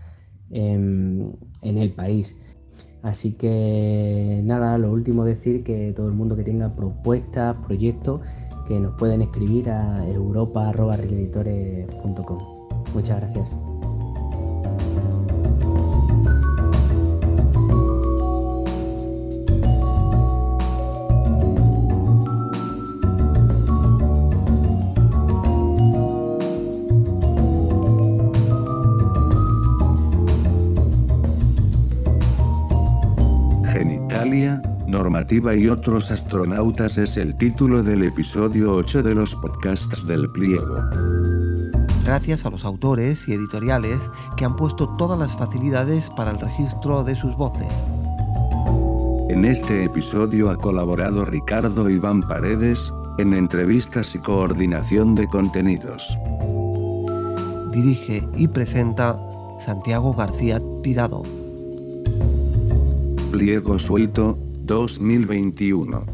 en, 0.51 1.37
en 1.63 1.79
el 1.79 1.93
país. 1.93 2.37
Así 3.03 3.35
que 3.35 4.41
nada, 4.45 4.79
lo 4.79 4.91
último 4.91 5.27
decir 5.27 5.63
que 5.63 5.93
todo 5.93 6.09
el 6.09 6.15
mundo 6.15 6.37
que 6.37 6.43
tenga 6.43 6.75
propuestas, 6.75 7.55
proyectos, 7.67 8.23
que 8.67 8.81
nos 8.81 8.95
pueden 8.95 9.23
escribir 9.23 9.71
a 9.71 10.05
europa.releditores.com. 10.09 12.39
Muchas 12.95 13.21
gracias. 13.21 13.57
Y 35.31 35.69
otros 35.69 36.11
astronautas 36.11 36.99
es 36.99 37.17
el 37.17 37.35
título 37.37 37.83
del 37.83 38.03
episodio 38.03 38.73
8 38.73 39.03
de 39.03 39.15
los 39.15 39.35
podcasts 39.35 40.07
del 40.07 40.31
pliego. 40.31 40.77
Gracias 42.05 42.45
a 42.45 42.51
los 42.51 42.65
autores 42.65 43.27
y 43.27 43.33
editoriales 43.33 43.99
que 44.37 44.45
han 44.45 44.55
puesto 44.55 44.89
todas 44.99 45.19
las 45.19 45.35
facilidades 45.35 46.11
para 46.11 46.33
el 46.33 46.39
registro 46.39 47.05
de 47.05 47.17
sus 47.17 47.35
voces. 47.37 47.73
En 49.31 49.47
este 49.47 49.85
episodio 49.85 50.51
ha 50.51 50.57
colaborado 50.57 51.25
Ricardo 51.25 51.89
Iván 51.89 52.21
Paredes, 52.21 52.93
en 53.17 53.33
entrevistas 53.33 54.15
y 54.15 54.19
coordinación 54.19 55.15
de 55.15 55.27
contenidos. 55.27 56.19
Dirige 57.73 58.29
y 58.37 58.47
presenta 58.49 59.19
Santiago 59.59 60.13
García 60.13 60.61
Tirado. 60.83 61.23
Pliego 63.33 63.79
suelto, 63.79 64.39
2021. 64.67 66.14